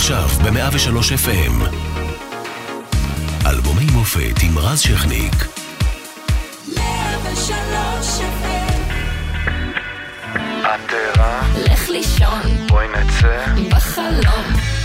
עכשיו 0.00 0.28
ב-103 0.28 0.96
FM. 1.26 1.76
אלבומי 3.46 3.84
מופת 3.92 4.42
עם 4.42 4.58
רז 4.58 4.80
שכניק. 4.80 5.34
103 6.76 8.20
FM. 8.20 8.80
את 10.62 10.92
ערה? 10.92 11.42
לך 11.56 11.88
לישון 11.88 12.66
בואי 12.68 12.86
נצא. 12.88 13.44
בחלום. 13.70 14.79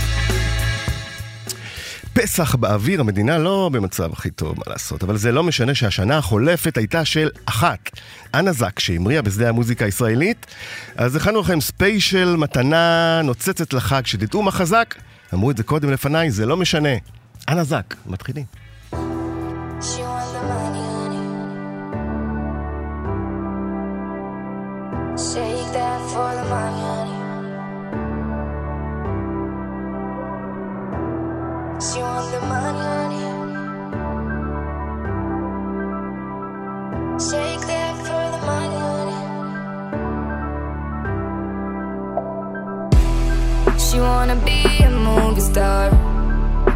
פסח 2.16 2.54
באוויר, 2.54 3.00
המדינה 3.00 3.38
לא 3.38 3.70
במצב 3.72 4.12
הכי 4.12 4.30
טוב, 4.30 4.58
מה 4.58 4.64
לעשות, 4.66 5.02
אבל 5.02 5.16
זה 5.16 5.32
לא 5.32 5.42
משנה 5.42 5.74
שהשנה 5.74 6.18
החולפת 6.18 6.76
הייתה 6.76 7.04
של 7.04 7.28
אחת. 7.46 7.90
אנה 8.34 8.52
זק, 8.52 8.78
שהמריאה 8.78 9.22
בשדה 9.22 9.48
המוזיקה 9.48 9.84
הישראלית, 9.84 10.46
אז 10.96 11.16
הכנו 11.16 11.40
לכם 11.40 11.60
ספיישל 11.60 12.36
מתנה 12.36 13.20
נוצצת 13.24 13.72
לחג, 13.72 14.06
שתדעו 14.06 14.42
מה 14.42 14.50
חזק, 14.50 14.94
אמרו 15.34 15.50
את 15.50 15.56
זה 15.56 15.62
קודם 15.62 15.90
לפניי, 15.90 16.30
זה 16.30 16.46
לא 16.46 16.56
משנה. 16.56 16.94
אנה 17.48 17.64
זק, 17.64 17.94
מתחילים. 18.06 18.44
She 25.16 25.45
wanna 44.26 44.44
be 44.44 44.82
a 44.82 44.90
movie 44.90 45.40
star. 45.40 45.90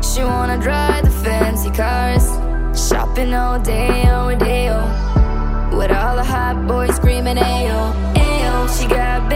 She 0.01 0.23
wanna 0.23 0.57
drive 0.59 1.05
the 1.05 1.11
fancy 1.11 1.71
cars. 1.71 2.25
Shopping 2.89 3.35
all 3.35 3.59
day, 3.59 4.09
all 4.09 4.37
day, 4.37 4.69
oh. 4.71 5.77
With 5.77 5.91
all 5.91 6.17
the 6.17 6.25
hot 6.25 6.67
boys 6.69 6.95
screaming, 6.95 7.39
ayo, 7.39 7.93
ayo. 8.15 8.53
She 8.79 8.87
got 8.87 9.30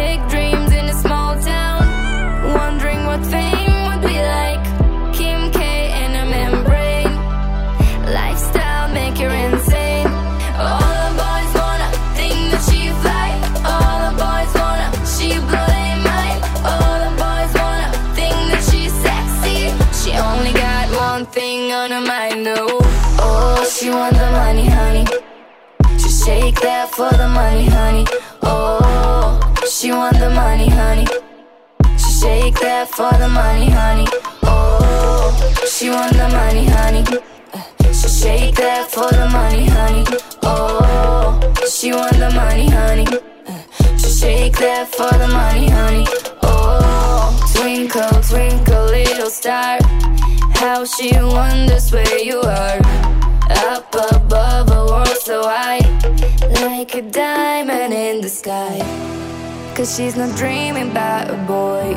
that 26.84 26.94
for 26.94 27.16
the 27.16 27.28
money, 27.28 27.66
honey. 27.66 28.04
Oh, 28.42 29.40
she 29.70 29.90
want 29.90 30.18
the 30.18 30.28
money, 30.30 30.68
honey. 30.68 31.06
She 31.96 32.10
shake 32.20 32.60
that 32.60 32.88
for 32.90 33.10
the 33.18 33.28
money, 33.28 33.70
honey. 33.70 34.06
Oh, 34.42 35.32
she 35.66 35.88
want 35.90 36.12
the 36.12 36.28
money, 36.28 36.64
honey. 36.64 37.04
Uh, 37.54 37.92
she 37.92 38.08
shake 38.08 38.56
that 38.56 38.90
for 38.90 39.08
the 39.10 39.28
money, 39.28 39.66
honey. 39.66 40.04
Oh, 40.42 41.54
she 41.70 41.92
want 41.92 42.16
the 42.18 42.30
money, 42.30 42.68
honey. 42.68 43.06
Uh, 43.46 43.96
she 43.96 44.08
shake 44.08 44.58
that 44.58 44.88
for 44.88 45.12
the 45.18 45.28
money, 45.28 45.68
honey. 45.68 46.06
Oh, 46.42 47.32
twinkle, 47.54 48.20
twinkle, 48.22 48.84
little 48.86 49.30
star. 49.30 49.78
How 50.54 50.84
she 50.84 51.12
wonders 51.16 51.92
where 51.92 52.18
you 52.18 52.40
are. 52.40 52.80
Up 53.50 53.94
above 53.94 54.70
a 54.70 54.86
world 54.86 55.03
so 55.24 55.42
high, 55.42 55.78
like 56.66 56.94
a 56.94 57.00
diamond 57.00 57.94
in 57.94 58.20
the 58.20 58.28
sky. 58.28 58.76
Cause 59.74 59.96
she's 59.96 60.16
not 60.16 60.36
dreaming 60.36 60.90
about 60.90 61.30
a 61.30 61.36
boy. 61.46 61.96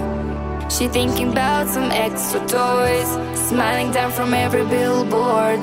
She 0.69 0.87
thinking 0.87 1.33
about 1.33 1.67
some 1.67 1.91
extra 1.91 2.39
toys. 2.47 3.09
Smiling 3.49 3.91
down 3.91 4.13
from 4.13 4.33
every 4.33 4.65
billboard. 4.65 5.59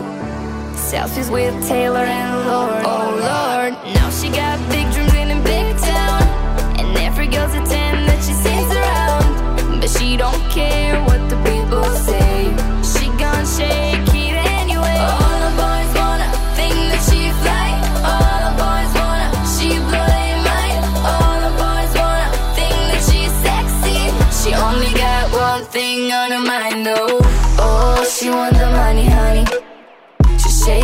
Selfies 0.76 1.32
with 1.32 1.54
Taylor 1.66 2.04
and 2.04 2.47
Lord. 2.47 2.84
Oh 2.84 3.08
Lord, 3.30 3.72
now 3.94 4.10
she 4.10 4.28
got 4.28 4.58
big 4.69 4.92
dreams 4.92 5.03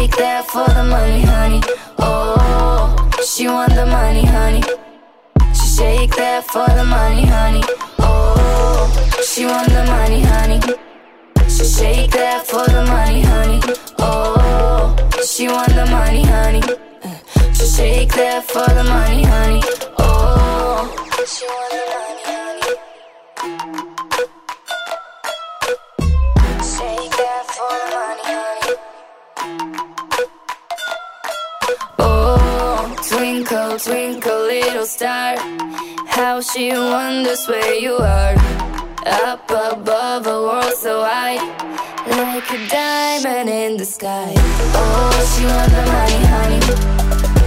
Shake 0.00 0.16
that 0.16 0.46
for 0.48 0.64
the 0.64 0.82
money, 0.82 1.20
honey. 1.20 1.60
Oh, 1.98 3.10
she 3.22 3.46
want 3.48 3.74
the 3.74 3.84
money, 3.84 4.24
honey. 4.24 4.62
She 5.52 5.66
shake 5.76 6.16
that 6.16 6.46
for 6.46 6.66
the 6.74 6.84
money, 6.86 7.26
honey. 7.26 7.62
Oh, 7.98 8.88
she 9.22 9.44
want 9.44 9.68
the 9.68 9.84
money, 9.84 10.22
honey. 10.22 10.58
She 11.50 11.64
shake 11.66 12.12
that 12.12 12.46
for 12.46 12.64
the 12.64 12.82
money, 12.86 13.20
honey. 13.20 13.60
Oh, 13.98 14.96
she 15.22 15.48
want 15.48 15.68
the 15.74 15.84
money, 15.84 16.22
honey. 16.22 16.62
She 17.52 17.66
shake 17.66 18.14
that 18.14 18.44
for 18.44 18.66
the 18.72 18.84
money, 18.84 19.22
honey. 19.22 19.60
Oh, 19.98 20.88
she 21.26 21.44
want 21.44 21.72
the 21.72 21.84
money, 21.92 22.09
twinkle, 33.84 34.42
little 34.42 34.84
star. 34.84 35.36
How 36.06 36.40
she 36.40 36.70
wonders 36.72 37.46
where 37.46 37.74
you 37.74 37.94
are. 37.94 38.34
Up 39.06 39.50
above 39.50 40.26
a 40.26 40.42
world 40.42 40.74
so 40.74 41.02
high, 41.02 41.40
like 42.06 42.50
a 42.50 42.68
diamond 42.68 43.48
in 43.48 43.76
the 43.78 43.84
sky. 43.86 44.34
Oh, 44.76 45.10
she 45.32 45.46
want 45.46 45.70
the 45.72 45.84
money, 45.96 46.20
honey. 46.34 46.60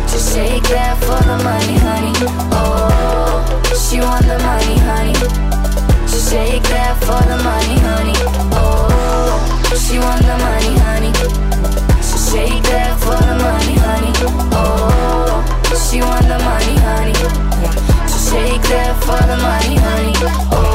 Just 0.10 0.34
shake 0.34 0.64
that 0.74 0.98
for 1.06 1.22
the 1.30 1.38
money, 1.44 1.78
honey. 1.86 2.14
Oh, 2.52 3.46
she 3.86 4.00
want 4.00 4.26
the 4.26 4.40
money, 4.40 4.78
honey. 4.90 5.14
Just 6.10 6.32
shake 6.32 6.64
that 6.64 6.98
for 7.06 7.22
the 7.30 7.38
money, 7.44 7.78
honey. 7.88 8.18
Oh, 8.58 9.38
she 9.78 10.00
want 10.00 10.22
the 10.26 10.38
money, 10.48 10.74
honey. 10.82 11.14
She 12.02 12.18
shake 12.32 12.64
that 12.74 12.98
for 13.00 13.22
the 13.22 13.36
money, 13.38 13.76
honey. 13.86 14.14
Oh, 14.52 15.03
she 15.94 16.02
want 16.02 16.26
the 16.34 16.40
money, 16.50 16.76
honey. 16.88 17.16
She 18.12 18.20
shake 18.28 18.66
that 18.72 18.94
for 19.06 19.22
the 19.30 19.38
money, 19.48 19.76
honey. 19.86 20.16
Oh. 20.52 20.74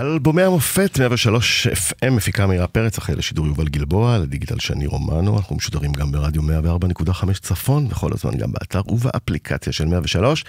אלבומי 0.00 0.42
המופת 0.42 0.98
103 0.98 1.66
FM 1.66 2.10
מפיקה 2.10 2.46
מאירה 2.46 2.66
פרץ 2.66 2.98
אחרי 2.98 3.16
לשידור 3.16 3.46
יובל 3.46 3.68
גלבוע, 3.68 4.18
לדיגיטל 4.18 4.58
שני 4.58 4.86
רומנו, 4.86 5.38
אנחנו 5.38 5.56
משודרים 5.56 5.92
גם 5.92 6.12
ברדיו 6.12 6.42
104.5 6.42 7.32
צפון, 7.40 7.86
וכל 7.90 8.10
הזמן 8.12 8.36
גם 8.36 8.52
באתר 8.52 8.82
ובאפליקציה 8.88 9.72
של 9.72 9.86
103, 9.86 10.44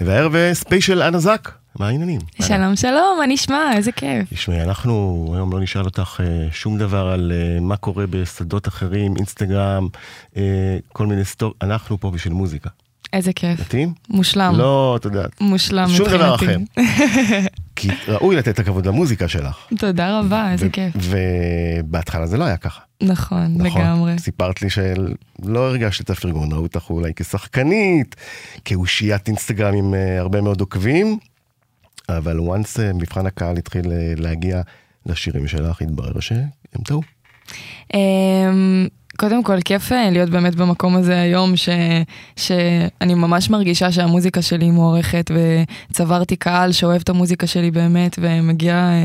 והערב 0.00 0.34
ספיישל 0.52 1.02
אנה 1.02 1.18
זק, 1.18 1.52
מה 1.78 1.88
העניינים? 1.88 2.20
שלום 2.42 2.76
שלום, 2.76 3.18
מה 3.18 3.26
נשמע? 3.28 3.72
איזה 3.76 3.92
כיף. 3.92 4.28
תשמעי, 4.34 4.62
אנחנו 4.62 5.30
היום 5.34 5.52
לא 5.52 5.60
נשאל 5.60 5.84
אותך 5.84 6.20
אה, 6.24 6.48
שום 6.52 6.78
דבר 6.78 7.08
על 7.08 7.32
אה, 7.34 7.60
מה 7.60 7.76
קורה 7.76 8.06
בשדות 8.06 8.68
אחרים, 8.68 9.16
אינסטגרם, 9.16 9.88
אה, 10.36 10.76
כל 10.92 11.06
מיני 11.06 11.24
סטורי, 11.24 11.54
אנחנו 11.62 12.00
פה 12.00 12.10
בשביל 12.10 12.32
מוזיקה. 12.32 12.70
איזה 13.12 13.32
כיף. 13.32 13.60
מתאים? 13.60 13.92
מושלם. 14.08 14.54
לא, 14.56 14.96
את 15.00 15.04
יודעת. 15.04 15.40
מושלם 15.40 15.88
שום 15.88 16.08
דבר 16.08 16.34
אחר. 16.34 16.58
מבחינתי. 16.58 16.82
כי 17.76 17.88
ראוי 18.08 18.36
לתת 18.36 18.48
את 18.48 18.58
הכבוד 18.58 18.86
למוזיקה 18.86 19.28
שלך. 19.28 19.56
תודה 19.78 20.18
רבה, 20.18 20.52
איזה 20.52 20.68
כיף. 20.68 20.94
ובהתחלה 20.96 22.26
זה 22.26 22.36
לא 22.36 22.44
היה 22.44 22.56
ככה. 22.56 22.80
נכון, 23.02 23.54
נכון? 23.56 23.80
לגמרי. 23.82 24.18
סיפרת 24.18 24.62
לי 24.62 24.70
שלא 24.70 25.68
הרגשת 25.68 26.04
את 26.04 26.10
הפרגון, 26.10 26.52
ראו 26.52 26.62
אותך 26.62 26.90
אולי 26.90 27.12
כשחקנית, 27.16 28.16
כאושיית 28.64 29.28
אינסטגרם 29.28 29.74
עם 29.74 29.94
הרבה 30.18 30.40
מאוד 30.40 30.60
עוקבים, 30.60 31.18
אבל 32.08 32.38
once 32.38 32.80
אה, 32.80 32.92
מבחן 32.92 33.26
הקהל 33.26 33.56
התחיל 33.56 33.92
אה, 33.92 34.12
להגיע 34.16 34.62
לשירים 35.06 35.48
שלך, 35.48 35.82
התברר 35.82 36.20
שהם 36.20 36.82
טעו. 36.84 37.02
אמ, 37.94 38.88
קודם 39.16 39.42
כל, 39.42 39.60
כיף 39.64 39.92
אה, 39.92 40.10
להיות 40.10 40.30
באמת 40.30 40.54
במקום 40.54 40.96
הזה 40.96 41.20
היום, 41.20 41.56
ש, 41.56 41.68
שאני 42.36 43.14
ממש 43.14 43.50
מרגישה 43.50 43.92
שהמוזיקה 43.92 44.42
שלי 44.42 44.70
מוערכת, 44.70 45.30
וצברתי 45.90 46.36
קהל 46.36 46.72
שאוהב 46.72 47.00
את 47.00 47.08
המוזיקה 47.08 47.46
שלי 47.46 47.70
באמת, 47.70 48.18
ומגיע 48.20 48.74
אה, 48.74 49.04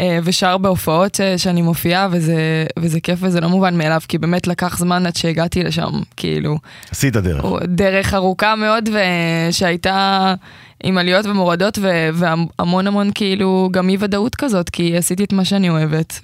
אה, 0.00 0.18
ושר 0.24 0.58
בהופעות 0.58 1.20
אה, 1.20 1.38
שאני 1.38 1.62
מופיעה, 1.62 2.08
וזה, 2.10 2.66
וזה 2.78 3.00
כיף 3.00 3.18
וזה 3.22 3.40
לא 3.40 3.48
מובן 3.48 3.78
מאליו, 3.78 4.00
כי 4.08 4.18
באמת 4.18 4.46
לקח 4.46 4.78
זמן 4.78 5.06
עד 5.06 5.16
שהגעתי 5.16 5.62
לשם, 5.62 5.90
כאילו, 6.16 6.58
עשית 6.90 7.16
דרך. 7.16 7.44
דרך 7.64 8.14
ארוכה 8.14 8.54
מאוד, 8.56 8.88
ושהייתה 8.88 10.34
עם 10.82 10.98
עליות 10.98 11.26
ומורדות, 11.26 11.78
ו- 11.82 12.08
והמון 12.14 12.86
המון 12.86 13.10
כאילו 13.14 13.68
גם 13.72 13.88
אי 13.88 13.96
ודאות 14.00 14.34
כזאת, 14.34 14.70
כי 14.70 14.96
עשיתי 14.96 15.24
את 15.24 15.32
מה 15.32 15.44
שאני 15.44 15.70
אוהבת, 15.70 16.20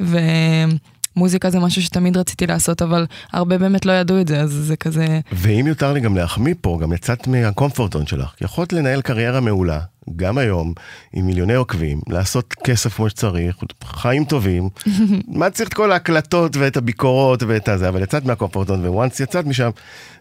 ומוזיקה 1.16 1.50
זה 1.50 1.58
משהו 1.58 1.82
שתמיד 1.82 2.16
רציתי 2.16 2.46
לעשות, 2.46 2.82
אבל 2.82 3.06
הרבה 3.32 3.58
באמת 3.58 3.86
לא 3.86 3.92
ידעו 3.92 4.20
את 4.20 4.28
זה, 4.28 4.40
אז 4.40 4.50
זה 4.50 4.76
כזה... 4.76 5.20
ואם 5.32 5.66
יותר 5.66 5.92
לי 5.92 6.00
גם 6.00 6.16
להחמיא 6.16 6.54
פה, 6.60 6.78
גם 6.82 6.92
יצאת 6.92 7.26
מהקומפורטון 7.26 8.06
שלך. 8.06 8.34
יכולת 8.40 8.72
לנהל 8.72 9.02
קריירה 9.02 9.40
מעולה, 9.40 9.80
גם 10.16 10.38
היום, 10.38 10.72
עם 11.12 11.26
מיליוני 11.26 11.54
עוקבים, 11.54 12.00
לעשות 12.08 12.54
כסף 12.64 12.94
כמו 12.94 13.10
שצריך, 13.10 13.56
חיים 13.84 14.24
טובים. 14.24 14.68
מה 15.28 15.50
צריך 15.50 15.68
את 15.68 15.74
כל 15.74 15.92
ההקלטות 15.92 16.56
ואת 16.56 16.76
הביקורות 16.76 17.42
ואת 17.42 17.68
הזה, 17.68 17.88
אבל 17.88 18.02
יצאת 18.02 18.24
מהקומפורטון, 18.24 18.86
וואנס 18.86 19.20
יצאת 19.20 19.46
משם, 19.46 19.70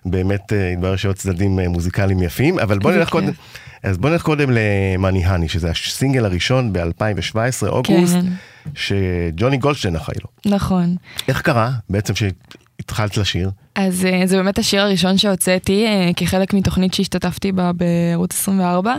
באמת 0.05 0.53
אה, 0.53 0.71
התברר 0.71 0.95
שעוד 0.95 1.15
צדדים 1.15 1.59
אה, 1.59 1.67
מוזיקליים 1.67 2.23
יפים, 2.23 2.59
אבל 2.59 2.79
בוא 2.79 2.91
זה 2.91 2.97
נלך 2.97 3.09
קודם. 3.09 3.31
אז 3.83 3.97
בוא 3.97 4.09
נלך 4.09 4.21
קודם 4.21 4.49
למאני 4.51 5.25
האני, 5.25 5.49
שזה 5.49 5.71
הסינגל 5.71 6.25
הראשון 6.25 6.73
ב-2017, 6.73 7.67
אוגוסט, 7.67 8.13
כן. 8.13 8.25
שג'וני 8.75 9.57
גולדשטיין 9.57 9.95
אחראי 9.95 10.17
לו. 10.23 10.55
נכון. 10.55 10.95
איך 11.27 11.41
קרה 11.41 11.71
בעצם 11.89 12.13
שהתחלת 12.15 13.17
לשיר? 13.17 13.51
אז 13.75 14.05
אה, 14.05 14.21
זה 14.27 14.37
באמת 14.37 14.59
השיר 14.59 14.81
הראשון 14.81 15.17
שהוצאתי 15.17 15.85
אה, 15.85 16.11
כחלק 16.15 16.53
מתוכנית 16.53 16.93
שהשתתפתי 16.93 17.51
בה 17.51 17.71
בערוץ 17.73 18.33
24, 18.33 18.95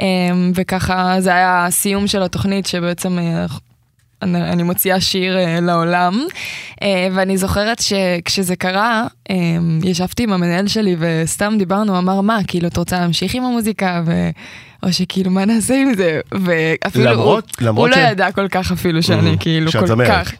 אה, 0.00 0.06
וככה 0.54 1.16
זה 1.20 1.34
היה 1.34 1.66
הסיום 1.66 2.06
של 2.06 2.22
התוכנית 2.22 2.66
שבעצם 2.66 3.18
אני, 4.26 4.42
אני 4.42 4.62
מוציאה 4.62 5.00
שיר 5.00 5.38
אה, 5.38 5.60
לעולם, 5.60 6.26
אה, 6.82 7.08
ואני 7.12 7.36
זוכרת 7.38 7.78
שכשזה 7.78 8.56
קרה, 8.56 9.06
אה, 9.30 9.36
ישבתי 9.84 10.22
עם 10.22 10.32
המנהל 10.32 10.68
שלי 10.68 10.96
וסתם 10.98 11.54
דיברנו, 11.58 11.98
אמר 11.98 12.20
מה, 12.20 12.38
כאילו 12.46 12.68
את 12.68 12.76
רוצה 12.76 13.00
להמשיך 13.00 13.34
עם 13.34 13.44
המוזיקה, 13.44 14.02
ו... 14.06 14.12
או 14.82 14.92
שכאילו 14.92 15.30
מה 15.30 15.44
נעשה 15.44 15.74
עם 15.74 15.94
זה, 15.94 16.20
ואפילו 16.34 17.04
למרות- 17.04 17.56
הוא, 17.60 17.66
למרות 17.66 17.88
הוא 17.90 17.96
ש- 17.96 17.98
לא 17.98 18.08
ידע 18.08 18.32
כל 18.32 18.48
כך 18.48 18.72
אפילו 18.72 19.02
שאני 19.02 19.32
Mhm. 19.34 19.38
כאילו 19.40 19.72
כל 19.72 19.86
זמרת. 19.86 20.08
כך, 20.10 20.32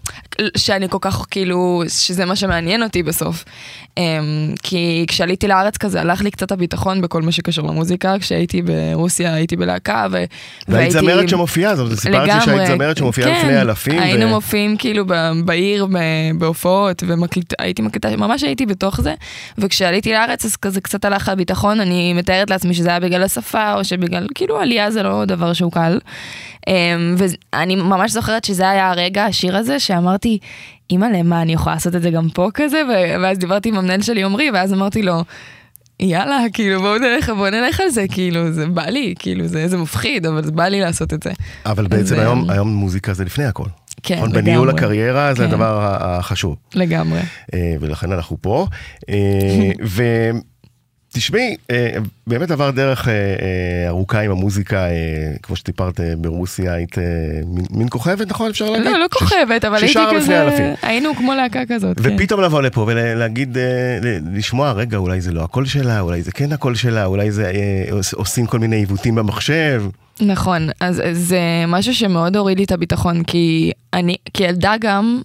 שאני 0.57 0.89
כל 0.89 0.99
כך 1.01 1.25
כאילו, 1.31 1.83
שזה 1.89 2.25
מה 2.25 2.37
שמעניין 2.37 2.83
אותי 2.83 3.03
בסוף. 3.03 3.45
Um, 3.99 3.99
כי 4.63 5.05
כשעליתי 5.09 5.49
לארץ 5.49 5.77
כזה 5.77 6.01
הלך 6.01 6.23
לי 6.23 6.31
קצת 6.31 6.53
הביטחון 6.53 7.01
בכל 7.01 7.23
מה 7.23 7.33
שקשור 7.33 7.69
למוזיקה, 7.69 8.15
כשהייתי 8.21 8.63
ברוסיה 8.63 9.35
הייתי 9.35 9.57
בלהקה 9.57 10.07
ו... 10.13 10.25
והיית 10.69 10.91
זמרת 10.93 11.29
שמופיעה, 11.29 11.77
זאת 11.77 11.85
אומרת, 11.85 11.99
סיפרת 11.99 12.29
לי 12.29 12.41
שהיית 12.45 12.67
זמרת 12.67 12.97
שמופיעה 12.97 13.29
כן, 13.31 13.39
לפני 13.39 13.61
אלפים. 13.61 13.99
היינו 13.99 14.27
ו- 14.27 14.29
מופיעים 14.29 14.77
כאילו 14.77 15.05
בעיר 15.45 15.87
בהופעות 16.39 17.03
והייתי 17.59 17.83
מקליטה, 17.83 18.17
ממש 18.17 18.43
הייתי 18.43 18.67
בתוך 18.67 19.01
זה. 19.01 19.15
וכשעליתי 19.59 20.13
לארץ 20.13 20.45
אז 20.45 20.57
כזה 20.57 20.81
קצת 20.81 21.05
הלך 21.05 21.29
הביטחון, 21.29 21.81
אני 21.81 22.13
מתארת 22.13 22.51
לעצמי 22.51 22.75
שזה 22.75 22.89
היה 22.89 23.01
בגלל 23.01 23.23
השפה 23.23 23.75
או 23.75 23.85
שבגלל, 23.85 24.26
כאילו 24.35 24.61
עלייה 24.61 24.91
זה 24.91 25.03
לא 25.03 25.25
דבר 25.25 25.53
שהוא 25.53 25.73
קל. 25.73 25.99
אמ, 26.69 26.73
ואני 27.53 27.77
ממש 27.77 28.13
זוכרת 28.13 28.45
שזה 28.45 28.71
היה 28.71 28.91
הרגע, 28.91 29.25
השיר 29.25 29.57
הזה, 29.57 29.81
שאמרתי, 29.81 30.39
אימא'לה, 30.91 31.23
מה, 31.23 31.43
אני 31.43 31.53
יכולה 31.53 31.75
לעשות 31.75 31.95
את 31.97 32.03
זה 32.03 32.11
גם 32.11 32.29
פה 32.35 32.49
כזה? 32.55 32.83
ו- 32.89 33.23
ואז 33.23 33.39
דיברתי 33.39 33.69
עם 33.69 33.77
המנהל 33.79 34.03
שלי 34.03 34.23
עמרי, 34.25 34.51
ואז 34.51 34.73
אמרתי 34.73 35.03
לו, 35.03 35.25
יאללה, 36.01 36.39
כאילו 36.53 36.81
בואו 36.81 36.99
נלך, 36.99 37.31
בואו 37.31 37.51
נלך 37.51 37.81
על 37.81 37.89
זה, 37.89 38.05
כאילו, 38.11 38.53
זה 38.53 38.67
בא 38.67 38.83
לי, 38.87 39.15
כאילו, 39.19 39.47
זה, 39.47 39.69
זה 39.69 39.77
מפחיד, 39.77 40.27
אבל 40.27 40.45
זה 40.45 40.53
בא 40.53 40.65
לי 40.69 40.81
לעשות 40.81 41.15
את 41.15 41.23
זה. 41.23 41.31
אבל 41.67 41.87
בעצם 41.87 42.15
אז, 42.15 42.21
היום, 42.21 42.51
היום 42.51 42.69
מוזיקה 42.69 43.13
זה 43.15 43.25
לפני 43.25 43.45
הכל. 43.45 43.65
כן, 44.03 44.15
נכון? 44.17 44.29
לגמרי. 44.29 44.43
בניהול 44.43 44.71
הקריירה 44.71 45.35
זה 45.35 45.43
כן. 45.43 45.49
הדבר 45.49 45.79
ה- 45.81 46.19
החשוב, 46.19 46.57
לגמרי. 46.75 47.21
אה, 47.55 47.75
ולכן 47.81 48.13
אנחנו 48.13 48.37
פה. 48.41 48.67
אה, 49.09 49.71
ותשמעי, 51.17 51.57
אה, 51.71 51.91
באמת 52.27 52.51
עבר 52.51 52.71
דרך 52.71 53.09
אה, 53.09 53.13
אה, 53.13 53.89
ארוכה 53.89 54.21
עם 54.21 54.31
המוזיקה, 54.31 54.87
כמו 55.43 55.57
שסיפרת 55.57 56.01
אה, 56.01 56.13
ברוסיה, 56.19 56.73
היית 56.75 56.97
מין- 57.71 57.87
כוכבת, 57.91 58.29
נכון? 58.29 58.51
אפשר 58.51 58.71
להגיד? 58.71 58.87
לא, 58.87 58.99
לא 58.99 59.07
כוכבת, 59.13 59.65
אבל 59.65 59.77
הייתי 59.83 59.99
כזה. 60.17 60.75
היינו 60.83 61.15
כמו 61.15 61.35
להקה 61.35 61.61
כזאת. 61.69 62.01
כן. 62.01 62.15
ופתאום 62.15 62.41
לבוא 62.41 62.63
לפה 62.63 62.81
ולהגיד, 62.89 63.57
לשמוע, 64.33 64.73
רגע, 64.73 64.97
אולי 64.97 65.21
זה 65.21 65.33
לא 65.33 65.43
הקול 65.43 65.67
שלה, 65.67 66.01
אולי 66.01 66.23
זה 66.23 66.33
כן 66.33 66.53
הקול 66.53 66.75
שלה, 66.75 67.05
אולי 67.05 67.31
זה 67.31 67.53
עוש- 67.91 68.15
עושים 68.15 68.47
כל 68.47 68.59
מיני 68.59 68.77
עיוותים 68.77 69.15
במחשב. 69.15 69.83
נכון, 70.21 70.69
אז 70.81 71.03
זה 71.13 71.39
משהו 71.69 71.95
שמאוד 71.95 72.37
הוריד 72.37 72.59
לי 72.59 72.65
את 72.65 72.73
הביטחון, 72.73 73.23
כי 73.23 73.73
אני, 73.95 74.15
כילדה 74.35 74.75
גם, 74.81 75.23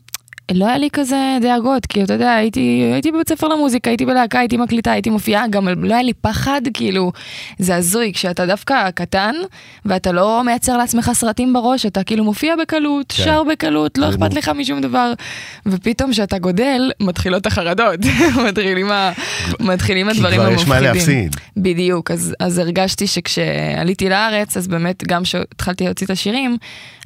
לא 0.53 0.65
היה 0.67 0.77
לי 0.77 0.89
כזה 0.93 1.37
דאגות, 1.41 1.85
כי 1.85 2.03
אתה 2.03 2.13
יודע, 2.13 2.31
הייתי, 2.33 2.89
הייתי 2.93 3.11
בבית 3.11 3.29
ספר 3.29 3.47
למוזיקה, 3.47 3.89
הייתי 3.89 4.05
בלהקה, 4.05 4.39
הייתי 4.39 4.57
מקליטה, 4.57 4.91
הייתי 4.91 5.09
מופיעה, 5.09 5.47
גם 5.47 5.67
לא 5.67 5.93
היה 5.93 6.03
לי 6.03 6.13
פחד, 6.13 6.61
כאילו, 6.73 7.11
זה 7.59 7.75
הזוי, 7.75 8.11
כשאתה 8.13 8.45
דווקא 8.45 8.91
קטן, 8.91 9.35
ואתה 9.85 10.11
לא 10.11 10.41
מייצר 10.45 10.77
לעצמך 10.77 11.11
סרטים 11.13 11.53
בראש, 11.53 11.85
אתה 11.85 12.03
כאילו 12.03 12.23
מופיע 12.23 12.55
בקלות, 12.55 13.13
כן. 13.17 13.23
שר 13.23 13.43
בקלות, 13.43 13.97
לא 13.97 14.09
אכפת 14.09 14.33
לך 14.33 14.49
משום 14.49 14.81
דבר, 14.81 15.13
ופתאום 15.65 16.11
כשאתה 16.11 16.37
גודל, 16.37 16.91
מתחילות 16.99 17.45
החרדות, 17.45 17.99
מתחילים, 18.47 18.91
ה, 18.91 19.11
מתחילים 19.59 20.11
כי 20.11 20.17
הדברים 20.17 20.39
כבר 20.39 20.47
המפחידים. 20.47 20.63
יש 20.63 20.67
מה 20.67 20.79
להפסיד. 20.79 21.35
בדיוק, 21.57 22.11
אז, 22.11 22.35
אז 22.39 22.57
הרגשתי 22.57 23.07
שכשעליתי 23.07 24.09
לארץ, 24.09 24.57
אז 24.57 24.67
באמת 24.67 25.03
גם 25.07 25.23
כשהתחלתי 25.23 25.85
להוציא 25.85 26.05
את 26.05 26.11
השירים, 26.11 26.57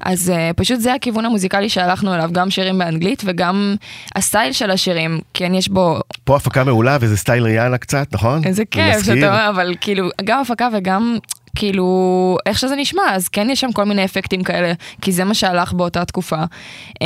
אז 0.05 0.33
uh, 0.35 0.53
פשוט 0.53 0.79
זה 0.79 0.93
הכיוון 0.93 1.25
המוזיקלי 1.25 1.69
שהלכנו 1.69 2.15
אליו, 2.15 2.29
גם 2.31 2.49
שירים 2.49 2.77
באנגלית 2.77 3.21
וגם 3.25 3.75
הסטייל 4.15 4.51
של 4.51 4.71
השירים, 4.71 5.19
כן 5.33 5.53
יש 5.53 5.69
בו, 5.69 5.99
פה 6.23 6.35
הפקה 6.35 6.63
מעולה 6.63 6.97
וזה 7.01 7.17
סטייל 7.17 7.43
ריאנה 7.43 7.77
קצת, 7.77 8.07
נכון? 8.13 8.41
איזה 8.45 8.57
זה 8.57 8.65
כיף. 8.65 9.05
שאתה 9.05 9.27
אומר, 9.27 9.49
אבל 9.49 9.75
כאילו, 9.81 10.09
גם 10.23 10.41
הפקה 10.41 10.67
וגם... 10.73 11.17
כאילו, 11.55 12.37
איך 12.45 12.59
שזה 12.59 12.75
נשמע, 12.75 13.01
אז 13.11 13.27
כן 13.27 13.47
יש 13.49 13.61
שם 13.61 13.71
כל 13.71 13.83
מיני 13.83 14.05
אפקטים 14.05 14.43
כאלה, 14.43 14.73
כי 15.01 15.11
זה 15.11 15.23
מה 15.23 15.33
שהלך 15.33 15.73
באותה 15.73 16.05
תקופה. 16.05 16.43
Um, 16.43 16.97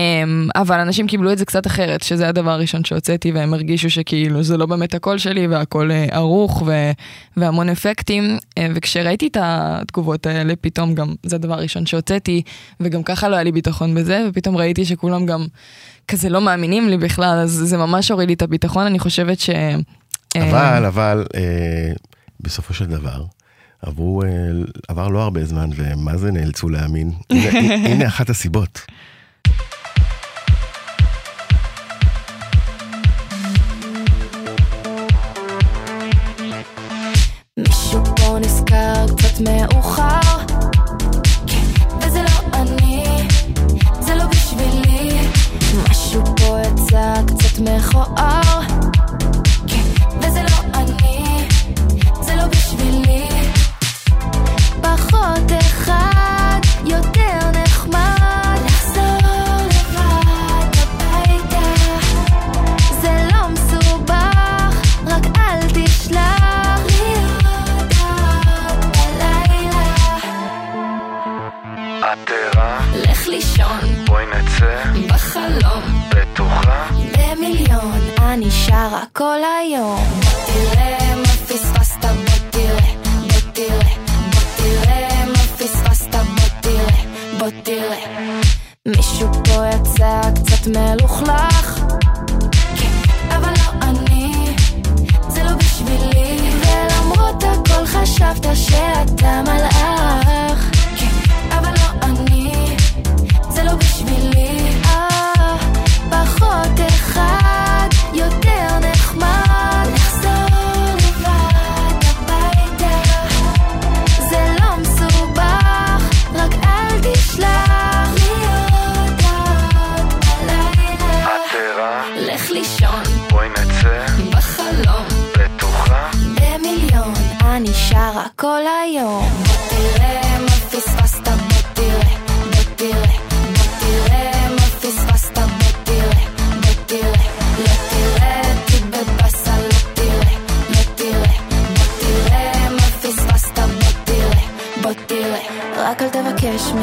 אבל 0.55 0.79
אנשים 0.79 1.07
קיבלו 1.07 1.31
את 1.31 1.37
זה 1.37 1.45
קצת 1.45 1.67
אחרת, 1.67 2.03
שזה 2.03 2.27
הדבר 2.27 2.51
הראשון 2.51 2.83
שהוצאתי, 2.83 3.31
והם 3.31 3.53
הרגישו 3.53 3.89
שכאילו 3.89 4.43
זה 4.43 4.57
לא 4.57 4.65
באמת 4.65 4.93
הקול 4.93 5.17
שלי, 5.17 5.47
והקול 5.47 5.91
uh, 5.91 6.13
ערוך 6.13 6.63
ו- 6.65 6.91
והמון 7.37 7.69
אפקטים. 7.69 8.37
Uh, 8.37 8.61
וכשראיתי 8.75 9.27
את 9.27 9.37
התגובות 9.41 10.25
האלה, 10.25 10.53
פתאום 10.61 10.95
גם 10.95 11.13
זה 11.23 11.35
הדבר 11.35 11.53
הראשון 11.53 11.85
שהוצאתי, 11.85 12.41
וגם 12.79 13.03
ככה 13.03 13.29
לא 13.29 13.35
היה 13.35 13.43
לי 13.43 13.51
ביטחון 13.51 13.95
בזה, 13.95 14.25
ופתאום 14.29 14.57
ראיתי 14.57 14.85
שכולם 14.85 15.25
גם 15.25 15.45
כזה 16.07 16.29
לא 16.29 16.41
מאמינים 16.41 16.89
לי 16.89 16.97
בכלל, 16.97 17.39
אז 17.43 17.51
זה 17.51 17.77
ממש 17.77 18.11
הוריד 18.11 18.27
לי 18.27 18.33
את 18.33 18.41
הביטחון, 18.41 18.85
אני 18.85 18.99
חושבת 18.99 19.39
ש... 19.39 19.49
אה, 19.49 20.49
אבל, 20.49 20.85
אבל, 20.85 21.25
אה, 21.35 21.91
בסופו 22.39 22.73
של 22.73 22.85
דבר, 22.85 23.23
עברו, 23.81 24.23
אה, 24.23 24.27
עבר 24.87 25.07
לא 25.07 25.23
הרבה 25.23 25.45
זמן, 25.45 25.69
ומה 25.75 26.17
זה 26.17 26.31
נאלצו 26.31 26.69
להאמין? 26.69 27.11
הנה, 27.29 27.73
הנה 27.73 28.07
אחת 28.07 28.29
הסיבות. 28.29 28.81
כן, 41.47 41.65
לא 41.99 42.09
לא 44.15 44.25
מכוער 47.59 48.98
פחות 55.11 55.51
אחד, 55.59 56.59
יותר 56.85 57.39
נחמד. 57.63 58.59
לחזור 58.65 59.17
לבד 59.65 60.69
הביתה 60.77 61.69
זה 63.01 63.27
לא 63.31 63.49
מסובך, 63.49 64.81
רק 65.07 65.23
אל 65.37 65.59
תשלח. 65.73 66.81
לי 66.85 67.13
הודעות 67.69 68.85
בלילה. 68.85 69.87
את 71.99 72.31
ערה, 72.31 72.79
לך 72.93 73.27
לישון. 73.27 74.05
בואי 74.07 74.25
נצא, 74.25 74.83
בחלום. 75.07 75.83
בטוחה, 76.09 76.87
במיליון, 77.17 77.99
אני 78.19 78.51
שרה 78.51 79.03
כל 79.13 79.39
היום. 79.61 80.03
תראה 80.45 81.08
תראה, 87.69 88.41
מישהו 88.87 89.27
פה 89.33 89.65
יצא 89.67 90.21
קצת 90.35 90.67
מלוכלך. 90.67 91.79
כן, 92.75 92.91
אבל 93.29 93.49
לא 93.49 93.81
אני, 93.81 94.55
זה 95.27 95.43
לא 95.43 95.51
בשבילי. 95.51 96.37
ולמרות 96.59 97.43
הכל 97.43 97.85
חשבת 97.85 98.45
שאתה 98.55 99.41
מלאך. 99.41 100.28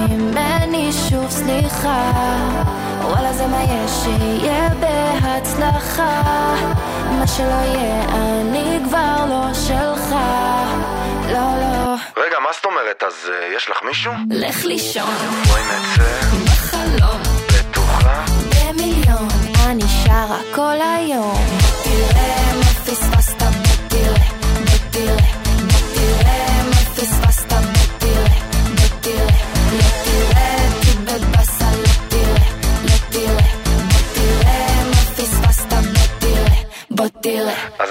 ממני 0.08 0.92
שוב 1.08 1.30
סליחה, 1.30 2.12
וואלה 3.02 3.32
זה 3.32 3.46
מה 3.46 3.62
יש 3.62 3.90
שיהיה 3.90 4.68
בהצלחה, 4.80 6.22
מה 7.18 7.26
שלא 7.26 7.44
יהיה 7.44 8.04
אני 8.04 8.78
כבר 8.84 9.24
לא 9.28 9.54
שלך, 9.54 10.14
לא 11.32 11.60
לא, 11.60 11.94
רגע, 12.16 12.38
מה 12.38 12.48
זאת 12.52 12.64
אומרת? 12.64 13.02
אז 13.06 13.30
אה, 13.32 13.54
יש 13.56 13.70
לך 13.70 13.76
מישהו? 13.88 14.12
לך 14.30 14.64
לישון. 14.64 15.14
בואי 15.48 15.62
נצא, 15.62 16.20
בחלום. 16.44 17.20
בטוחה? 17.48 18.24
במיליון. 18.50 19.28
אני 19.66 19.84
שרה 20.04 20.38
כל 20.54 20.76
היום, 20.96 21.38
תראה 21.84 22.65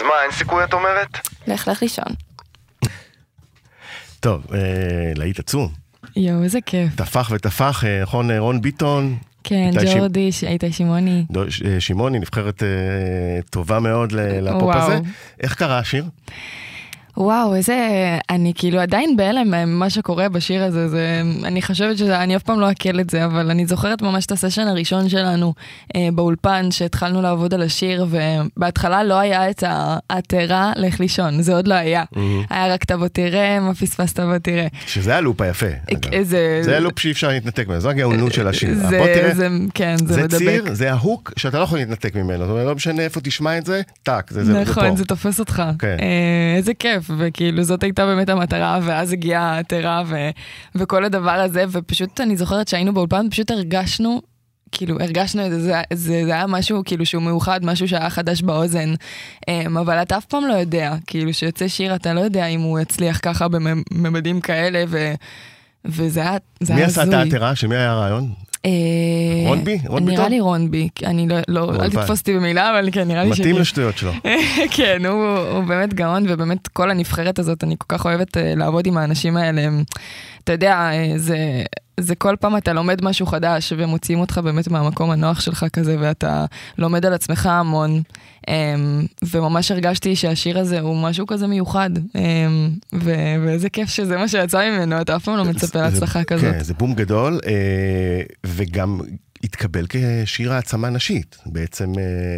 מה, 0.07 0.23
אין 0.23 0.31
סיכוי 0.31 0.63
את 0.63 0.73
אומרת? 0.73 1.17
לך 1.47 1.67
לך 1.67 1.81
לישון. 1.81 2.05
טוב, 4.19 4.45
אה, 4.53 4.59
להיט 5.15 5.39
עצום. 5.39 5.69
יואו, 6.15 6.43
איזה 6.43 6.59
כיף. 6.65 6.95
טפח 6.95 7.29
וטפח, 7.33 7.83
אה, 7.83 8.01
נכון, 8.01 8.31
אה, 8.31 8.39
רון 8.39 8.61
ביטון. 8.61 9.17
כן, 9.43 9.71
ג'ורדי, 9.95 10.31
ש- 10.31 10.43
איתי 10.43 10.71
שמעוני. 10.73 11.25
שמעוני, 11.79 12.19
נבחרת 12.19 12.63
אה, 12.63 12.67
טובה 13.49 13.79
מאוד 13.79 14.11
לפופ 14.11 14.61
וואו. 14.63 14.79
הזה. 14.81 14.99
איך 15.43 15.55
קרה 15.55 15.79
השיר? 15.79 16.05
וואו, 17.17 17.55
איזה... 17.55 17.77
אני 18.29 18.53
כאילו 18.55 18.79
עדיין 18.79 19.17
בהלם 19.17 19.51
ממה 19.51 19.89
שקורה 19.89 20.29
בשיר 20.29 20.63
הזה, 20.63 20.89
זה... 20.89 21.21
אני 21.43 21.61
חושבת 21.61 21.97
שזה... 21.97 22.23
אני 22.23 22.35
אף 22.35 22.43
פעם 22.43 22.59
לא 22.59 22.67
אעכל 22.67 22.99
את 22.99 23.09
זה, 23.09 23.25
אבל 23.25 23.51
אני 23.51 23.65
זוכרת 23.65 24.01
ממש 24.01 24.25
את 24.25 24.31
הסשן 24.31 24.67
הראשון 24.67 25.09
שלנו 25.09 25.53
אה, 25.95 26.07
באולפן, 26.13 26.71
שהתחלנו 26.71 27.21
לעבוד 27.21 27.53
על 27.53 27.61
השיר, 27.61 28.05
ובהתחלה 28.09 29.03
לא 29.03 29.19
היה 29.19 29.49
את 29.49 29.63
העתרה 29.67 30.71
לך 30.75 30.99
לישון, 30.99 31.41
זה 31.41 31.55
עוד 31.55 31.67
לא 31.67 31.73
היה. 31.73 32.03
היה 32.49 32.73
רק 32.73 32.85
תבוא 32.85 33.07
תראה, 33.07 33.59
מה 33.59 33.73
פספסת 33.73 34.19
בוא 34.19 34.37
תראה. 34.37 34.67
שזה 34.87 35.15
הלופ 35.15 35.41
היפה. 35.41 35.65
אגב. 35.93 36.13
איזה... 36.13 36.59
זה 36.61 36.77
הלופ 36.77 36.99
שאי 36.99 37.11
אפשר 37.11 37.27
להתנתק 37.27 37.67
ממנו, 37.67 37.79
זו 37.79 37.89
הגאונות 37.89 38.33
של 38.33 38.47
השיר. 38.47 38.73
זה, 38.73 38.97
בוא 38.97 39.07
תראה, 39.07 39.35
זה, 39.35 39.47
כן, 39.73 39.97
זה, 39.97 40.13
זה 40.13 40.23
מדבק. 40.23 40.37
ציר, 40.37 40.65
זה 40.73 40.91
ההוק 40.91 41.33
שאתה 41.37 41.59
לא 41.59 41.63
יכול 41.63 41.77
להתנתק 41.77 42.15
ממנו. 42.15 42.45
זאת 42.45 42.51
אומרת, 42.51 42.65
לא 42.65 42.75
משנה 42.75 43.01
איפה 43.01 43.21
תשמע 43.21 43.57
את 43.57 43.65
זה, 43.65 43.81
טאק, 44.03 44.31
זה, 44.31 44.43
זה, 44.43 44.53
זה 44.53 44.61
נכון. 44.61 44.95
זה 44.95 45.05
תופס 45.05 45.39
אותך. 45.39 45.63
כן. 45.79 45.97
אה, 45.99 46.57
איזה 46.57 46.73
כיף, 46.73 47.04
וכאילו 47.17 47.63
זאת 47.63 47.83
הייתה 47.83 48.05
באמת 48.05 48.29
המטרה, 48.29 48.79
ואז 48.83 49.13
הגיעה 49.13 49.55
העתרה 49.55 50.03
ו- 50.07 50.29
וכל 50.75 51.05
הדבר 51.05 51.31
הזה, 51.31 51.63
ופשוט 51.71 52.21
אני 52.21 52.37
זוכרת 52.37 52.67
שהיינו 52.67 52.93
באולפן, 52.93 53.29
פשוט 53.29 53.51
הרגשנו, 53.51 54.21
כאילו 54.71 54.99
הרגשנו 54.99 55.45
את 55.45 55.51
זה, 55.51 55.61
זה, 55.61 55.81
זה, 55.93 56.21
זה 56.25 56.33
היה 56.33 56.47
משהו 56.47 56.81
כאילו 56.85 57.05
שהוא 57.05 57.23
מאוחד, 57.23 57.65
משהו 57.65 57.87
שהיה 57.87 58.09
חדש 58.09 58.41
באוזן, 58.41 58.93
אה, 59.49 59.63
אבל 59.81 60.01
אתה 60.01 60.17
אף 60.17 60.25
פעם 60.25 60.43
לא 60.47 60.53
יודע, 60.53 60.95
כאילו 61.07 61.33
שיוצא 61.33 61.67
שיר, 61.67 61.95
אתה 61.95 62.13
לא 62.13 62.19
יודע 62.19 62.45
אם 62.45 62.61
הוא 62.61 62.79
יצליח 62.79 63.19
ככה 63.23 63.47
בממדים 63.47 64.41
כאלה, 64.41 64.83
ו... 64.87 65.13
וזה 65.85 66.21
היה 66.21 66.37
זה 66.59 66.75
מי 66.75 66.83
עשה 66.83 67.03
את 67.03 67.07
הזוי. 67.07 67.19
העתירה? 67.19 67.55
של 67.55 67.67
מי 67.67 67.75
היה 67.75 67.91
הרעיון? 67.91 68.33
אה, 68.65 69.49
רונבי? 69.49 69.79
רון 69.87 70.03
נראה 70.03 70.15
ביטון? 70.15 70.31
לי 70.31 70.39
רונבי, 70.39 70.89
אני 71.05 71.27
לא, 71.27 71.37
לא 71.47 71.71
אל. 71.83 71.89
תתפוס 71.89 72.19
אותי 72.19 72.33
במילה, 72.33 72.71
אבל 72.71 72.89
כן, 72.91 73.07
נראה 73.07 73.23
לי 73.23 73.29
מתאים 73.29 73.55
לשטויות 73.55 73.97
שלו. 73.97 74.11
כן, 74.75 75.05
הוא, 75.05 75.37
הוא 75.37 75.63
באמת 75.63 75.93
גאון, 75.93 76.25
ובאמת 76.29 76.67
כל 76.67 76.91
הנבחרת 76.91 77.39
הזאת, 77.39 77.63
אני 77.63 77.75
כל 77.77 77.97
כך 77.97 78.05
אוהבת 78.05 78.37
אה, 78.37 78.53
לעבוד 78.55 78.87
עם 78.87 78.97
האנשים 78.97 79.37
האלה. 79.37 79.61
אתה 80.43 80.51
יודע, 80.51 80.73
אה, 80.73 81.13
זה, 81.15 81.37
זה 81.99 82.15
כל 82.15 82.35
פעם 82.39 82.57
אתה 82.57 82.73
לומד 82.73 83.03
משהו 83.03 83.25
חדש, 83.25 83.73
ומוציאים 83.77 84.19
אותך 84.19 84.37
באמת 84.37 84.67
מהמקום 84.67 85.11
הנוח 85.11 85.39
שלך 85.41 85.65
כזה, 85.73 85.95
ואתה 85.99 86.45
לומד 86.77 87.05
על 87.05 87.13
עצמך 87.13 87.45
המון. 87.45 88.01
אמ, 88.47 88.53
וממש 89.23 89.71
הרגשתי 89.71 90.15
שהשיר 90.15 90.59
הזה 90.59 90.79
הוא 90.79 90.97
משהו 91.03 91.27
כזה 91.27 91.47
מיוחד, 91.47 91.89
אמ, 92.15 92.69
ו- 92.95 93.13
ואיזה 93.45 93.69
כיף 93.69 93.89
שזה 93.89 94.17
מה 94.17 94.27
שיצא 94.27 94.69
ממנו, 94.71 95.01
אתה 95.01 95.15
אף 95.15 95.23
פעם 95.23 95.37
לא 95.37 95.45
מצפה 95.45 95.81
להצלחה 95.81 96.19
זה- 96.19 96.25
כזאת. 96.25 96.53
כן, 96.53 96.63
זה 96.63 96.73
בום 96.73 96.93
גדול, 96.93 97.39
אה, 97.47 98.21
וגם 98.45 98.99
התקבל 99.43 99.85
כשיר 99.89 100.53
העצמה 100.53 100.89
נשית. 100.89 101.37
בעצם 101.45 101.93
אה, 101.99 102.37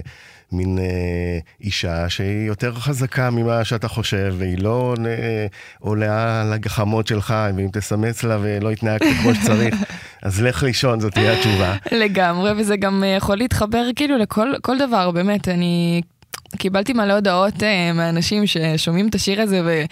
מין 0.52 0.78
אה, 0.80 1.40
אישה 1.62 2.10
שהיא 2.10 2.48
יותר 2.48 2.74
חזקה 2.74 3.30
ממה 3.30 3.64
שאתה 3.64 3.88
חושב, 3.88 4.36
והיא 4.38 4.58
לא 4.60 4.94
אה, 5.06 5.46
עולה 5.80 6.42
על 6.42 6.54
הגחמות 6.54 7.08
שלך, 7.08 7.34
ואם 7.56 7.68
תסמס 7.74 8.24
לה 8.24 8.38
ולא 8.42 8.72
התנהגת 8.72 9.08
כמו 9.22 9.36
שצריך, 9.36 9.76
אז 10.24 10.42
לך 10.42 10.64
לישון, 10.64 11.00
זאת 11.00 11.14
תהיה 11.14 11.34
התשובה. 11.34 11.76
לגמרי, 11.92 12.52
וזה 12.58 12.78
גם 12.78 13.04
אה, 13.04 13.08
יכול 13.10 13.38
להתחבר 13.38 13.86
כאילו 13.96 14.18
לכל 14.18 14.54
כל 14.62 14.78
דבר, 14.78 15.12
באמת, 15.12 15.48
אני 15.48 16.02
קיבלתי 16.58 16.94
מלא 16.94 17.14
הודעות 17.14 17.64
אה, 17.64 17.94
מאנשים 17.94 18.48
ששומעים 18.48 19.08
את 19.08 19.16
השיר 19.16 19.42
הזה, 19.42 19.62
ו... 19.66 19.84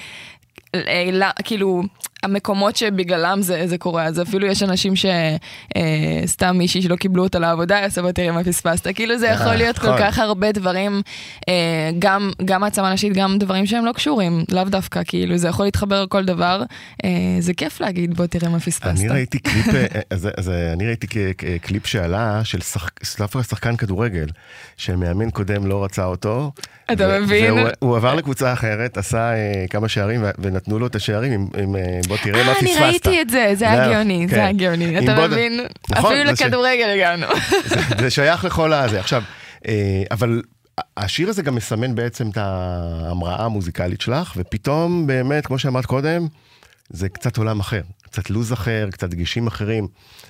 אה, 0.75 1.29
כאילו, 1.43 1.83
המקומות 2.24 2.75
שבגללם 2.75 3.41
זה, 3.41 3.67
זה 3.67 3.77
קורה, 3.77 4.03
אז 4.03 4.22
אפילו 4.22 4.48
יש 4.48 4.63
אנשים 4.63 4.93
שסתם 4.95 6.57
מישהי 6.57 6.81
שלא 6.81 6.95
קיבלו 6.95 7.24
אותה 7.24 7.39
לעבודה, 7.39 7.75
יעשה 7.75 8.01
בוא 8.01 8.12
תראה 8.12 8.31
מה 8.31 8.43
פספסת. 8.43 8.88
כאילו 8.95 9.17
זה 9.17 9.27
יכול 9.27 9.48
אה, 9.48 9.55
להיות 9.55 9.79
כל 9.79 9.88
נכון. 9.88 10.00
כך 10.00 10.19
הרבה 10.19 10.51
דברים, 10.51 11.01
אה, 11.50 11.53
גם, 12.00 12.31
גם 12.45 12.63
העצמה 12.63 12.93
נשית, 12.93 13.13
גם 13.13 13.38
דברים 13.38 13.65
שהם 13.65 13.86
לא 13.86 13.91
קשורים, 13.91 14.43
לאו 14.51 14.63
דווקא, 14.63 15.01
כאילו 15.07 15.38
זה 15.38 15.48
יכול 15.48 15.65
להתחבר 15.65 16.03
לכל 16.03 16.25
דבר. 16.25 16.63
אה, 17.05 17.10
זה 17.39 17.53
כיף 17.53 17.81
להגיד 17.81 18.13
בוא 18.17 18.25
תראה 18.25 18.50
מה 18.50 18.60
פספסת. 18.60 18.86
אני 18.88 19.10
ראיתי 19.10 19.39
קליפ, 19.39 19.67
אה, 19.75 19.86
אז, 20.10 20.29
אז 20.38 20.50
אה, 20.50 20.74
אני 20.74 20.88
ראיתי 20.88 21.07
קליפ 21.62 21.86
שעלה 21.88 22.41
של 22.43 22.62
שח- 22.62 22.89
שחקן 23.50 23.75
כדורגל, 23.75 24.25
שמאמן 24.77 25.29
קודם 25.29 25.65
לא 25.67 25.84
רצה 25.84 26.05
אותו. 26.05 26.51
אתה 26.91 27.19
מבין? 27.19 27.53
והוא 27.53 27.69
הוא 27.79 27.95
עבר 27.98 28.15
לקבוצה 28.15 28.53
אחרת, 28.53 28.98
עשה 28.98 29.34
אה, 29.34 29.65
כמה 29.69 29.88
שערים 29.89 30.24
ונתנו 30.39 30.79
לו 30.79 30.88
את 30.88 30.95
השערים 30.95 31.31
עם, 31.31 31.48
עם 31.63 31.75
אה, 31.75 32.00
בוא 32.15 32.24
תראה 32.24 32.43
מה 32.43 32.50
אה, 32.50 32.55
פספסת. 32.55 32.77
אני 32.77 32.86
ראיתי 32.86 33.22
את 33.22 33.29
זה, 33.29 33.51
זה 33.55 33.72
היה 33.72 33.93
גאוני, 33.93 34.25
כן. 34.29 34.36
זה 34.36 34.41
היה 34.43 34.51
גאוני, 34.51 35.00
אתה 35.00 35.27
מבין? 35.27 35.60
נכון, 35.89 36.12
אפילו 36.13 36.31
לכדורגל 36.31 36.89
הגענו. 36.89 37.27
זה, 38.00 38.10
שייך 38.10 38.45
לכל 38.45 38.74
הזה. 38.74 39.00
עכשיו, 39.00 39.24
אה, 39.67 40.03
אבל 40.12 40.41
השיר 40.98 41.29
הזה 41.29 41.41
גם 41.43 41.55
מסמן 41.55 41.95
בעצם 41.95 42.29
את 42.29 42.38
ההמראה 42.38 43.45
המוזיקלית 43.45 44.01
שלך, 44.01 44.34
ופתאום 44.38 45.07
באמת, 45.07 45.45
כמו 45.45 45.60
שאמרת 45.60 45.86
קודם, 45.86 46.27
זה 46.89 47.10
קצת 47.10 47.38
עולם 47.38 47.60
אחר, 47.60 47.81
קצת 48.03 48.29
לוז 48.29 48.53
אחר, 48.53 48.88
קצת 48.91 49.10
דגשים 49.10 49.48
אחרים. 49.48 49.88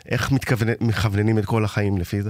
איך 0.10 0.32
מתכוונ- 0.32 0.78
מכווננים 0.82 1.38
את 1.40 1.46
כל 1.46 1.66
החיים 1.66 1.98
לפי 1.98 2.22
זה? 2.22 2.30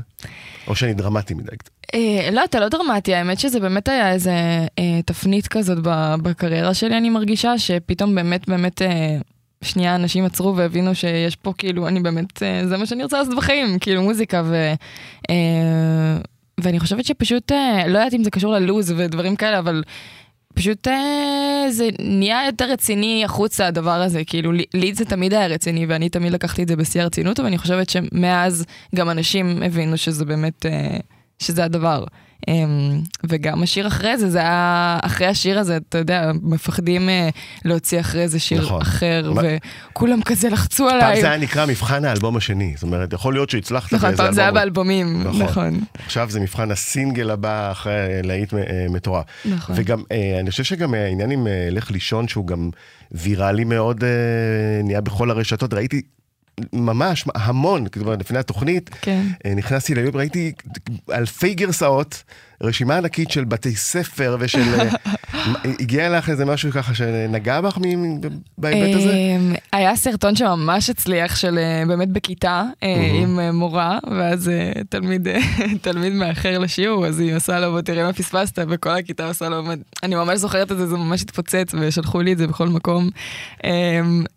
או 0.67 0.75
שאני 0.75 0.93
דרמטי 0.93 1.33
מדי 1.33 1.57
קצת. 1.57 1.69
אה, 1.93 2.29
לא, 2.31 2.43
אתה 2.43 2.59
לא 2.59 2.69
דרמטי, 2.69 3.15
האמת 3.15 3.39
שזה 3.39 3.59
באמת 3.59 3.87
היה 3.87 4.11
איזה 4.11 4.31
אה, 4.79 4.99
תפנית 5.05 5.47
כזאת 5.47 5.77
בקריירה 6.23 6.73
שלי, 6.73 6.97
אני 6.97 7.09
מרגישה, 7.09 7.57
שפתאום 7.57 8.15
באמת 8.15 8.49
באמת... 8.49 8.81
אה, 8.81 9.17
שנייה 9.61 9.95
אנשים 9.95 10.25
עצרו 10.25 10.55
והבינו 10.55 10.95
שיש 10.95 11.35
פה 11.35 11.53
כאילו 11.57 11.87
אני 11.87 11.99
באמת 11.99 12.43
אה, 12.43 12.67
זה 12.67 12.77
מה 12.77 12.85
שאני 12.85 13.03
רוצה 13.03 13.17
לעשות 13.17 13.35
בחיים 13.37 13.79
כאילו 13.79 14.01
מוזיקה 14.01 14.41
ו, 14.45 14.73
אה, 15.29 16.17
ואני 16.59 16.79
חושבת 16.79 17.05
שפשוט 17.05 17.51
אה, 17.51 17.87
לא 17.87 17.97
יודעת 17.97 18.13
אם 18.13 18.23
זה 18.23 18.31
קשור 18.31 18.51
ללוז 18.53 18.93
ודברים 18.97 19.35
כאלה 19.35 19.59
אבל 19.59 19.83
פשוט 20.55 20.87
זה 21.69 21.89
נהיה 21.99 22.45
יותר 22.45 22.71
רציני 22.71 23.25
החוצה 23.25 23.67
הדבר 23.67 24.01
הזה. 24.01 24.23
כאילו 24.23 24.51
לי, 24.73 24.93
זה 24.93 25.05
תמיד 25.05 25.33
היה 25.33 25.47
רציני 25.47 25.85
ואני 25.85 26.09
תמיד 26.09 26.33
לקחתי 26.33 26.63
את 26.63 26.67
זה 26.67 26.75
בשיא 26.75 27.01
הרצינות 27.01 27.39
ואני 27.39 27.57
חושבת 27.57 27.89
שמאז 27.89 28.65
גם 28.95 29.09
אנשים 29.09 29.63
הבינו 29.63 29.97
שזה 29.97 30.25
באמת 30.25 30.65
אה, 30.65 30.97
שזה 31.39 31.63
הדבר. 31.63 32.03
אמ, 32.47 32.99
וגם 33.29 33.63
השיר 33.63 33.87
אחרי 33.87 34.17
זה, 34.17 34.29
זה 34.29 34.39
היה, 34.39 34.97
אחרי 35.03 35.27
השיר 35.27 35.59
הזה, 35.59 35.77
אתה 35.77 35.97
יודע, 35.97 36.31
מפחדים 36.41 37.09
אה, 37.09 37.29
להוציא 37.65 37.99
אחרי 37.99 38.27
זה 38.27 38.39
שיר 38.39 38.61
נכון. 38.61 38.81
אחר, 38.81 39.31
מה- 39.35 39.41
וכולם 39.91 40.21
כזה 40.21 40.49
לחצו 40.49 40.87
פעם 40.89 40.95
עליי. 40.95 41.21
זה 41.21 41.27
היה 41.27 41.37
נקרא 41.37 41.65
מבחן 41.65 42.05
האלבום 42.05 42.37
השני, 42.37 42.73
זאת 42.75 42.83
אומרת, 42.83 43.13
יכול 43.13 43.33
להיות 43.33 43.49
שהצלחת 43.49 43.93
נכון, 43.93 44.07
באיזה 44.09 44.23
פעם 44.23 44.33
זה 44.33 44.41
היה 44.41 44.47
אלבום. 44.49 44.61
באלבומים, 44.61 45.23
נכון. 45.23 45.41
נכון. 45.41 45.79
עכשיו 46.05 46.29
זה 46.29 46.39
מבחן 46.39 46.71
הסינגל 46.71 47.29
הבא 47.29 47.71
אחרי 47.71 47.93
להיט 48.23 48.53
אה, 48.53 48.59
מטורף. 48.89 49.25
נכון. 49.45 49.75
וגם, 49.79 50.03
אה, 50.11 50.39
אני 50.39 50.51
חושב 50.51 50.63
שגם 50.63 50.93
העניין 50.93 51.31
עם 51.31 51.47
לך 51.71 51.91
לישון, 51.91 52.27
שהוא 52.27 52.47
גם 52.47 52.69
ויראלי 53.11 53.63
מאוד, 53.63 54.03
נהיה 54.83 55.01
בכל 55.01 55.31
הרשתות, 55.31 55.73
ראיתי 55.73 56.01
ממש 56.73 57.25
המון, 57.35 57.87
כלומר 57.87 58.15
לפני 58.15 58.39
התוכנית, 58.39 58.89
כן. 59.01 59.25
אה, 59.45 59.55
נכנסתי 59.55 59.95
ליוטיוב, 59.95 60.15
ראיתי 60.15 60.51
אלפי 61.11 61.53
גרסאות, 61.53 62.23
רשימה 62.63 62.97
ענקית 62.97 63.31
של 63.31 63.43
בתי 63.43 63.75
ספר 63.75 64.37
ושל... 64.39 64.59
אה, 64.79 64.89
הגיע 65.79 66.09
לך 66.17 66.29
איזה 66.29 66.45
משהו 66.45 66.71
ככה 66.71 66.93
שנגע 66.95 67.61
בך 67.61 67.77
בהיבט 68.57 68.95
הזה? 68.95 69.13
אמ, 69.13 69.53
היה 69.73 69.95
סרטון 69.95 70.35
שממש 70.35 70.89
הצליח 70.89 71.35
של 71.35 71.57
אה, 71.57 71.83
באמת 71.87 72.09
בכיתה 72.09 72.63
אה, 72.83 73.09
עם 73.21 73.39
מורה, 73.53 73.99
ואז 74.19 74.51
תלמיד 74.89 75.27
תלמיד 75.81 76.13
מאחר 76.13 76.57
לשיעור, 76.59 77.05
אז 77.05 77.19
היא 77.19 77.35
עושה 77.35 77.59
לו, 77.59 77.71
בוא 77.71 77.81
תראה 77.81 78.03
מה 78.03 78.13
פספסת, 78.13 78.59
וכל 78.69 78.89
הכיתה 78.89 79.27
עושה 79.27 79.49
לו, 79.49 79.63
אני 80.03 80.15
ממש 80.15 80.39
זוכרת 80.39 80.71
את 80.71 80.77
זה, 80.77 80.87
זה 80.87 80.97
ממש 80.97 81.21
התפוצץ, 81.21 81.71
ושלחו 81.79 82.21
לי 82.21 82.33
את 82.33 82.37
זה 82.37 82.47
בכל 82.47 82.67
מקום. 82.67 83.09
אמ, 83.63 83.69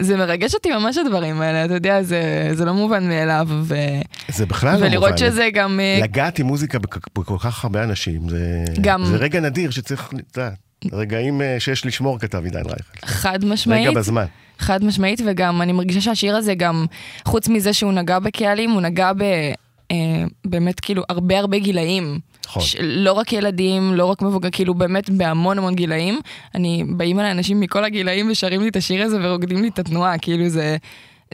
זה 0.02 0.16
מרגש 0.16 0.54
אותי 0.54 0.70
ממש 0.70 0.98
הדברים 0.98 1.40
האלה, 1.40 1.64
אתה 1.64 1.74
יודע, 1.74 2.02
זה 2.02 2.18
זה 2.52 2.64
לא 2.64 2.74
מובן 2.74 3.08
מאליו, 3.08 3.46
ו- 3.62 3.74
זה 4.28 4.46
בכלל 4.46 4.70
לא 4.72 4.76
מובן. 4.76 4.88
ולראות 4.90 5.18
שזה 5.18 5.48
גם... 5.54 5.80
לגעת 6.02 6.38
עם 6.38 6.46
מוזיקה 6.46 6.78
בכ- 6.78 7.08
בכל 7.18 7.36
כך 7.40 7.64
הרבה 7.64 7.84
אנשים, 7.84 8.07
זה, 8.28 8.64
גם- 8.80 9.04
זה 9.04 9.16
רגע 9.16 9.40
נדיר 9.40 9.70
שצריך, 9.70 10.10
אתה 10.32 10.40
יודע, 10.40 10.50
רגעים 10.92 11.42
אה, 11.42 11.56
שיש 11.60 11.86
לשמור, 11.86 12.18
כתב 12.18 12.44
עידן 12.44 12.62
רייכל. 12.66 13.06
חד 13.06 13.44
משמעית. 13.44 13.88
רגע 13.88 13.98
בזמן. 14.00 14.24
חד 14.58 14.84
משמעית, 14.84 15.20
וגם 15.26 15.62
אני 15.62 15.72
מרגישה 15.72 16.00
שהשיר 16.00 16.36
הזה 16.36 16.54
גם, 16.54 16.86
חוץ 17.24 17.48
מזה 17.48 17.72
שהוא 17.72 17.92
נגע 17.92 18.18
בקהלים, 18.18 18.70
הוא 18.70 18.80
נגע 18.80 19.12
ב... 19.12 19.22
אה, 19.90 19.96
באמת 20.44 20.80
כאילו 20.80 21.02
הרבה 21.08 21.38
הרבה 21.38 21.58
גילאים. 21.58 22.18
נכון. 22.46 22.62
ש- 22.62 22.76
לא 22.80 23.12
רק 23.12 23.32
ילדים, 23.32 23.94
לא 23.94 24.04
רק 24.04 24.22
מבוגר, 24.22 24.48
כאילו 24.52 24.74
באמת 24.74 25.10
בהמון 25.10 25.58
המון 25.58 25.74
גילאים. 25.74 26.20
אני, 26.54 26.84
באים 26.88 27.20
אליי 27.20 27.30
אנשים 27.30 27.60
מכל 27.60 27.84
הגילאים 27.84 28.30
ושרים 28.30 28.60
לי 28.60 28.68
את 28.68 28.76
השיר 28.76 29.02
הזה 29.04 29.16
ורוקדים 29.22 29.62
לי 29.62 29.68
את 29.68 29.78
התנועה, 29.78 30.18
כאילו 30.18 30.48
זה, 30.48 30.76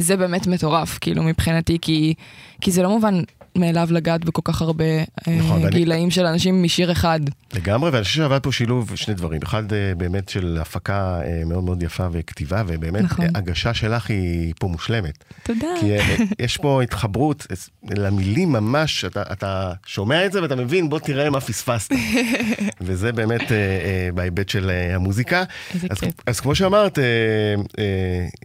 זה 0.01 0.17
באמת 0.17 0.47
מטורף, 0.47 0.99
כאילו 1.01 1.23
מבחינתי, 1.23 1.79
כי, 1.83 2.15
כי 2.61 2.71
זה 2.71 2.83
לא 2.83 2.89
מובן 2.91 3.21
מאליו 3.59 3.89
לגעת 3.91 4.25
בכל 4.25 4.43
כך 4.45 4.63
הרבה 4.63 4.85
אה, 4.85 5.05
נכון, 5.39 5.63
ואני- 5.65 5.77
גילאים 5.77 6.11
של 6.11 6.27
אנשים 6.27 6.63
משיר 6.63 6.93
אחד. 6.93 7.21
לגמרי, 7.55 7.91
ואני 7.91 8.05
חושב 8.05 8.17
שעבד 8.17 8.39
פה 8.43 8.53
שילוב 8.53 8.97
שני 8.97 9.15
דברים. 9.15 9.41
אחד 9.43 9.73
אה, 9.73 9.93
באמת 9.97 10.29
של 10.29 10.59
הפקה 10.61 11.21
אה, 11.25 11.43
מאוד 11.47 11.65
מאוד 11.65 11.83
יפה 11.83 12.07
וכתיבה, 12.13 12.63
ובאמת 12.67 13.03
נכון. 13.03 13.27
הגשה 13.35 13.75
שלך 13.75 14.11
היא 14.11 14.55
פה 14.59 14.67
מושלמת. 14.69 15.25
תודה. 15.43 15.67
כי 15.81 15.87
יש 16.45 16.57
פה 16.57 16.83
התחברות 16.83 17.47
למילים 17.91 18.53
ממש, 18.53 19.05
אתה, 19.05 19.23
אתה 19.33 19.73
שומע 19.87 20.27
את 20.27 20.33
זה 20.33 20.43
ואתה 20.43 20.57
מבין, 20.57 20.89
בוא 20.89 20.99
תראה 20.99 21.31
מה 21.31 21.41
פספסת. 21.41 21.93
וזה 22.81 23.13
באמת 23.13 23.53
בהיבט 24.15 24.49
של 24.49 24.71
המוזיקה. 24.95 25.43
אז, 25.91 25.99
כיף. 26.01 26.15
אז 26.27 26.41
כמו 26.41 26.55
שאמרת, 26.55 26.99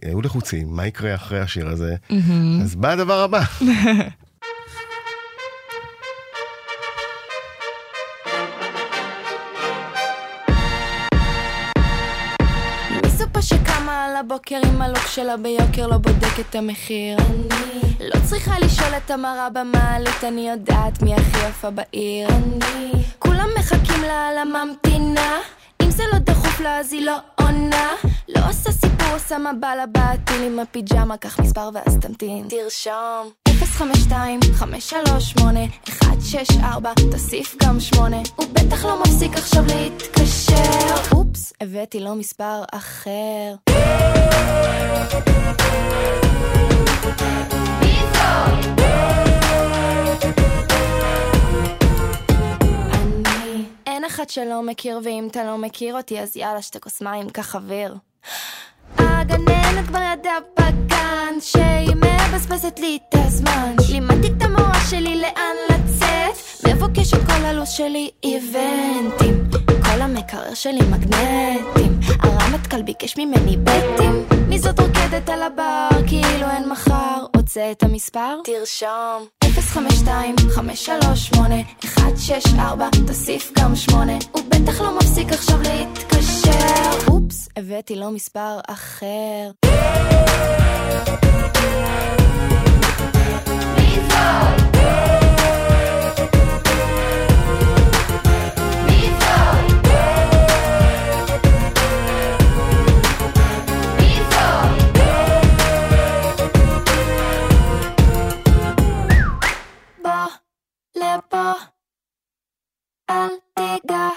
היו 0.02 0.20
לחוצים, 0.22 0.66
מה 0.76 0.86
יקרה 0.86 1.14
אחרי 1.14 1.39
השיר 1.40 1.68
הזה? 1.68 1.94
אז 2.62 2.74
בא 2.74 2.90
הדבר 2.90 3.20
הבא. 3.20 3.40
הבוקר 14.20 14.60
עם 14.66 14.82
הלוק 14.82 15.06
שלה 15.06 15.36
ביוקר 15.36 15.86
לא 15.86 15.96
בודק 15.96 16.40
את 16.40 16.54
המחיר. 16.54 17.18
אני. 17.18 18.08
לא 18.14 18.20
צריכה 18.28 18.58
לשאול 18.58 18.88
את 18.96 19.10
המראה 19.10 19.48
במעלית 19.50 20.24
אני 20.24 20.48
יודעת 20.50 21.02
מי 21.02 21.14
הכי 21.14 21.48
יפה 21.48 21.70
בעיר. 21.70 22.28
אני. 22.28 22.92
כולם 23.18 23.48
מחכים 23.58 24.02
לה 24.02 24.28
על 24.28 24.38
הממתינה. 24.38 25.38
אם 25.82 25.90
זה 25.90 26.02
לא 26.12 26.18
דחוף 26.18 26.60
לה 26.60 26.78
אז 26.78 26.92
היא 26.92 27.06
לא 27.06 27.39
עונה. 27.50 27.90
לא 28.28 28.40
עושה 28.48 28.72
סיפור 28.72 29.08
עושה 29.12 29.38
מה 29.38 29.52
בא 29.52 29.74
לה 29.74 29.86
בעתיד 29.86 30.42
עם 30.46 30.58
הפיג'מה 30.58 31.16
קח 31.16 31.40
מספר 31.40 31.70
ואז 31.74 31.96
תמתין. 32.00 32.48
תרשום. 32.48 33.30
052 33.48 34.40
538 34.52 35.60
164 35.60 36.92
תוסיף 37.10 37.56
גם 37.62 37.80
8 37.80 38.16
הוא 38.36 38.46
בטח 38.52 38.84
לא 38.84 39.00
מפסיק 39.00 39.36
עכשיו 39.36 39.64
להתקשר. 39.66 41.16
אופס 41.16 41.52
הבאתי 41.60 42.00
לו 42.00 42.14
מספר 42.14 42.62
אחר. 42.72 43.54
אני 47.82 47.90
אין 47.90 49.29
אחד 54.20 54.30
שלא 54.30 54.62
מכיר 54.62 55.00
ואם 55.04 55.28
אתה 55.30 55.44
לא 55.44 55.58
מכיר 55.58 55.96
אותי 55.96 56.20
אז 56.20 56.36
יאללה 56.36 56.62
שתה 56.62 56.78
כוס 56.78 57.02
מים 57.02 57.30
קח 57.30 57.56
אוויר 57.56 57.96
הגננת 58.98 59.86
כבר 59.88 59.98
ידעה 60.12 60.38
בגן 60.58 61.40
שהיא 61.40 61.94
מבזבזת 61.96 62.78
לי 62.78 62.98
את 63.08 63.14
הזמן. 63.14 63.74
לימדתי 63.92 64.26
את 64.26 64.42
המורה 64.42 64.80
שלי 64.90 65.20
לאן 65.20 65.56
לצאת? 65.70 66.68
מבוקשת 66.68 67.26
כל 67.26 67.44
הלו"ז 67.44 67.68
שלי 67.68 68.10
איבנטים 68.24 69.39
המקרר 70.32 70.54
שלי 70.54 70.80
מגנטים. 70.90 72.00
הרמטכ"ל 72.20 72.82
ביקש 72.82 73.18
ממני 73.18 73.56
בטים. 73.56 74.26
מי 74.48 74.58
זאת 74.58 74.80
רוקדת 74.80 75.28
על 75.28 75.42
הבר? 75.42 75.88
כאילו 76.06 76.50
אין 76.50 76.68
מחר. 76.68 77.24
רוצה 77.36 77.70
את 77.70 77.82
המספר? 77.82 78.38
תרשום. 78.44 79.26
052 79.44 80.34
538 80.50 81.54
164 81.84 82.88
תוסיף 83.06 83.52
גם 83.58 83.76
8 83.76 84.12
הוא 84.32 84.42
בטח 84.48 84.80
לא 84.80 84.98
מפסיק 84.98 85.32
עכשיו 85.32 85.58
להתקשר. 85.62 87.08
אופס 87.08 87.48
הבאתי 87.56 87.96
לו 87.96 88.10
מספר 88.10 88.58
אחר. 88.68 89.50
בוא 89.64 89.70
לפה 111.00 111.52
אל 113.10 113.28
תיגע 113.54 114.08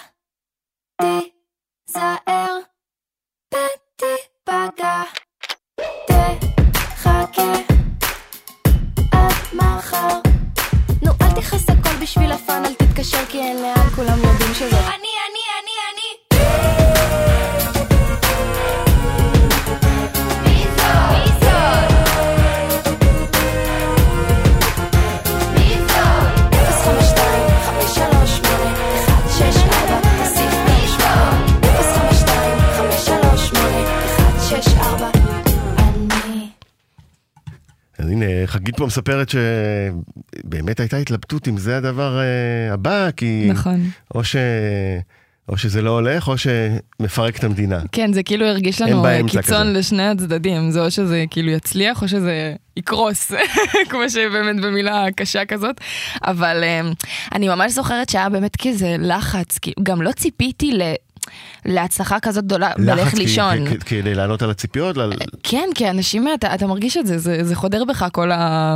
תיזהר 1.01 2.57
ותיפגע 3.53 5.03
תחכה 6.07 7.53
עד 9.11 9.33
מחר 9.53 10.19
נו 11.01 11.11
אל 11.21 11.31
תכעס 11.41 11.69
הכל 11.69 11.95
בשביל 12.01 12.31
הפאן 12.31 12.65
אל 12.65 12.73
תתקשר 12.73 13.25
כי 13.25 13.39
אין 13.39 13.61
לאן 13.61 13.89
כולם 13.95 14.17
יודעים 14.17 14.53
שזה 14.53 14.79
אני 14.79 15.12
חגית 38.45 38.77
פה 38.77 38.85
מספרת 38.85 39.29
שבאמת 39.29 40.79
הייתה 40.79 40.97
התלבטות 40.97 41.47
אם 41.47 41.57
זה 41.57 41.77
הדבר 41.77 42.19
אה, 42.19 42.73
הבא, 42.73 43.11
כי... 43.11 43.47
נכון. 43.49 43.89
או, 44.15 44.23
ש... 44.23 44.35
או 45.49 45.57
שזה 45.57 45.81
לא 45.81 45.89
הולך, 45.89 46.27
או 46.27 46.35
שמפרק 46.37 47.37
את 47.37 47.43
המדינה. 47.43 47.79
כן, 47.91 48.13
זה 48.13 48.23
כאילו 48.23 48.45
הרגיש 48.45 48.81
לנו 48.81 49.01
באמצע 49.01 49.41
קיצון 49.41 49.61
כזה. 49.61 49.79
לשני 49.79 50.07
הצדדים, 50.07 50.71
זה 50.71 50.81
או 50.81 50.91
שזה 50.91 51.23
כאילו 51.29 51.51
יצליח 51.51 52.01
או 52.01 52.07
שזה 52.07 52.55
יקרוס, 52.77 53.31
כמו 53.89 54.09
שבאמת 54.09 54.61
במילה 54.61 55.05
קשה 55.15 55.45
כזאת, 55.45 55.81
אבל 56.23 56.63
אני 57.31 57.47
ממש 57.47 57.71
זוכרת 57.71 58.09
שהיה 58.09 58.29
באמת 58.29 58.55
כזה 58.61 58.95
לחץ, 58.99 59.57
כי 59.57 59.73
גם 59.83 60.01
לא 60.01 60.11
ציפיתי 60.11 60.71
ל... 60.71 60.81
להצלחה 61.65 62.19
כזאת 62.19 62.45
גדולה 62.45 62.71
בלך 62.77 62.99
לחץ 62.99 63.11
כי- 63.11 63.17
לישון. 63.23 63.67
כ- 63.79 63.83
כדי 63.83 64.15
לענות 64.15 64.41
על 64.41 64.49
הציפיות, 64.49 64.97
על... 64.97 65.13
כן, 65.43 65.69
כי 65.75 65.89
אנשים, 65.89 66.27
אתה, 66.33 66.55
אתה 66.55 66.67
מרגיש 66.67 66.97
את 66.97 67.07
זה, 67.07 67.17
זה, 67.17 67.43
זה 67.43 67.55
חודר 67.55 67.83
בך 67.85 68.05
כל 68.11 68.31
ה... 68.31 68.75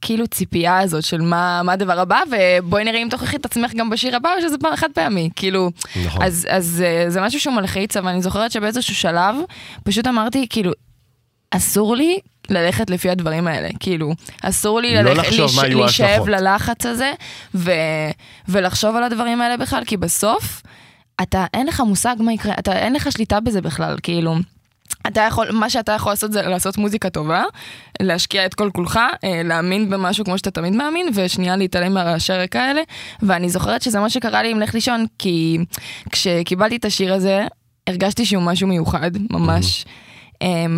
כאילו 0.00 0.26
ציפייה 0.26 0.78
הזאת 0.78 1.04
של 1.04 1.20
מה, 1.20 1.60
מה 1.64 1.72
הדבר 1.72 2.00
הבא, 2.00 2.18
ובואי 2.30 2.84
נראה 2.84 2.98
אם 3.02 3.08
תוכיחי 3.10 3.36
את 3.36 3.44
עצמך 3.44 3.72
גם 3.74 3.90
בשיר 3.90 4.16
הבא, 4.16 4.28
או 4.36 4.42
שזה 4.42 4.58
פעם 4.58 4.76
חד 4.76 4.88
פעמי, 4.94 5.30
כאילו. 5.36 5.70
נכון. 6.06 6.22
אז, 6.22 6.46
אז 6.50 6.82
אה, 6.86 7.10
זה 7.10 7.20
משהו 7.20 7.40
שהוא 7.40 7.54
מלחיץ, 7.54 7.96
אבל 7.96 8.08
אני 8.08 8.22
זוכרת 8.22 8.50
שבאיזשהו 8.52 8.94
שלב, 8.94 9.34
פשוט 9.84 10.06
אמרתי, 10.06 10.46
כאילו, 10.50 10.72
אסור 11.50 11.96
לי 11.96 12.18
ללכת 12.50 12.90
לפי 12.90 13.10
הדברים 13.10 13.46
האלה, 13.46 13.68
כאילו, 13.80 14.12
אסור 14.42 14.80
לי 14.80 14.94
לא 14.94 15.00
ללכת, 15.02 15.32
יהיו 15.32 15.78
להישאב. 15.80 16.28
ללחץ 16.28 16.86
הזה, 16.86 17.12
ו, 17.54 17.70
ולחשוב 18.48 18.96
על 18.96 19.02
הדברים 19.04 19.40
האלה 19.40 19.56
בכלל, 19.56 19.82
כי 19.86 19.96
בסוף, 19.96 20.62
אתה, 21.22 21.46
אין 21.54 21.66
לך 21.66 21.80
מושג 21.80 22.16
מה 22.18 22.32
יקרה, 22.32 22.54
אתה, 22.58 22.72
אין 22.72 22.92
לך 22.92 23.12
שליטה 23.12 23.40
בזה 23.40 23.60
בכלל, 23.60 23.96
כאילו. 24.02 24.36
אתה 25.06 25.20
יכול, 25.20 25.50
מה 25.52 25.70
שאתה 25.70 25.92
יכול 25.92 26.12
לעשות 26.12 26.32
זה 26.32 26.42
לעשות 26.42 26.78
מוזיקה 26.78 27.10
טובה, 27.10 27.44
להשקיע 28.00 28.46
את 28.46 28.54
כל 28.54 28.70
כולך, 28.74 29.00
אה, 29.24 29.42
להאמין 29.44 29.90
במשהו 29.90 30.24
כמו 30.24 30.38
שאתה 30.38 30.50
תמיד 30.50 30.72
מאמין, 30.72 31.06
ושנייה 31.14 31.56
להתעלם 31.56 31.94
מהרעשי 31.94 32.32
רקע 32.32 32.62
האלה. 32.62 32.80
ואני 33.22 33.48
זוכרת 33.48 33.82
שזה 33.82 34.00
מה 34.00 34.10
שקרה 34.10 34.42
לי 34.42 34.50
עם 34.50 34.60
לך 34.60 34.74
לישון, 34.74 35.06
כי 35.18 35.58
כשקיבלתי 36.12 36.76
את 36.76 36.84
השיר 36.84 37.14
הזה, 37.14 37.46
הרגשתי 37.86 38.26
שהוא 38.26 38.42
משהו 38.42 38.68
מיוחד, 38.68 39.10
ממש. 39.30 39.84
אמ, 39.84 40.05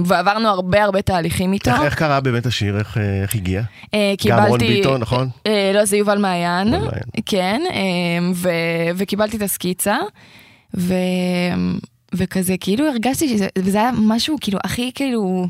ועברנו 0.05 0.49
הרבה 0.49 0.85
הרבה 0.85 1.03
תהליכים 1.03 1.53
איתו. 1.53 1.71
איך, 1.71 1.83
איך 1.83 1.95
קרה 1.95 2.21
באמת 2.21 2.47
השיר? 2.47 2.79
איך, 2.79 2.99
אה, 2.99 3.23
איך 3.23 3.35
הגיע? 3.35 3.63
אה, 3.95 4.11
גם 4.11 4.17
קיבלתי... 4.19 4.49
רון 4.49 4.59
ביטון, 4.59 5.01
נכון? 5.01 5.29
אה, 5.47 5.71
לא, 5.75 5.85
זה 5.85 5.97
יובל 5.97 6.19
מעיין. 6.19 6.75
כן, 7.27 7.63
אה, 7.71 7.79
ו... 8.35 8.49
וקיבלתי 8.97 9.37
את 9.37 9.43
הסקיצה, 9.43 9.97
ו... 10.77 10.95
וכזה, 12.15 12.55
כאילו 12.61 12.89
הרגשתי 12.89 13.29
שזה, 13.29 13.47
וזה 13.59 13.79
היה 13.79 13.91
משהו 13.99 14.37
כאילו 14.41 14.59
הכי 14.65 14.91
כאילו, 14.95 15.47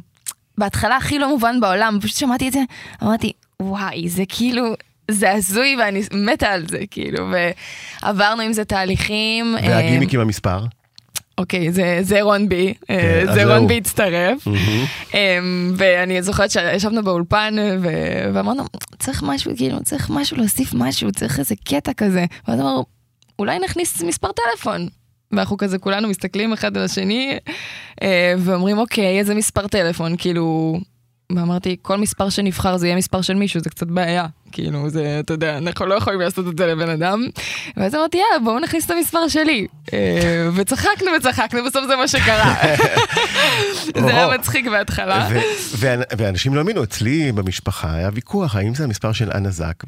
בהתחלה 0.59 0.97
הכי 0.97 1.19
לא 1.19 1.29
מובן 1.29 1.61
בעולם, 1.61 1.99
פשוט 2.03 2.17
שמעתי 2.17 2.49
את 2.49 2.53
זה, 2.53 2.61
אמרתי, 3.03 3.33
וואי, 3.63 4.09
זה 4.09 4.23
כאילו... 4.29 4.75
זה 5.11 5.33
הזוי 5.33 5.77
ואני 5.81 6.03
מתה 6.13 6.49
על 6.49 6.67
זה, 6.69 6.79
כאילו, 6.91 7.27
ועברנו 8.03 8.43
עם 8.43 8.53
זה 8.53 8.65
תהליכים. 8.65 9.57
והגימיק 9.63 10.15
עם 10.15 10.21
המספר? 10.21 10.59
אוקיי, 11.39 11.73
זה, 11.73 11.99
זה 12.03 12.23
רון 12.23 12.49
בי, 12.49 12.75
אה, 12.91 13.23
כן, 13.27 13.35
זה. 13.35 13.55
רון 13.55 13.67
בי 13.69 13.79
הצטרף. 13.79 14.49
אמ, 15.15 15.73
ואני 15.77 16.23
זוכרת 16.23 16.51
שישבנו 16.51 17.03
באולפן 17.05 17.57
ו- 17.81 18.31
ואמרנו, 18.35 18.65
צריך 18.99 19.23
משהו, 19.27 19.53
כאילו, 19.57 19.79
צריך 19.85 20.11
משהו, 20.11 20.37
להוסיף 20.37 20.75
משהו, 20.75 21.13
צריך 21.13 21.39
איזה 21.39 21.55
קטע 21.65 21.93
כזה. 21.93 22.25
ואז 22.49 22.61
אמרנו, 22.61 22.85
אולי 23.39 23.59
נכניס 23.59 24.03
מספר 24.03 24.29
טלפון. 24.33 24.89
ואנחנו 25.33 25.57
כזה 25.57 25.79
כולנו 25.79 26.09
מסתכלים 26.09 26.53
אחד 26.53 26.77
על 26.77 26.85
השני 26.85 27.39
אה, 28.03 28.35
ואומרים, 28.39 28.79
אוקיי, 28.79 29.19
איזה 29.19 29.35
מספר 29.35 29.67
טלפון, 29.67 30.15
כאילו... 30.19 30.79
ואמרתי, 31.37 31.77
כל 31.83 31.97
מספר 31.99 32.29
שנבחר 32.29 32.77
זה 32.77 32.87
יהיה 32.87 32.97
מספר 32.97 33.23
של 33.23 33.35
מישהו, 33.35 33.61
זה 33.61 33.71
קצת 33.71 33.87
בעיה. 33.87 34.27
כאילו, 34.53 34.91
זה, 34.91 35.17
אתה 35.21 35.35
יודע, 35.35 35.59
אנחנו 35.59 35.87
לא 35.87 35.95
יכולים 35.95 36.21
לעשות 36.21 36.49
את 36.49 36.59
זה 36.59 36.67
לבן 36.67 36.89
אדם. 36.89 37.27
ואז 37.77 37.95
אמרתי, 37.95 38.17
יאללה, 38.17 38.45
בואו 38.45 38.59
נכניס 38.61 38.87
את 38.87 38.91
המספר 38.91 39.29
שלי. 39.29 39.67
אה, 39.93 40.49
וצחקנו 40.55 41.11
וצחקנו, 41.19 41.61
בסוף 41.67 41.85
זה 41.87 41.97
מה 41.97 42.09
שקרה. 42.09 42.55
זה 44.05 44.17
היה. 44.17 44.29
מצחיק 44.39 44.67
בהתחלה. 44.67 45.29
ואנשים 46.19 46.55
לא 46.55 46.61
האמינו, 46.61 46.85
אצלי 46.85 47.33
במשפחה 47.33 47.95
היה 47.95 48.11
ויכוח, 48.15 48.57
האם 48.57 48.75
זה 48.75 48.85
המספר 48.85 49.13
של 49.13 49.31
אנה 49.35 49.51
זק, 49.51 49.85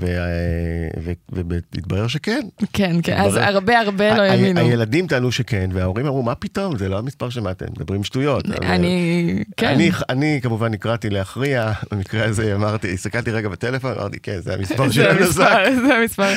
והתברר 1.33 2.07
שכן. 2.07 2.41
כן, 2.73 2.97
כן, 3.03 3.17
אז 3.21 3.37
הרבה 3.37 3.81
הרבה 3.81 4.15
לא 4.17 4.23
האמינו. 4.23 4.61
הילדים 4.61 5.07
טענו 5.07 5.33
שכן, 5.33 5.71
וההורים 5.73 6.07
אמרו, 6.07 6.23
מה 6.23 6.35
פתאום, 6.35 6.79
זה 6.79 6.89
לא 6.89 6.99
המספר 6.99 7.31
שמעתם, 7.31 7.67
מדברים 7.77 8.05
שטויות. 8.05 8.45
אני, 8.63 9.45
כן. 9.57 9.67
אני, 9.67 9.91
אני 10.09 10.41
כמובן 10.43 10.73
נקראתי 10.73 11.11
להכריע, 11.11 11.73
במקרה 11.93 12.25
הזה 12.25 12.55
אמרתי, 12.55 12.93
הסתכלתי 12.93 13.31
רגע 13.31 13.49
בטלפון, 13.49 13.93
אמרתי, 13.93 14.19
כן, 14.23 14.41
זה 14.51 14.57
המספר 14.57 14.91
של 14.91 15.03
זה 15.03 15.11
אנה 15.11 15.27
זק. 15.27 15.41
המספר, 15.41 15.87
זה 15.87 15.95
המספר. 15.95 16.33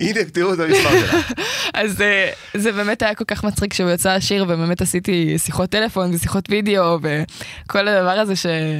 הנה, 0.00 0.24
תראו 0.32 0.54
את 0.54 0.58
המספר 0.58 0.90
שלה. 0.90 1.20
אז 1.82 2.00
אה, 2.00 2.30
זה 2.54 2.72
באמת 2.72 3.02
היה 3.02 3.14
כל 3.14 3.24
כך 3.24 3.44
מצחיק 3.44 3.74
יצא 3.94 4.10
השיר, 4.10 4.44
ובאמת 4.44 4.80
עשיתי 4.80 5.38
שיחות 5.38 5.70
טלפון 5.70 6.14
ושיחות 6.14 6.50
וידאו, 6.50 6.98
וכל 7.02 7.88
הדבר 7.88 8.10
הזה 8.10 8.34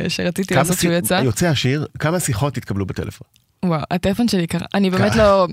שרציתי 0.08 0.54
לעשות 0.54 0.78
שהוא 0.78 0.92
יצא. 0.92 1.20
יוצא 1.24 1.46
השיר, 1.46 1.86
כמה 1.98 2.20
שיחות 2.20 2.56
התקבלו 2.56 2.86
בטלפון? 2.86 3.26
וואו, 3.64 3.80
הטלפון 3.90 4.28
שלי 4.28 4.46
קרה, 4.46 4.66
אני 4.74 4.90
באמת 4.90 5.16
לא, 5.16 5.46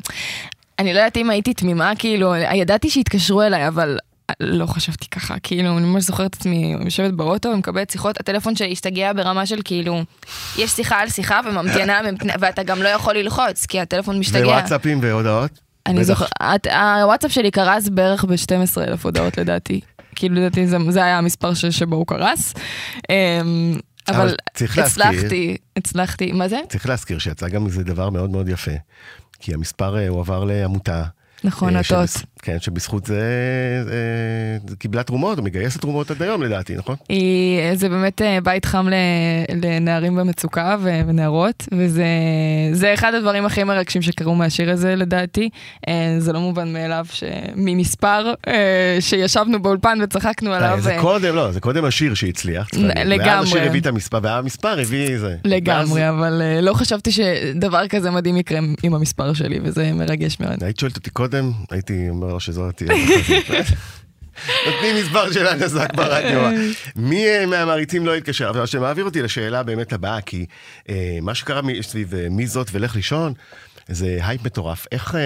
אני 0.80 0.94
לא 0.94 1.00
יודעת 1.00 1.18
אם 1.18 1.30
הייתי 1.30 1.54
תמימה, 1.54 1.92
כאילו, 2.00 2.36
ידעתי 2.36 2.90
שהתקשרו 2.90 3.42
אליי, 3.42 3.68
אבל 3.68 3.98
לא 4.40 4.66
חשבתי 4.66 5.08
ככה, 5.08 5.36
כאילו, 5.44 5.78
אני 5.78 5.86
ממש 5.86 6.04
זוכרת 6.04 6.30
את 6.30 6.36
עצמי 6.36 6.76
יושבת 6.86 7.14
באוטו 7.14 7.50
ומקבלת 7.50 7.90
שיחות, 7.90 8.20
הטלפון 8.20 8.56
שלי 8.56 8.72
השתגע 8.72 9.14
ברמה 9.14 9.46
של 9.46 9.60
כאילו, 9.66 10.02
יש 10.58 10.72
שיחה 10.72 11.00
על 11.00 11.10
שיחה 11.10 11.40
וממתינה, 11.46 12.02
ואתה 12.40 12.64
גם 12.64 12.84
לא 12.84 12.88
יכול 12.90 13.16
ללחוץ, 13.18 13.66
כי 13.66 13.80
הטלפון 13.80 14.20
משתגע. 14.20 14.48
ווואטסאפים 14.48 15.00
והודעות? 15.02 15.52
אני 15.88 15.96
בטח. 15.96 16.08
זוכר, 16.08 16.26
את- 16.56 16.68
הוואטסאפ 17.02 17.32
שלי 17.32 17.52
קרס 17.52 17.90
בערך 17.90 18.26
ב-12 18.26 18.82
אלף 18.82 19.06
הודעות 19.06 19.38
לדעתי. 19.38 19.80
כאילו 20.16 20.36
לדעתי 20.36 20.68
זה, 20.68 20.78
זה 20.90 21.04
היה 21.04 21.18
המספר 21.18 21.54
ש, 21.54 21.66
שבו 21.66 21.96
הוא 21.96 22.08
קרס. 22.08 22.54
אמ, 23.10 23.78
אבל 24.08 24.36
הצלחתי, 24.78 25.58
הצלחתי, 25.78 26.32
מה 26.32 26.48
זה? 26.48 26.60
צריך 26.70 26.86
להזכיר 26.90 27.20
שיצא 27.20 27.48
גם 27.50 27.66
איזה 27.66 27.84
דבר 27.84 28.10
מאוד 28.10 28.30
מאוד 28.30 28.50
יפה, 28.50 28.72
כי 29.40 29.54
המספר 29.54 29.98
אה, 29.98 30.08
הועבר 30.08 30.44
לעמותה. 30.44 31.04
נכון, 31.44 31.76
אה, 31.76 31.80
הטות. 31.80 32.10
שבז- 32.10 32.24
כן, 32.42 32.58
שבזכות 32.60 33.06
זה, 33.06 33.22
אה, 33.92 34.70
זה 34.70 34.76
קיבלה 34.76 35.04
תרומות, 35.04 35.38
או 35.38 35.44
מגייסת 35.44 35.82
תרומות 35.82 36.12
עד 36.12 36.22
היום 36.24 36.44
לדעתי, 36.44 36.76
נכון? 36.76 36.96
היא, 37.10 37.76
זה 37.76 37.90
באמת 37.90 38.22
אה, 38.22 38.42
בית 38.44 38.66
חם 38.66 38.88
לנערים 39.64 40.16
במצוקה 40.16 40.76
ונערות, 40.82 41.68
וזה 41.72 42.06
זה 42.74 42.94
אחד 42.94 43.14
הדברים 43.14 43.46
הכי 43.46 43.64
מרגשים 43.64 44.02
שקרו 44.02 44.36
מהשיר 44.36 44.72
הזה 44.72 44.96
לדעתי. 44.96 45.50
אה, 45.88 46.16
זה 46.20 46.34
לא 46.34 46.40
מובן 46.40 46.74
מאליו 46.74 47.06
שממספר 47.12 48.34
שישבנו 49.00 49.62
באולפן 49.62 50.00
וצחקנו 50.04 50.54
עליו. 50.54 50.78
זה 50.82 50.98
קודם, 51.02 51.36
לא, 51.36 51.52
זה 51.52 51.60
קודם 51.60 51.86
השיר 51.86 52.14
שהצליח. 52.14 52.68
להגיד. 52.74 52.98
ואז 52.98 53.08
לגמרי. 53.08 53.44
השיר 53.50 53.64
הביא 53.64 53.82
את 53.82 53.86
המספר, 53.86 54.20
והמספר 54.24 54.80
הביא 54.80 55.18
זה. 55.20 55.36
לגמרי, 55.46 56.02
ואז- 56.02 56.16
אבל 56.16 56.42
לא 56.62 56.74
חשבתי 56.74 57.12
שדבר 57.12 57.88
כזה 57.88 58.12
מדהים 58.12 58.38
יקרה 58.38 58.60
עם 58.84 58.94
המספר 58.94 59.34
שלי, 59.34 59.60
וזה 59.64 59.92
מרגש 59.94 60.40
מאוד. 60.40 60.64
היית 60.64 60.80
שואלת 60.80 60.96
אותי 60.96 61.10
קודם, 61.10 61.52
הייתי 61.72 62.10
אומר 62.10 62.29
לו 62.30 62.40
שזו 62.40 62.72
תהיה. 62.72 62.92
נותנים 64.66 64.96
מספר 64.96 65.32
של 65.32 65.48
הנזק 65.48 65.94
ברדיו. 65.94 66.42
מי 66.96 67.28
אה, 67.28 67.46
מהמעריצים 67.46 68.06
לא 68.06 68.16
התקשר? 68.16 68.50
אבל 68.50 68.68
זה 68.68 68.80
מעביר 68.80 69.06
אותי 69.06 69.22
לשאלה 69.22 69.64
באמת 69.64 69.94
הבאה, 69.94 70.22
כי 70.22 70.46
אה, 70.90 71.20
מה 71.22 71.36
שקרה 71.36 71.62
סביב 71.82 72.16
אה, 72.16 72.28
מי 72.30 72.48
זאת 72.48 72.68
ולך 72.72 72.96
לישון, 72.96 73.34
זה 73.88 74.20
הייפ 74.22 74.46
מטורף. 74.46 74.88
איך, 74.92 75.16
אה, 75.16 75.22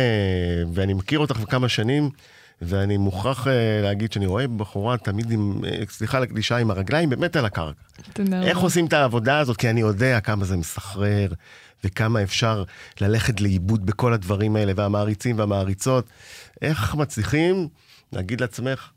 ואני 0.74 0.94
מכיר 0.94 1.20
אותך 1.20 1.36
כבר 1.36 1.46
כמה 1.46 1.70
שנים, 1.70 2.10
ואני 2.62 2.98
מוכרח 2.98 3.48
להגיד 3.84 4.12
שאני 4.12 4.26
רואה 4.26 4.48
בחורה 4.48 4.98
תמיד 4.98 5.32
עם, 5.32 5.62
סליחה 5.90 6.18
על 6.18 6.24
הקלישה, 6.24 6.58
עם 6.58 6.72
הרגליים 6.72 7.10
באמת 7.10 7.36
על 7.36 7.46
הקרקע. 7.46 7.82
תודה 8.14 8.44
איך. 8.44 8.58
עושים 8.58 8.86
את 8.86 8.94
העבודה 8.94 9.40
הזאת? 9.40 9.58
כי 9.58 9.70
אני 9.70 9.82
יודע 9.82 10.20
כמה 10.20 10.46
זה 10.46 10.58
מסחרר, 10.58 11.28
וכמה 11.84 12.24
אפשר 12.24 12.64
ללכת 13.02 13.42
לאיבוד 13.42 13.86
בכל 13.86 14.14
הדברים 14.14 14.56
האלה, 14.56 14.74
והמעריצים 14.76 15.40
והמעריצות. 15.40 16.06
איך 16.62 16.96
מצליחים 16.96 17.68
להגיד 18.14 18.42
לעצמך, 18.42 18.90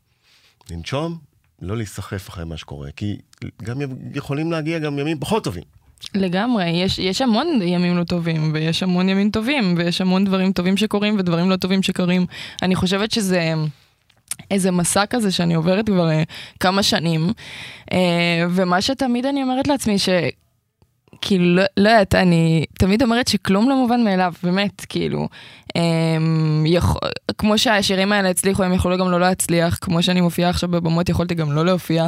לנשום, 0.70 1.18
לא 1.62 1.77
להיסחף 1.77 2.29
אחרי 2.29 2.44
מה 2.44 2.57
שקורה, 2.57 2.90
כי 2.96 3.18
גם 3.62 3.81
יכולים 4.14 4.53
להגיע 4.53 4.79
גם 4.79 4.99
ימים 4.99 5.20
פחות 5.20 5.44
טובים. 5.44 5.62
לגמרי, 6.14 6.70
יש, 6.70 6.99
יש 6.99 7.22
המון 7.22 7.46
ימים 7.62 7.96
לא 7.96 8.05
טובים, 8.05 8.51
ויש 8.55 8.83
המון 8.83 9.09
ימים 9.09 9.31
טובים, 9.31 9.75
ויש 9.79 10.01
המון 10.01 10.25
דברים 10.25 10.53
טובים 10.53 10.77
שקורים 10.77 11.18
ודברים 11.18 11.51
לא 11.51 11.57
טובים 11.57 11.83
שקורים. 11.83 12.27
אני 12.62 12.75
חושבת 12.75 13.11
שזה 13.11 13.55
איזה 14.51 14.70
מסע 14.70 15.07
כזה 15.07 15.33
שאני 15.33 15.55
עוברת 15.55 15.87
כבר 15.87 16.11
אה, 16.11 16.22
כמה 16.61 16.83
שנים, 16.83 17.33
אה, 17.92 18.46
ומה 18.51 18.83
שתמיד 18.83 19.27
אני 19.27 19.42
אומרת 19.42 19.68
לעצמי, 19.68 19.99
ש... 19.99 20.09
כאילו, 21.22 21.44
לא, 21.57 21.62
לא 21.76 21.88
יודעת, 21.88 22.14
אני 22.14 22.64
תמיד 22.79 23.02
אומרת 23.02 23.29
שכלום 23.29 23.68
לא 23.68 23.76
מובן 23.76 24.05
מאליו, 24.05 24.33
באמת, 24.42 24.85
כאילו, 24.88 25.29
אמ, 25.76 26.64
יכול, 26.66 27.00
כמו 27.38 27.59
שהשירים 27.59 28.12
האלה 28.12 28.31
הצליחו, 28.31 28.62
הם 28.62 28.72
יכולו 28.72 28.98
גם 28.98 29.11
לא 29.11 29.20
להצליח, 29.20 29.79
כמו 29.81 30.02
שאני 30.02 30.20
מופיעה 30.20 30.50
עכשיו 30.50 30.68
בבמות, 30.68 31.09
יכולתי 31.09 31.35
גם 31.35 31.52
לא 31.52 31.64
להופיע, 31.64 32.07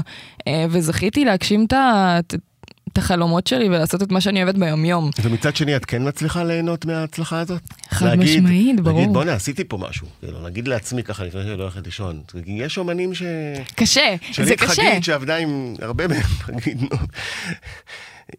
אה, 0.49 0.67
וזכיתי 0.71 1.25
להגשים 1.25 1.65
את 1.65 1.73
את- 1.73 2.35
את 2.93 2.99
החלומות 2.99 3.47
שלי 3.47 3.69
ולעשות 3.69 4.03
את 4.03 4.13
מה 4.13 4.21
שאני 4.21 4.43
אוהבת 4.43 4.59
ביומיום. 4.59 5.11
ומצד 5.23 5.57
שני, 5.57 5.77
את 5.77 5.85
כן 5.85 6.09
מצליחה 6.09 6.45
ליהנות 6.45 6.85
מההצלחה 6.85 7.41
הזאת? 7.41 7.63
חד 7.91 8.07
להגיד- 8.07 8.25
משמעית, 8.43 8.81
ברור. 8.81 8.99
להגיד, 8.99 9.13
בואנה, 9.13 9.33
עשיתי 9.33 9.65
פה 9.65 9.79
משהו. 9.89 10.07
כאילו, 10.21 10.43
להגיד 10.43 10.69
לעצמי 10.69 11.03
ככה, 11.03 11.25
לפני 11.25 11.43
שאני 11.43 11.57
לא 11.59 11.63
הולכת 11.63 11.85
לישון. 11.87 12.21
יש 12.47 12.79
אומנים 12.79 13.15
ש... 13.15 13.23
קשה, 13.75 14.01
זה 14.21 14.33
שנית 14.35 14.61
קשה. 14.63 14.73
חגית 14.91 15.05
שעבדה 15.05 15.37
עם 15.37 15.75
הרבה 15.83 16.09
מהם, 16.09 16.21
נגיד, 16.57 16.83
נו. 16.83 16.89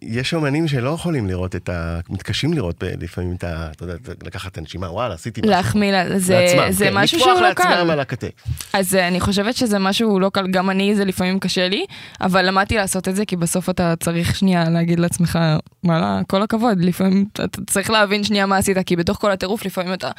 יש 0.02 0.34
אומנים 0.34 0.67
שלא 0.67 0.89
יכולים 0.89 1.28
לראות 1.28 1.56
את 1.56 1.69
ה... 1.69 1.99
מתקשים 2.10 2.54
לראות 2.54 2.84
ב- 2.84 3.04
לפעמים 3.04 3.36
את 3.36 3.43
ה... 3.43 3.67
אתה 3.71 3.84
יודע, 3.84 3.93
לקחת 4.23 4.52
את 4.52 4.58
הנשימה, 4.58 4.91
וואלה, 4.91 5.13
עשיתי 5.13 5.41
משהו. 5.41 5.52
להחמיא, 5.52 5.91
לה- 5.91 6.19
זה, 6.19 6.39
לעצמם, 6.39 6.71
זה 6.71 6.86
כן, 6.86 6.93
משהו 6.97 7.17
לטפוח 7.17 7.34
שהוא 7.34 7.41
לא 7.41 7.47
לעצמם 7.49 7.65
קל. 7.65 7.91
על 7.91 7.99
הכתף. 7.99 8.30
אז 8.73 8.95
אה, 8.95 9.08
אני 9.08 9.19
חושבת 9.19 9.56
שזה 9.56 9.80
משהו 9.80 10.19
לא 10.19 10.30
קל, 10.34 10.47
גם 10.47 10.69
אני 10.69 10.95
זה 10.95 11.06
לפעמים 11.06 11.39
קשה 11.39 11.67
לי, 11.69 11.86
אבל 12.21 12.45
למדתי 12.47 12.75
לעשות 12.75 13.08
את 13.08 13.15
זה, 13.15 13.25
כי 13.25 13.36
בסוף 13.36 13.69
אתה 13.69 13.93
צריך 13.99 14.36
שנייה 14.36 14.69
להגיד 14.69 14.99
לעצמך, 14.99 15.39
וואלה, 15.84 16.21
כל 16.28 16.41
הכבוד, 16.41 16.78
לפעמים 16.82 17.25
אתה 17.34 17.43
צריך 17.67 17.89
להבין 17.89 18.23
שנייה 18.23 18.45
מה 18.45 18.58
עשית, 18.58 18.78
כי 18.86 18.95
בתוך 18.95 19.17
כל 19.17 19.32
הטירוף 19.32 19.65
לפעמים 19.65 19.93
אתה 19.93 20.12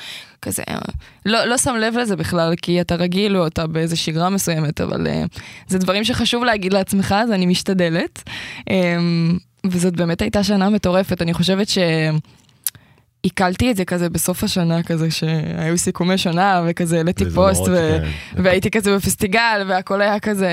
כזה, 0.42 0.62
אה, 0.68 0.78
לא, 1.26 1.44
לא 1.44 1.58
שם 1.58 1.74
לב 1.74 1.94
לזה 1.96 2.16
בכלל, 2.16 2.54
כי 2.62 2.80
אתה 2.80 2.94
רגיל 2.94 3.36
או 3.36 3.46
אתה 3.46 3.66
באיזה 3.66 3.96
שגרה 3.96 4.30
מסוימת, 4.30 4.80
אבל 4.80 5.06
אה, 5.06 5.24
זה 5.66 5.78
דברים 5.78 6.04
שחשוב 6.04 6.44
להגיד 6.44 6.72
לעצמך, 6.72 7.14
אז 7.18 7.30
אני 7.30 7.46
משתדלת. 7.46 8.22
וזאת 9.64 9.96
באמת 9.96 10.22
הייתה 10.22 10.44
שנה 10.44 10.70
מטורפת, 10.70 11.22
אני 11.22 11.34
חושבת 11.34 11.68
ש... 11.68 11.78
עיכלתי 13.22 13.70
את 13.70 13.76
זה 13.76 13.84
כזה 13.84 14.08
בסוף 14.08 14.44
השנה, 14.44 14.82
כזה 14.82 15.10
שהיו 15.10 15.78
סיכומי 15.78 16.18
שנה, 16.18 16.62
וכזה 16.66 16.96
העליתי 16.96 17.24
פוסט, 17.34 17.62
ו... 17.62 17.98
כן. 18.02 18.08
והייתי 18.42 18.70
כזה 18.70 18.96
בפסטיגל, 18.96 19.66
והכל 19.68 20.02
היה 20.02 20.20
כזה... 20.20 20.50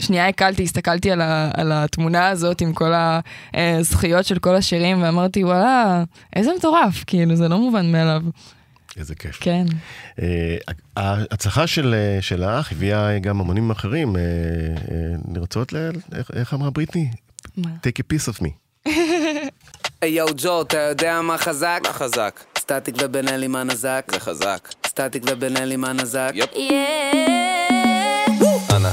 שנייה 0.00 0.26
עיכלתי, 0.26 0.62
הסתכלתי 0.62 1.10
על, 1.10 1.20
ה... 1.20 1.50
על 1.54 1.72
התמונה 1.72 2.28
הזאת 2.28 2.60
עם 2.60 2.72
כל 2.72 2.92
הזכיות 3.54 4.26
של 4.26 4.38
כל 4.38 4.54
השירים, 4.54 5.02
ואמרתי, 5.02 5.44
וואלה, 5.44 6.04
איזה 6.36 6.50
מטורף, 6.58 7.04
כאילו, 7.06 7.36
זה 7.36 7.48
לא 7.48 7.58
מובן 7.58 7.92
מאליו. 7.92 8.22
איזה 8.96 9.14
כיף. 9.14 9.38
כן. 9.40 9.64
אה, 10.22 10.56
ההצלחה 10.96 11.66
של, 11.66 11.94
אה, 11.94 12.22
שלך 12.22 12.72
הביאה 12.72 13.18
גם 13.18 13.40
המונים 13.40 13.70
אחרים 13.70 14.16
אה, 14.16 14.20
אה, 14.20 14.96
לרצות, 15.34 15.72
ל... 15.72 15.76
איך, 16.14 16.30
איך 16.34 16.54
אמרה 16.54 16.70
בריטני? 16.70 17.10
מה? 17.56 17.68
take 17.86 18.00
a 18.00 18.14
piece 18.14 18.28
of 18.28 18.42
me. 18.42 18.48
היי 20.02 20.12
יואו 20.12 20.28
ג'ו, 20.36 20.62
אתה 20.62 20.78
יודע 20.78 21.20
מה 21.20 21.38
חזק? 21.38 21.80
מה 21.86 21.92
חזק? 21.92 22.40
סטטיק 22.58 22.94
ובן 22.98 23.28
אלי 23.28 23.46
מה 23.48 23.64
נזק? 23.64 24.06
זה 24.12 24.20
חזק. 24.20 24.68
סטטיק 24.86 25.22
ובן 25.26 25.56
אלי 25.56 25.76
מה 25.76 25.92
נזק? 25.92 26.30
יופ. 26.34 26.50
אנא. 28.70 28.88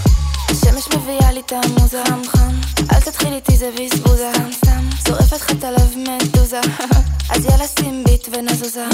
השמש 0.50 0.88
מביאה 0.96 1.32
לי 1.32 1.40
את 1.40 1.52
המוזה 1.52 2.04
חם 2.26 2.52
אל 2.92 3.00
תתחיל 3.00 3.34
איתי 3.34 3.58
זה 3.58 3.70
בזבוזה 3.80 4.32
סתם 4.34 4.52
סתם 4.52 4.90
שורפת 5.08 5.34
לך 5.34 5.52
את 5.52 5.64
הלב 5.64 5.96
מדוזה 5.98 6.62
אז 7.34 7.46
יאללה 7.46 7.68
שים 7.80 8.04
ביט 8.04 8.28
ונזוזה 8.32 8.86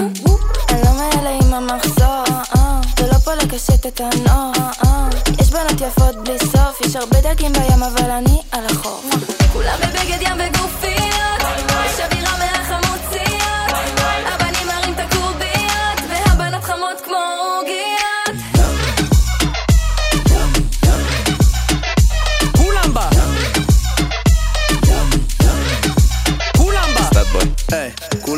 אני 0.70 0.82
לא 0.84 1.19
לקשט 3.54 3.86
את 3.88 4.02
הנור 4.02 4.52
אה. 4.86 5.10
יש 5.42 5.50
בנות 5.50 5.82
יפות 5.82 6.16
בלי 6.16 6.38
סוף 6.40 6.82
יש 6.86 6.96
הרבה 6.96 7.22
דגים 7.22 7.54
בים 7.54 7.84
אבל 7.84 8.12
אני 8.12 8.42
על 8.52 8.66
החוף 8.66 9.06
כולם 9.54 9.78
בבגד 9.80 10.22
ים 10.22 10.38
וגופיות 10.38 11.09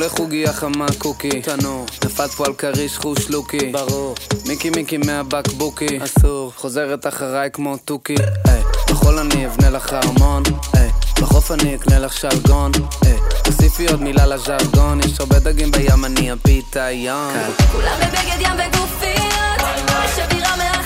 היי, 0.01 0.09
כולי 0.09 0.17
חוגיה 0.17 0.53
חמה 0.53 0.85
קוקי. 0.97 1.41
תנור 1.41 1.85
נפלת 2.05 2.29
פה 2.31 2.45
על 2.45 2.53
כריש 2.53 2.97
חוש 2.97 3.29
לוקי. 3.29 3.71
ברור. 3.71 4.15
מיקי 4.45 4.69
מיקי 4.69 4.97
מהבקבוקי 4.97 5.99
אסור. 6.03 6.51
חוזרת 6.57 7.07
אחריי 7.07 7.49
כמו 7.53 7.77
תוכי. 7.77 8.15
היי, 8.47 8.61
בחול 8.89 9.17
אני 9.19 9.45
אבנה 9.45 9.69
לך 9.69 9.93
ארמון 9.93 10.43
היי, 10.73 10.89
בחוף 11.21 11.51
אני 11.51 11.75
אקנה 11.75 11.99
לך 11.99 12.13
שלגון. 12.13 12.71
היי, 13.05 13.17
תוסיפי 13.43 13.87
עוד 13.87 14.01
מילה 14.01 14.25
לז'רגון. 14.25 14.99
יש 14.99 15.19
הרבה 15.19 15.39
דגים 15.39 15.71
בים 15.71 16.05
אני 16.05 16.31
הפיתיון. 16.31 17.33
כולם 17.71 17.97
בבגד 17.97 18.39
ים 18.39 18.53
וגופיות 18.53 19.61
יש 20.05 20.19
אווירה 20.19 20.55
מהחמוציות 20.55 20.80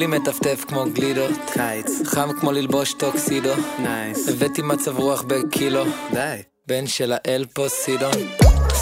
כולי 0.00 0.18
מטפטף 0.18 0.64
כמו 0.68 0.84
גלידות, 0.92 1.30
קיץ, 1.52 1.86
חם 2.04 2.28
כמו 2.40 2.52
ללבוש 2.52 2.92
טוקסידו, 2.92 3.52
nice. 3.78 4.28
הבאתי 4.28 4.62
מצב 4.62 4.98
רוח 4.98 5.22
בקילו, 5.22 5.84
די. 6.12 6.42
בן 6.66 6.86
של 6.86 7.12
האל 7.12 7.44
פוסידון, 7.54 8.12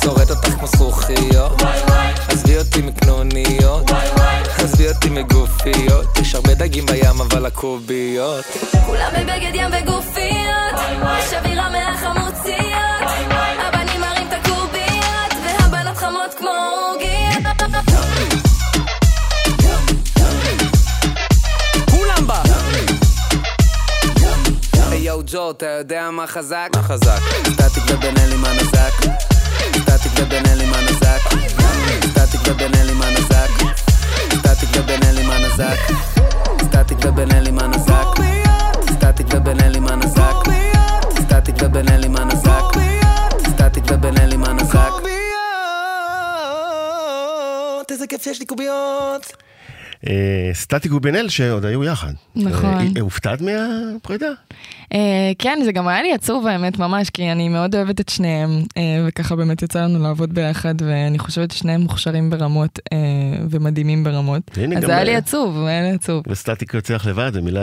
שורט 0.05 0.31
אותך 0.31 0.49
כמו 0.49 0.67
זכוכיות, 0.67 1.63
עזבי 2.29 2.59
אותי 2.59 2.83
מקנוניות, 2.83 3.91
עזבי 4.59 4.89
אותי 4.89 5.11
מגופיות, 5.11 6.19
יש 6.21 6.35
הרבה 6.35 6.55
דגים 6.55 6.87
בים 6.87 7.21
אבל 7.21 7.47
הקוביות, 7.47 8.45
כולם 8.87 9.11
בבגד 9.13 9.55
ים 9.55 9.71
וגופיות. 9.83 10.75
יש 11.19 11.35
אווירה 11.35 11.71
מהחמוציות 11.71 12.68
יואו 25.19 25.27
ג'ו, 25.27 25.51
אתה 25.51 25.67
יודע 25.67 26.11
מה 26.11 26.27
חזק? 26.27 26.69
מה 26.77 26.83
חזק? 26.83 27.21
סטטיק 27.47 27.85
ובן 27.89 28.17
אלי 28.19 28.37
מה 28.37 28.53
נזק? 28.53 28.93
סטטיק 29.77 30.13
ובן 30.17 30.47
אלי 30.47 30.67
מה 30.67 30.81
נזק? 30.81 31.21
סטטיק 32.11 32.41
ובן 32.47 32.75
אלי 32.75 32.95
מה 32.95 33.11
נזק? 33.11 33.51
סטטיק 34.33 34.69
ובן 34.75 35.03
אלי 35.03 35.23
מה 35.23 35.39
נזק? 35.39 35.79
סטטיק 36.63 36.99
ובן 37.05 37.31
אלי 37.31 37.51
מה 37.51 37.67
נזק? 37.67 38.07
סטטיק 38.93 39.27
ובן 39.33 39.61
אלי 39.61 39.81
מה 39.81 39.97
נזק? 39.97 40.35
סטטיק 41.21 41.57
ובן 41.63 41.89
אלי 41.89 42.09
מה 42.09 42.25
נזק? 42.25 42.63
סטטיק 43.49 43.85
ובן 43.91 44.19
אלי 44.19 44.37
מה 44.37 44.53
נזק? 44.53 44.93
איזה 47.91 48.07
כיף 48.07 48.23
שיש 48.23 48.41
לי 48.41 48.47
קוביות. 48.47 49.48
אה, 50.07 50.51
סטטיק 50.53 50.93
ובן 50.93 51.15
אל 51.15 51.29
שעוד 51.29 51.65
היו 51.65 51.85
יחד. 51.85 52.13
נכון. 52.37 52.65
אה, 52.65 52.87
אה, 52.97 53.01
הופתעת 53.01 53.41
מהפרידה? 53.41 54.27
כן, 55.39 55.59
זה 55.65 55.73
גם 55.73 55.89
היה 55.89 56.03
לי 56.03 56.13
עצוב 56.13 56.47
האמת 56.47 56.79
ממש, 56.79 57.11
כי 57.11 57.33
אני 57.33 57.49
מאוד 57.49 57.75
אוהבת 57.75 58.01
את 58.01 58.09
שניהם, 58.09 58.51
וככה 59.07 59.37
באמת 59.37 59.63
יצא 59.63 59.85
לנו 59.85 60.03
לעבוד 60.03 60.35
ביחד, 60.35 60.75
ואני 60.83 61.19
חושבת 61.19 61.51
ששניהם 61.51 61.81
מוכשרים 61.81 62.31
ברמות 62.31 62.79
ומדהימים 63.51 64.05
ברמות. 64.05 64.59
אז 64.77 64.89
היה 64.89 65.05
לי 65.05 65.17
עצוב, 65.17 65.65
היה 65.67 65.83
לי 65.83 65.91
עצוב. 65.91 66.23
וסטטיק 66.29 66.75
יוצא 66.75 66.95
לך 66.95 67.07
לבד, 67.07 67.31
זה 67.35 67.41
מילא 67.41 67.61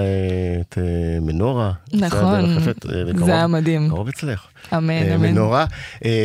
את 0.61 0.77
מנורה. 1.21 1.71
נכון, 1.93 2.59
זה 2.59 2.71
זה 3.15 3.31
היה 3.31 3.47
מדהים. 3.47 3.89
קרוב 3.89 4.07
אצלך. 4.07 4.45
אמן, 4.73 4.91
אמן. 4.91 5.31
מנורה. 5.31 5.65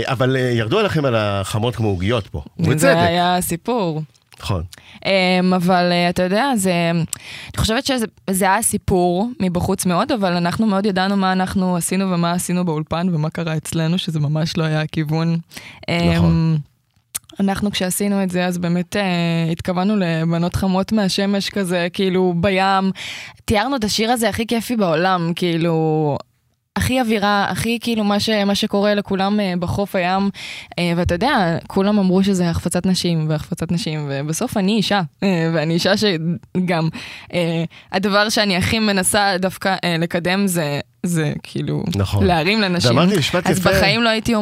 אבל 0.05 0.37
ירדו 0.37 0.79
עליכם 0.79 1.05
על 1.05 1.15
החמות 1.17 1.77
כמו 1.77 1.89
עוגיות 1.89 2.27
פה. 2.27 2.43
זה 2.59 2.69
ובצדק. 2.71 2.97
היה 2.97 3.39
סיפור. 3.41 4.03
נכון. 4.43 4.63
אמ, 5.07 5.55
אבל 5.55 5.89
אה, 5.93 6.09
אתה 6.09 6.23
יודע, 6.23 6.53
זה, 6.57 6.91
אני 6.95 7.57
חושבת 7.57 7.87
שזה 7.87 8.07
זה 8.31 8.45
היה 8.45 8.63
סיפור 8.63 9.31
מבחוץ 9.41 9.87
מאוד, 9.87 10.13
אבל 10.13 10.33
אנחנו 10.33 10.67
מאוד 10.67 10.87
ידענו 10.87 11.17
מה 11.17 11.33
אנחנו 11.33 11.77
עשינו 11.77 12.13
ומה 12.13 12.33
עשינו 12.33 12.65
באולפן 12.65 13.07
ומה 13.13 13.31
קרה 13.31 13.57
אצלנו, 13.57 13.99
שזה 13.99 14.21
ממש 14.21 14.57
לא 14.57 14.65
היה 14.65 14.81
הכיוון. 14.81 15.39
אמ, 15.89 16.13
נכון. 16.15 16.59
אנחנו 17.41 17.71
כשעשינו 17.71 18.23
את 18.23 18.31
זה 18.31 18.47
אז 18.47 18.59
באמת 18.59 18.97
אה, 18.97 19.03
התכוונו 19.53 19.97
לבנות 19.97 20.55
חמות 20.55 20.93
מהשמש 20.93 21.51
כזה, 21.51 21.89
כאילו 21.93 22.35
בים. 22.37 22.91
תיארנו 23.45 23.77
את 23.77 23.85
השיר 23.85 24.11
הזה 24.11 24.29
הכי 24.29 24.47
כיפי 24.47 24.77
בעולם, 24.77 25.33
כאילו... 25.37 26.17
הכי 26.77 27.01
אווירה, 27.01 27.47
הכי 27.49 27.79
כאילו 27.81 28.05
מה, 28.05 28.21
ש, 28.21 28.29
מה 28.29 28.55
שקורה 28.55 28.95
לכולם 28.95 29.41
אה, 29.41 29.55
בחוף 29.59 29.97
הים, 29.97 30.31
אה, 30.79 30.93
ואתה 30.97 31.15
יודע, 31.15 31.59
כולם 31.67 31.99
אמרו 31.99 32.25
שזה 32.25 32.51
החפצת 32.51 32.87
נשים 32.87 33.27
והחפצת 33.29 33.73
נשים, 33.73 34.09
ובסוף 34.11 34.57
אני 34.57 34.73
אישה, 34.73 35.03
אה, 35.23 35.51
ואני 35.55 35.75
אישה 35.75 35.93
שגם, 35.97 36.89
הדבר 37.93 38.29
שאני 38.29 38.57
הכי 38.57 38.79
מנסה 38.79 39.37
דווקא 39.39 39.77
לקדם 39.99 40.47
זה, 40.47 40.81
זה 41.03 41.33
כאילו, 41.43 41.85
נכון. 41.97 42.27
להרים 42.27 42.61
לנשים. 42.61 42.91
ואמרתי 42.97 43.19
משפט 43.19 43.47
אז 43.47 43.59
יפה. 43.59 43.71
בחיים 43.71 44.03
לא 44.03 44.09
הייתי, 44.09 44.35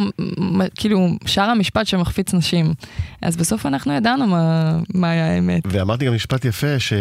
כאילו, 0.74 1.08
שרה 1.26 1.54
משפט 1.54 1.86
שמחפיץ 1.86 2.34
נשים. 2.34 2.74
אז 3.22 3.36
בסוף 3.36 3.66
אנחנו 3.66 3.92
ידענו 3.92 4.26
מה, 4.26 4.78
מה 4.94 5.10
היה 5.10 5.34
האמת. 5.34 5.62
ואמרתי 5.66 6.06
גם 6.06 6.14
משפט 6.14 6.44
יפה, 6.44 6.78
ש... 6.78 6.92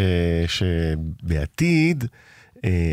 שבעתיד, 0.48 2.06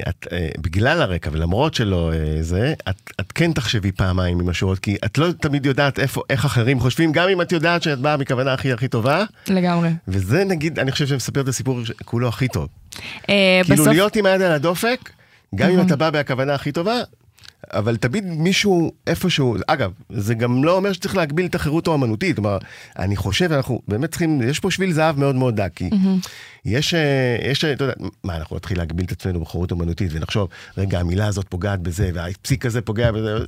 את, 0.08 0.26
אה, 0.32 0.48
בגלל 0.58 1.02
הרקע 1.02 1.30
ולמרות 1.32 1.74
שלא 1.74 2.12
אה, 2.12 2.42
זה, 2.42 2.74
את, 2.88 3.10
את 3.20 3.32
כן 3.32 3.52
תחשבי 3.52 3.92
פעמיים 3.92 4.40
עם 4.40 4.48
השורות, 4.48 4.78
כי 4.78 4.96
את 5.04 5.18
לא 5.18 5.26
תמיד 5.40 5.66
יודעת 5.66 5.98
איפה, 5.98 6.22
איך 6.30 6.44
אחרים 6.44 6.80
חושבים, 6.80 7.12
גם 7.12 7.28
אם 7.28 7.42
את 7.42 7.52
יודעת 7.52 7.82
שאת 7.82 7.98
באה 7.98 8.16
מכוונה 8.16 8.52
הכי 8.52 8.72
הכי 8.72 8.88
טובה, 8.88 9.24
לגמרי. 9.48 9.90
וזה 10.08 10.44
נגיד, 10.44 10.78
אני 10.78 10.92
חושב 10.92 11.06
שמספר 11.06 11.40
את 11.40 11.48
הסיפור 11.48 11.80
כולו 12.04 12.28
הכי 12.28 12.48
טוב. 12.48 12.68
אה, 13.28 13.60
כאילו 13.64 13.82
בסוף, 13.82 13.92
להיות 13.92 14.16
עם 14.16 14.26
היד 14.26 14.42
על 14.42 14.52
הדופק, 14.52 15.10
גם 15.54 15.70
אם 15.70 15.80
אתה 15.80 15.96
בא 15.96 16.10
בהכוונה 16.10 16.54
הכי 16.54 16.72
טובה, 16.72 17.00
אבל 17.70 17.96
תמיד 17.96 18.24
מישהו 18.24 18.92
איפשהו, 19.06 19.56
אגב, 19.66 19.90
זה 20.10 20.34
גם 20.34 20.64
לא 20.64 20.76
אומר 20.76 20.92
שצריך 20.92 21.16
להגביל 21.16 21.46
את 21.46 21.54
החירות 21.54 21.86
האומנותית, 21.86 22.36
כלומר, 22.36 22.58
אני 22.98 23.16
חושב, 23.16 23.52
אנחנו 23.52 23.80
באמת 23.88 24.10
צריכים, 24.10 24.42
יש 24.42 24.60
פה 24.60 24.70
שביל 24.70 24.92
זהב 24.92 25.18
מאוד 25.18 25.34
מאוד 25.34 25.56
דק, 25.56 25.70
כי 25.74 25.90
יש, 26.64 26.94
אה, 26.94 27.36
יש, 27.50 27.64
אה, 27.64 27.72
אתה 27.72 27.84
יודע, 27.84 27.94
מה, 28.24 28.36
אנחנו 28.36 28.56
נתחיל 28.56 28.78
להגביל 28.78 29.06
את 29.06 29.12
עצמנו 29.12 29.40
בחירות 29.40 29.70
אומנותית 29.70 30.10
ונחשוב, 30.12 30.48
רגע, 30.78 31.00
המילה 31.00 31.26
הזאת 31.26 31.46
פוגעת 31.48 31.80
בזה, 31.80 32.10
והפסיק 32.14 32.66
הזה 32.66 32.80
פוגע 32.80 33.12
בזה, 33.12 33.38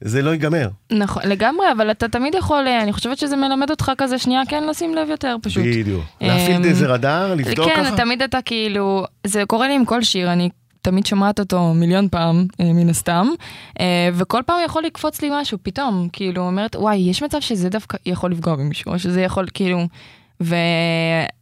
זה 0.00 0.22
לא 0.22 0.30
ייגמר. 0.30 0.68
נכון, 0.92 1.22
לגמרי, 1.26 1.66
אבל 1.76 1.90
אתה 1.90 2.08
תמיד 2.08 2.34
יכול, 2.34 2.64
אה, 2.66 2.82
אני 2.82 2.92
חושבת 2.92 3.18
שזה 3.18 3.36
מלמד 3.36 3.70
אותך 3.70 3.92
כזה 3.98 4.18
שנייה 4.18 4.42
כן 4.48 4.64
לשים 4.64 4.94
לב 4.94 5.08
יותר 5.10 5.36
פשוט. 5.42 5.64
בדיוק. 5.64 6.04
להפעיל 6.20 6.56
אמ, 6.56 6.64
איזה 6.64 6.86
רדאר, 6.86 7.34
לבדוק 7.34 7.66
כן, 7.68 7.84
ככה. 7.84 7.96
תמיד 7.96 8.22
אתה 8.22 8.38
כאילו, 8.44 9.04
זה 9.26 9.42
קורה 9.46 9.68
לי 9.68 9.74
עם 9.74 9.84
כל 9.84 10.02
שיר, 10.02 10.32
אני 10.32 10.48
תמיד 10.82 11.06
שומעת 11.06 11.40
אותו 11.40 11.74
מיליון 11.74 12.08
פעם, 12.08 12.46
אה, 12.60 12.72
מן 12.72 12.88
הסתם, 12.88 13.26
אה, 13.80 14.08
וכל 14.14 14.42
פעם 14.46 14.56
יכול 14.64 14.82
לקפוץ 14.82 15.22
לי 15.22 15.28
משהו, 15.32 15.58
פתאום, 15.62 16.08
כאילו, 16.12 16.42
אומרת, 16.42 16.76
וואי, 16.76 16.96
יש 16.96 17.22
מצב 17.22 17.40
שזה 17.40 17.68
דווקא 17.68 17.96
יכול 18.06 18.30
לפגוע 18.30 18.56
במישהו, 18.56 18.92
או 18.92 18.98
שזה 18.98 19.20
יכול, 19.22 19.46
כאילו... 19.54 19.78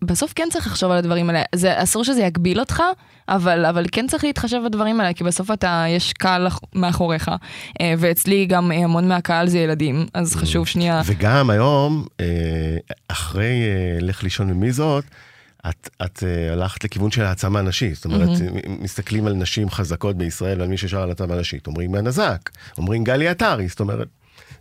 ובסוף 0.03 0.33
כן 0.35 0.49
צריך 0.51 0.67
לחשוב 0.67 0.91
על 0.91 0.99
הדברים 0.99 1.31
האלה. 1.31 1.43
זה 1.55 1.83
אסור 1.83 2.05
שזה 2.05 2.23
יגביל 2.23 2.61
אותך, 2.61 2.83
אבל, 3.29 3.65
אבל 3.67 3.85
כן 3.93 4.07
צריך 4.07 4.25
להתחשב 4.25 4.61
בדברים 4.65 5.01
האלה, 5.01 5.13
כי 5.13 5.25
בסוף 5.25 5.51
אתה, 5.51 5.85
יש 5.89 6.13
קהל 6.13 6.47
אח- 6.47 6.61
מאחוריך. 6.75 7.31
אה, 7.81 7.95
ואצלי 7.99 8.47
גם 8.47 8.71
המון 8.73 9.09
מהקהל 9.09 9.49
זה 9.49 9.59
ילדים, 9.59 10.07
אז 10.15 10.37
חשוב 10.37 10.67
שנייה... 10.67 11.03
וגם 11.07 11.51
היום, 11.51 12.05
אחרי 13.09 13.55
לך 14.01 14.23
לישון 14.23 14.51
ממי 14.51 14.73
זאת, 14.73 15.05
את, 15.69 15.91
את 16.05 16.23
אה, 16.23 16.53
הלכת 16.53 16.85
לכיוון 16.85 17.11
של 17.11 17.23
העצמה 17.23 17.63
נשית. 17.63 17.95
זאת 17.95 18.05
אומרת, 18.05 18.29
מ- 18.29 18.83
מסתכלים 18.85 19.27
על 19.27 19.33
נשים 19.33 19.71
חזקות 19.71 20.17
בישראל 20.17 20.61
ועל 20.61 20.69
מי 20.69 20.77
ששר 20.77 21.03
על 21.03 21.09
העצמה 21.09 21.37
נשית. 21.37 21.67
אומרים 21.67 21.95
הנזק, 21.95 22.51
אומרים 22.79 23.05
גלי 23.05 23.29
עטרי, 23.29 23.69
זאת 23.69 23.81
אומרת, 23.81 24.09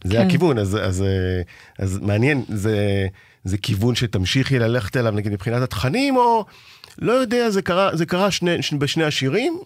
זה 0.04 0.14
כן. 0.14 0.28
הכיוון, 0.28 0.58
אז, 0.58 0.78
אז, 0.82 1.02
אה, 1.02 1.42
אז 1.80 2.00
מעניין, 2.02 2.44
זה, 2.50 3.08
זה 3.44 3.58
כיוון 3.58 3.96
שתמשיכי 3.96 4.60
ללכת 4.60 4.98
אליו, 4.98 5.12
נגיד 5.12 5.32
מבחינת 5.32 5.62
התכנים, 5.62 6.18
או 6.18 6.46
לא 7.00 7.12
יודע, 7.12 7.50
זה 7.50 7.62
קרה, 7.62 7.96
זה 7.96 8.06
קרה 8.06 8.32
שני, 8.32 8.58
בשני 8.80 9.04
השירים? 9.04 9.60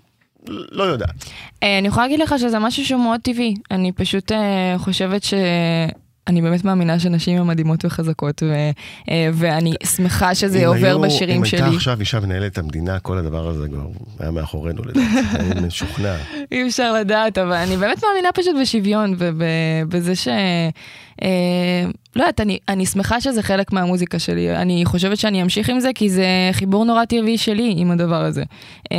לא 0.47 0.83
יודעת. 0.83 1.25
אה, 1.63 1.77
אני 1.77 1.87
יכולה 1.87 2.05
להגיד 2.05 2.19
לך 2.19 2.35
שזה 2.39 2.59
משהו 2.59 2.85
שהוא 2.85 3.03
מאוד 3.03 3.19
טבעי. 3.21 3.53
אני 3.71 3.91
פשוט 3.91 4.31
חושבת 4.77 5.23
ש... 5.23 5.33
אני 6.29 6.41
באמת 6.41 6.65
מאמינה 6.65 6.99
שנשים 6.99 7.37
הן 7.41 7.47
מדהימות 7.47 7.85
וחזקות, 7.85 8.43
ו, 8.43 8.53
אה, 9.09 9.29
ואני 9.33 9.73
שמחה 9.95 10.35
שזה 10.35 10.59
אם 10.59 10.67
עובר 10.67 10.87
היו- 10.87 11.01
בשירים 11.01 11.37
אם 11.37 11.45
שלי. 11.45 11.61
הייתה 11.61 11.75
עכשיו 11.75 11.99
אישה 11.99 12.19
מנהלת 12.19 12.57
המדינה, 12.57 12.99
כל 12.99 13.17
הדבר 13.17 13.47
הזה 13.47 13.67
כבר 13.67 13.87
היה 14.19 14.31
מאחורינו 14.31 14.81
לדעתי. 14.83 14.99
אני 15.51 15.67
משוכנע. 15.67 16.15
אי 16.51 16.67
אפשר 16.67 16.93
לדעת, 16.93 17.37
אבל 17.37 17.53
אני 17.53 17.77
באמת 17.77 18.03
מאמינה 18.09 18.29
פשוט 18.33 18.55
בשוויון 18.61 19.15
ובזה 19.17 20.15
ש... 20.15 20.27
אה, 21.21 21.27
לא 22.15 22.21
יודעת, 22.21 22.41
אני, 22.41 22.59
אני 22.67 22.85
שמחה 22.85 23.21
שזה 23.21 23.41
חלק 23.43 23.73
מהמוזיקה 23.73 24.19
שלי. 24.19 24.55
אני 24.55 24.85
חושבת 24.85 25.17
שאני 25.17 25.41
אמשיך 25.41 25.69
עם 25.69 25.79
זה, 25.79 25.89
כי 25.95 26.09
זה 26.09 26.25
חיבור 26.51 26.85
נורא 26.85 27.05
טבעי 27.05 27.37
שלי 27.37 27.73
עם 27.77 27.91
הדבר 27.91 28.23
הזה. 28.23 28.43
אה, 28.91 28.97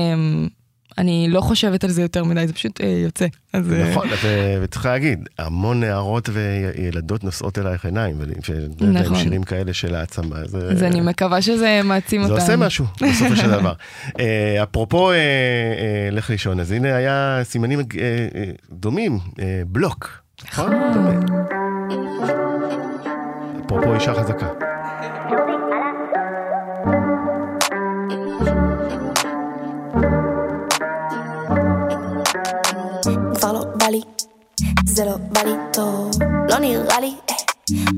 אני 0.98 1.26
לא 1.30 1.40
חושבת 1.40 1.84
על 1.84 1.90
זה 1.90 2.02
יותר 2.02 2.24
מדי, 2.24 2.46
זה 2.46 2.52
פשוט 2.52 2.80
אה, 2.80 2.86
יוצא. 3.04 3.26
אז, 3.52 3.72
אה, 3.72 3.90
נכון, 3.90 4.08
ו- 4.22 4.58
וצריך 4.62 4.86
להגיד, 4.86 5.28
המון 5.38 5.80
נערות 5.80 6.28
וילדות 6.32 7.24
נושאות 7.24 7.58
אלייך 7.58 7.84
עיניים, 7.84 8.16
נכון. 8.80 9.16
שירים 9.16 9.42
כאלה 9.42 9.72
של 9.72 9.94
העצמה. 9.94 10.36
זה, 10.46 10.58
אז 10.70 10.82
אני 10.82 11.00
מקווה 11.00 11.42
שזה 11.42 11.80
מעצים 11.84 12.20
זה 12.22 12.28
אותנו. 12.32 12.42
עושה 12.44 12.56
משהו, 12.56 12.84
בסופו 13.10 13.36
של 13.36 13.50
דבר. 13.50 13.72
אה, 14.20 14.62
אפרופו 14.62 15.10
אה, 15.10 15.16
אה, 15.16 15.20
לך 16.12 16.30
לישון, 16.30 16.60
אז 16.60 16.72
הנה 16.72 16.96
היה 16.96 17.40
סימנים 17.42 17.78
אה, 17.78 17.84
אה, 18.34 18.44
דומים, 18.72 19.18
אה, 19.40 19.62
בלוק, 19.66 20.22
נכון? 20.52 20.70
דומה. 20.94 21.10
אפרופו 23.66 23.94
אישה 23.94 24.14
חזקה. 24.14 24.69
זה 35.00 35.06
לא 35.06 35.16
בא 35.16 35.40
לי 35.40 35.54
טוב, 35.72 36.10
לא 36.48 36.58
נראה 36.58 37.00
לי, 37.00 37.14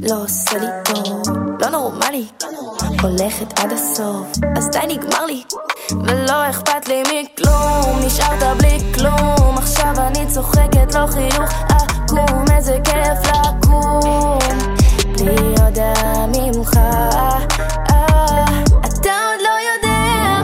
לא 0.03 0.23
עושה 0.25 0.59
לי 0.59 0.67
טוב, 0.85 1.23
לא 1.61 1.69
נורמלי, 1.69 2.27
הולכת 3.03 3.59
עד 3.59 3.73
הסוף, 3.73 4.27
אז 4.57 4.71
די 4.71 4.79
נגמר 4.89 5.27
לי, 5.27 5.43
ולא 5.91 6.51
אכפת 6.51 6.89
לי 6.89 7.03
מכלום, 7.03 7.99
נשארת 8.07 8.57
בלי 8.59 8.79
כלום, 8.95 9.59
עכשיו 9.59 9.95
אני 9.99 10.27
צוחקת, 10.27 10.95
לא 10.95 11.07
חיוך 11.07 11.53
עקום, 11.69 12.45
איזה 12.57 12.79
כיף 12.85 13.33
לקום, 13.33 14.39
בלי 15.19 15.55
הודעה 15.65 16.27
ממך, 16.27 16.79
אתה 18.81 19.13
עוד 19.27 19.41
לא 19.43 19.55
יודע 19.73 20.43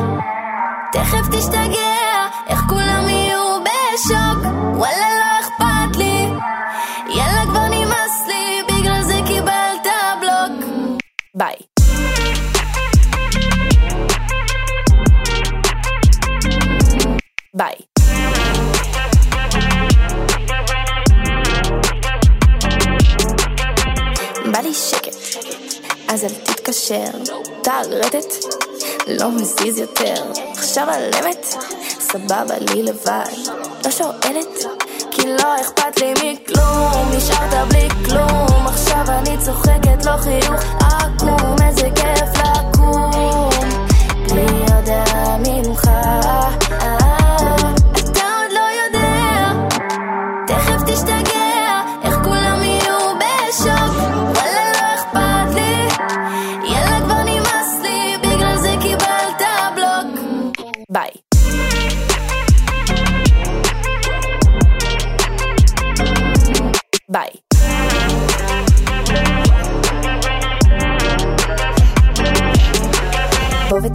תכף 0.92 1.28
תשתגע, 1.32 2.07
ביי 11.38 11.54
ביי 17.54 17.74
בא 24.52 24.58
לי 24.58 24.74
שקט, 24.74 25.16
אז 26.08 26.24
אל 26.24 26.28
תתקשר. 26.28 27.10
תערטט, 27.62 28.32
לא 29.08 29.30
מזיז 29.30 29.78
יותר. 29.78 30.32
עכשיו 30.52 30.90
על 30.90 31.10
אמת, 31.14 31.46
סבבה 32.00 32.58
לי 32.58 32.82
לבד. 32.82 33.52
לא 33.84 33.90
שואלת, 33.90 34.64
כי 35.18 35.26
לא 35.26 35.60
אכפת 35.60 36.00
לי 36.00 36.12
מכלום. 36.12 37.10
נשארת 37.16 37.68
בלי 37.68 37.88
כלום, 38.04 38.66
עכשיו 38.66 39.04
אני 39.08 39.38
צוחקת, 39.38 40.04
לא 40.04 40.16
חיוך 40.16 40.64
עקום. 40.80 41.56
איזה 41.66 41.88
כיף 41.94 42.30
לקום, 42.38 43.50
בלי 44.28 44.46
הודעה 44.74 45.36
ממך. 45.38 45.88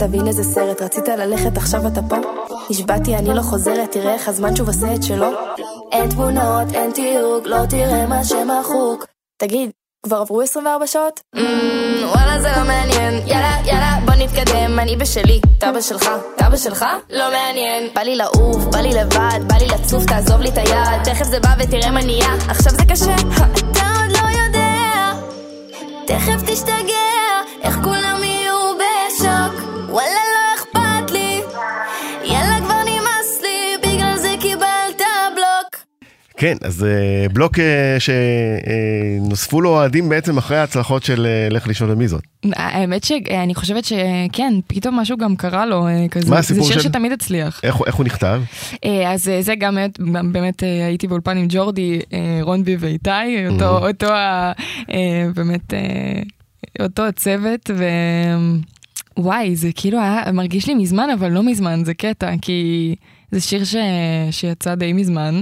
בוא 0.04 0.10
ותבין 0.10 0.28
איזה 0.28 0.44
סרט, 0.44 0.82
רצית 0.82 1.08
ללכת 1.08 1.58
עכשיו 1.58 1.88
אתה 1.88 2.02
פה? 2.10 2.16
נשבעתי 2.70 3.16
אני 3.16 3.36
לא 3.36 3.42
חוזרת, 3.42 3.92
תראה 3.92 4.14
איך 4.14 4.28
הזמן 4.28 4.56
שוב 4.56 4.68
עושה 4.68 4.96
את 4.96 5.04
שלו. 5.04 5.28
אין 5.92 6.10
תמונות, 6.10 6.74
אין 6.74 6.92
תיוג, 6.92 7.48
לא 7.48 7.66
תראה 7.70 8.06
מה 8.08 8.24
שמחוק. 8.24 9.06
תגיד, 9.42 9.70
כבר 10.06 10.18
עברו 10.18 10.42
24 10.42 10.88
שעות? 10.88 11.20
Mm, 11.36 11.40
וואלה 12.06 12.42
זה 12.42 12.52
לא 12.58 12.64
מעניין, 12.68 13.28
יאללה 13.28 13.58
יאללה 13.66 14.00
בוא 14.06 14.14
נתקדם, 14.14 14.80
אני 14.80 14.96
בשלי, 14.96 15.42
אתה 15.58 15.72
בשלך, 15.72 16.10
אתה 16.36 16.50
בשלך? 16.50 16.86
לא 17.10 17.32
מעניין. 17.32 17.90
בא 17.94 18.02
לי 18.02 18.16
לעוף, 18.16 18.64
בא 18.72 18.80
לי 18.80 18.90
לבד, 18.94 19.40
בא 19.48 19.56
לי 19.56 19.68
לצוף, 19.68 20.06
תעזוב 20.06 20.42
לי 20.42 20.50
את 20.50 20.58
היד. 20.58 21.04
תכף 21.04 21.26
זה 21.26 21.40
בא 21.40 21.56
ותראה 21.60 21.92
מה 21.92 22.04
נהיה, 22.04 22.34
עכשיו 22.50 22.72
זה 22.72 22.84
קשה, 22.92 23.16
אתה 23.72 23.86
עוד 24.00 24.12
לא 24.12 24.42
יודע. 24.46 25.12
תכף 26.08 26.52
תשתגע, 26.52 27.04
איך 27.64 27.76
כולם 27.84 28.23
כן, 36.44 36.58
אז 36.62 36.84
אה, 36.84 37.30
בלוק 37.30 37.60
אה, 37.60 37.98
שנוספו 38.00 39.62
לו 39.62 39.70
אוהדים 39.70 40.10
בעצם 40.10 40.38
אחרי 40.38 40.58
ההצלחות 40.58 41.04
של 41.04 41.26
אה, 41.26 41.50
לך 41.50 41.68
לישון 41.68 41.90
ומי 41.90 42.08
זאת. 42.08 42.22
האמת 42.56 43.04
שאני 43.04 43.56
חושבת 43.56 43.86
שכן, 43.86 44.54
פתאום 44.68 45.00
משהו 45.00 45.18
גם 45.18 45.36
קרה 45.36 45.66
לו 45.66 45.88
אה, 45.88 46.06
כזה. 46.12 46.30
מה 46.30 46.38
הסיפור 46.40 46.64
זה 46.64 46.74
שיר 46.74 46.82
של- 46.82 46.90
שתמיד 46.90 47.12
הצליח. 47.12 47.60
איך 47.64 47.78
איך 47.88 47.96
הוא 47.96 48.06
נכתב? 48.06 48.42
אה, 48.86 49.12
אז 49.14 49.30
אה, 49.30 49.42
זה 49.42 49.56
גם 49.56 49.76
באמת- 49.76 50.00
באמת 50.32 50.64
אה, 50.64 50.86
הייתי 50.86 51.08
באולפן 51.08 51.38
עם 51.38 51.46
ג'ורדי, 51.50 52.00
אה, 52.14 52.20
רונבי 52.42 52.76
ואיתי, 52.80 53.10
אותו, 53.50 53.88
אותו 53.88 54.08
ה... 54.14 54.52
אה, 54.94 55.26
באמת, 55.36 55.74
אה, 55.74 55.80
אותו 56.86 57.04
הצוות, 57.08 57.70
ווואי, 59.18 59.56
זה 59.56 59.70
כאילו 59.76 60.00
היה, 60.00 60.32
מרגיש 60.34 60.68
לי 60.68 60.74
מזמן, 60.74 61.08
אבל 61.20 61.32
לא 61.32 61.44
מזמן, 61.44 61.82
זה 61.86 61.94
קטע, 61.94 62.32
כי 62.42 62.96
זה 63.34 63.42
שיר 63.42 63.64
ש... 63.64 63.76
שיצא 64.32 64.76
די 64.76 64.94
מזמן, 64.94 65.42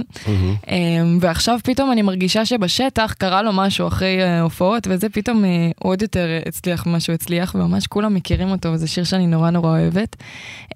אה, 0.68 0.76
ועכשיו 1.20 1.58
פתאום 1.64 1.92
אני 1.92 2.02
מרגישה 2.02 2.44
שבשטח 2.46 3.14
קרה 3.18 3.42
לו 3.42 3.52
משהו 3.52 3.88
אחרי 3.88 4.22
אה, 4.22 4.40
הופעות, 4.40 4.86
וזה 4.90 5.08
פתאום 5.08 5.44
אה, 5.44 5.50
עוד 5.78 6.02
יותר 6.02 6.26
הצליח 6.46 6.86
ממה 6.86 7.00
שהוא 7.00 7.14
הצליח, 7.14 7.54
וממש 7.54 7.86
כולם 7.86 8.14
מכירים 8.14 8.50
אותו, 8.50 8.68
וזה 8.72 8.86
שיר 8.88 9.04
שאני 9.04 9.26
נורא 9.26 9.50
נורא 9.50 9.70
אוהבת. 9.70 10.16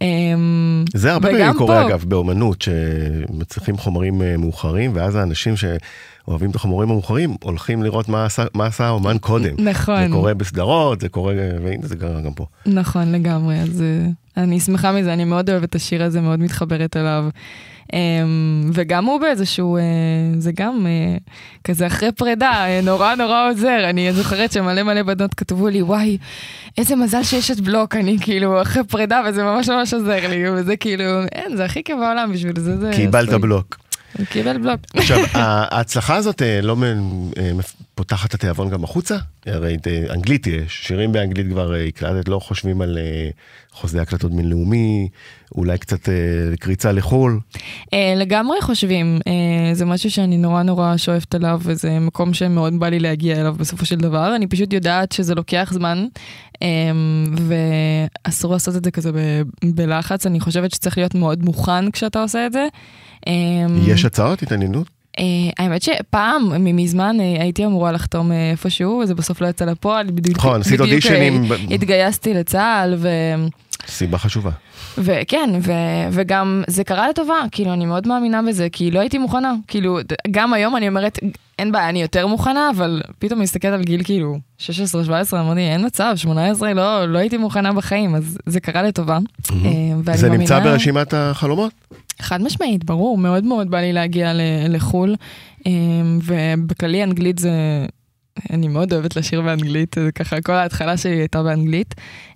אה, 0.02 0.06
זה 0.94 1.12
הרבה 1.12 1.28
פעמים 1.28 1.52
קורה 1.52 1.82
פה- 1.82 1.88
אגב 1.88 2.04
באומנות, 2.08 2.62
שמצליחים 2.62 3.76
חומרים 3.78 4.22
אה, 4.22 4.36
מאוחרים, 4.36 4.90
ואז 4.94 5.14
האנשים 5.14 5.54
שאוהבים 6.26 6.50
את 6.50 6.56
החומרים 6.56 6.88
המאוחרים 6.88 7.36
הולכים 7.42 7.82
לראות 7.82 8.08
מה 8.08 8.24
עשה, 8.24 8.44
מה 8.54 8.66
עשה 8.66 8.86
האומן 8.86 9.18
קודם. 9.18 9.54
נכון. 9.58 10.06
זה 10.06 10.12
קורה 10.12 10.34
בסדרות, 10.34 11.00
זה 11.00 11.08
קורה, 11.08 11.34
והנה 11.64 11.86
זה 11.86 11.96
קרה 11.96 12.20
גם 12.20 12.34
פה. 12.34 12.46
נכון, 12.66 13.12
לגמרי. 13.12 13.60
אז, 13.60 13.82
אה, 13.82 14.42
אני 14.42 14.60
שמחה 14.60 14.92
מזה, 14.92 15.12
אני 15.12 15.24
מאוד 15.24 15.50
אוהבת 15.50 15.68
את 15.68 15.74
השיר 15.74 16.02
הזה, 16.02 16.20
מאוד 16.20 16.40
מתחברת 16.40 16.96
אליו. 16.96 17.24
אמ, 17.92 18.70
וגם 18.72 19.04
הוא 19.04 19.20
באיזשהו, 19.20 19.76
אה, 19.76 19.82
זה 20.38 20.52
גם 20.54 20.86
אה, 20.86 21.16
כזה 21.64 21.86
אחרי 21.86 22.12
פרידה, 22.12 22.64
נורא 22.82 23.14
נורא 23.14 23.50
עוזר. 23.50 23.90
אני 23.90 24.12
זוכרת 24.12 24.52
שמלא 24.52 24.82
מלא 24.82 25.02
בנות 25.02 25.34
כתבו 25.34 25.68
לי, 25.68 25.82
וואי, 25.82 26.18
איזה 26.78 26.96
מזל 26.96 27.22
שיש 27.22 27.50
את 27.50 27.60
בלוק, 27.60 27.94
אני 27.94 28.16
כאילו 28.20 28.62
אחרי 28.62 28.84
פרידה, 28.84 29.22
וזה 29.28 29.42
ממש 29.42 29.68
ממש 29.68 29.94
עוזר 29.94 30.28
לי, 30.28 30.50
וזה 30.50 30.76
כאילו, 30.76 31.04
אין, 31.32 31.56
זה 31.56 31.64
הכי 31.64 31.84
כיף 31.84 31.96
בעולם 31.96 32.32
בשביל 32.32 32.60
זה. 32.60 32.80
זה 32.80 32.90
קיבלת 32.94 33.28
עשוי. 33.28 33.40
בלוק. 33.40 33.85
קיבל 34.24 34.58
בלוק. 34.58 34.80
עכשיו, 34.94 35.18
ההצלחה 35.34 36.14
הזאת 36.14 36.42
אה, 36.42 36.60
לא 36.62 36.76
אה, 37.38 37.50
פותחת 37.96 38.28
את 38.28 38.34
התיאבון 38.34 38.70
גם 38.70 38.84
החוצה? 38.84 39.16
הרי 39.46 39.76
אה, 39.86 40.14
אנגלית 40.14 40.46
יש, 40.46 40.86
שירים 40.86 41.12
באנגלית 41.12 41.46
כבר 41.48 41.74
אה, 41.74 41.84
הקלטת, 41.84 42.28
לא 42.28 42.38
חושבים 42.38 42.80
על 42.80 42.98
אה, 42.98 43.30
חוזה 43.72 44.02
הקלטות 44.02 44.32
בינלאומי, 44.32 45.08
אולי 45.54 45.78
קצת 45.78 46.08
אה, 46.08 46.14
קריצה 46.60 46.92
לחו"ל. 46.92 47.40
אה, 47.94 48.14
לגמרי 48.16 48.60
חושבים, 48.60 49.18
אה, 49.26 49.74
זה 49.74 49.84
משהו 49.84 50.10
שאני 50.10 50.36
נורא 50.36 50.62
נורא 50.62 50.96
שואפת 50.96 51.34
עליו, 51.34 51.60
וזה 51.62 51.98
מקום 51.98 52.34
שמאוד 52.34 52.80
בא 52.80 52.88
לי 52.88 52.98
להגיע 52.98 53.40
אליו 53.40 53.54
בסופו 53.58 53.86
של 53.86 53.96
דבר. 53.96 54.36
אני 54.36 54.46
פשוט 54.46 54.72
יודעת 54.72 55.12
שזה 55.12 55.34
לוקח 55.34 55.70
זמן, 55.74 56.06
אה, 56.62 56.68
ואסור 58.26 58.52
לעשות 58.52 58.76
את 58.76 58.84
זה 58.84 58.90
כזה 58.90 59.10
בלחץ. 59.64 60.26
אני 60.26 60.40
חושבת 60.40 60.74
שצריך 60.74 60.98
להיות 60.98 61.14
מאוד 61.14 61.44
מוכן 61.44 61.90
כשאתה 61.90 62.22
עושה 62.22 62.46
את 62.46 62.52
זה. 62.52 62.66
אה, 63.28 63.32
יש 63.86 64.04
הצעות, 64.04 64.42
התעניינות? 64.42 64.95
אה, 65.18 65.24
האמת 65.58 65.82
שפעם, 65.82 66.50
מזמן, 66.76 67.20
אה, 67.20 67.42
הייתי 67.42 67.66
אמורה 67.66 67.92
לחתום 67.92 68.32
אה, 68.32 68.50
איפשהו, 68.50 69.00
וזה 69.02 69.14
בסוף 69.14 69.40
לא 69.40 69.46
יצא 69.46 69.64
לפועל. 69.64 70.08
נכון, 70.30 70.60
עשית 70.60 70.80
אודישנים 70.80 71.44
התגייסתי 71.70 72.34
לצה"ל, 72.34 72.94
ו... 72.98 73.08
סיבה 73.86 74.18
חשובה. 74.18 74.50
וכן, 74.98 75.50
ו, 75.62 75.72
וגם 76.10 76.62
זה 76.66 76.84
קרה 76.84 77.08
לטובה, 77.08 77.34
כאילו, 77.52 77.72
אני 77.72 77.86
מאוד 77.86 78.08
מאמינה 78.08 78.42
בזה, 78.42 78.68
כי 78.72 78.90
לא 78.90 79.00
הייתי 79.00 79.18
מוכנה. 79.18 79.54
כאילו, 79.68 79.98
גם 80.30 80.52
היום 80.52 80.76
אני 80.76 80.88
אומרת, 80.88 81.18
אין 81.58 81.72
בעיה, 81.72 81.88
אני 81.88 82.02
יותר 82.02 82.26
מוכנה, 82.26 82.70
אבל 82.76 83.02
פתאום 83.18 83.40
מסתכלת 83.40 83.72
על 83.72 83.82
גיל 83.82 84.02
כאילו 84.04 84.38
16-17, 84.60 84.62
אמרתי, 85.32 85.60
אין 85.60 85.86
מצב, 85.86 86.12
18, 86.16 86.74
לא, 86.74 87.04
לא 87.12 87.18
הייתי 87.18 87.36
מוכנה 87.36 87.72
בחיים, 87.72 88.14
אז 88.14 88.38
זה 88.46 88.60
קרה 88.60 88.82
לטובה. 88.82 89.18
ואני 90.04 90.18
זה 90.18 90.28
נמצא 90.28 90.54
מאמינה- 90.54 90.72
ברשימת 90.72 91.14
החלומות? 91.14 91.72
חד 92.22 92.42
משמעית, 92.42 92.84
ברור, 92.84 93.18
מאוד 93.18 93.44
מאוד 93.44 93.70
בא 93.70 93.78
לי 93.80 93.92
להגיע 93.92 94.32
ל- 94.34 94.40
לחו"ל, 94.68 95.14
אה, 95.66 95.72
ובכללי 96.24 97.02
אנגלית 97.04 97.38
זה... 97.38 97.50
אני 98.50 98.68
מאוד 98.68 98.92
אוהבת 98.92 99.16
לשיר 99.16 99.42
באנגלית, 99.42 99.96
ככה, 100.14 100.40
כל 100.40 100.52
ההתחלה 100.52 100.96
שלי 100.96 101.16
הייתה 101.16 101.42
באנגלית. 101.42 101.94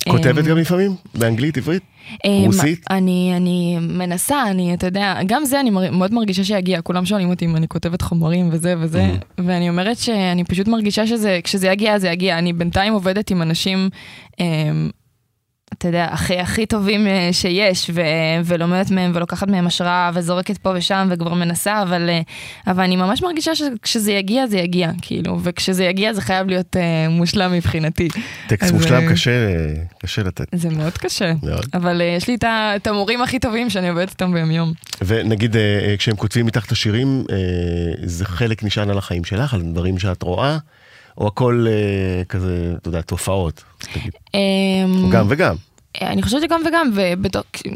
כותבת 0.09 0.45
אה, 0.45 0.51
גם 0.51 0.59
לפעמים? 0.59 0.95
באנגלית, 1.15 1.59
עברית? 1.59 1.83
אה, 2.25 2.43
רוסית? 2.47 2.85
אני, 2.91 3.33
אני 3.37 3.79
מנסה, 3.81 4.51
אני, 4.51 4.75
אתה 4.75 4.87
יודע, 4.87 5.19
גם 5.27 5.45
זה 5.45 5.61
אני 5.61 5.71
מאוד 5.71 6.15
מרגישה 6.15 6.45
שיגיע, 6.45 6.83
כולם 6.83 7.07
שואלים 7.07 7.31
אותי 7.31 7.45
אם 7.45 7.57
אני 7.57 7.69
כותבת 7.69 8.03
חומרים 8.03 8.49
וזה 8.53 8.75
וזה, 8.79 9.11
ואני 9.39 9.69
אומרת 9.69 9.99
שאני 9.99 10.45
פשוט 10.45 10.69
מרגישה 10.69 11.07
שזה, 11.07 11.41
כשזה 11.45 11.69
יגיע, 11.69 11.99
זה 11.99 12.09
יגיע. 12.09 12.39
אני 12.39 12.53
בינתיים 12.53 12.93
עובדת 12.93 13.31
עם 13.31 13.43
אנשים, 13.43 13.89
אה, 14.41 14.47
אתה 15.81 15.89
יודע, 15.89 16.09
הכי 16.11 16.39
הכי 16.39 16.67
טובים 16.67 17.07
אה, 17.07 17.29
שיש, 17.33 17.91
ו, 17.95 18.01
ולומדת 18.45 18.91
מהם 18.91 19.13
ולוקחת 19.15 19.49
מהם 19.49 19.67
השראה 19.67 20.11
וזורקת 20.15 20.59
פה 20.59 20.73
ושם 20.75 21.09
וכבר 21.11 21.35
מנסה, 21.35 21.83
אבל, 21.83 22.09
אה, 22.11 22.21
אבל 22.67 22.83
אני 22.83 22.97
ממש 22.97 23.23
מרגישה 23.23 23.55
שכשזה 23.55 24.13
יגיע, 24.13 24.47
זה 24.47 24.59
יגיע, 24.59 24.91
כאילו, 25.03 25.39
וכשזה 25.43 25.85
יגיע 25.85 26.13
זה 26.13 26.21
חייב 26.21 26.47
להיות 26.47 26.77
אה, 26.77 27.09
מושלם 27.09 27.53
מבחינתי. 27.53 28.09
טקסט 28.49 28.63
אז, 28.63 28.73
מושלם 28.73 29.13
קשה, 29.13 29.31
זה 30.17 30.23
לתת. 30.23 30.45
זה 30.55 30.71
מאוד 30.71 30.99
קשה. 30.99 31.33
מאוד. 31.43 31.67
אבל 31.75 32.01
uh, 32.01 32.05
יש 32.17 32.29
לי 32.29 32.35
את 32.35 32.45
את 32.77 32.87
המורים 32.87 33.23
הכי 33.23 33.39
טובים 33.39 33.71
שאני 33.71 33.89
עובדת 33.89 34.11
איתם 34.11 34.33
ביום 34.33 34.51
יום. 34.51 34.73
ונגיד 35.07 35.57
אה, 35.57 35.61
אה, 35.63 35.97
כשהם 35.97 36.17
כותבים 36.17 36.47
מתחת 36.47 36.67
את 36.67 36.73
השירים, 36.73 37.25
אה, 37.31 37.37
זה 38.03 38.25
חלק 38.25 38.65
נשען 38.65 38.91
על 38.91 38.99
החיים 38.99 39.25
שלך, 39.25 39.55
על 39.55 39.63
דברים 39.63 39.99
שאת 39.99 40.23
רואה, 40.23 40.59
או 41.19 41.27
הכל 41.27 41.67
אה, 41.69 42.25
כזה, 42.25 42.73
אתה 42.77 42.89
יודע, 42.89 43.01
תופעות, 43.01 43.65
תגיד. 43.93 44.13
אמ, 44.35 45.11
גם 45.11 45.27
וגם. 45.29 45.57
אני 46.01 46.23
חושבת 46.23 46.43
שגם 46.43 46.61
וגם, 46.67 46.91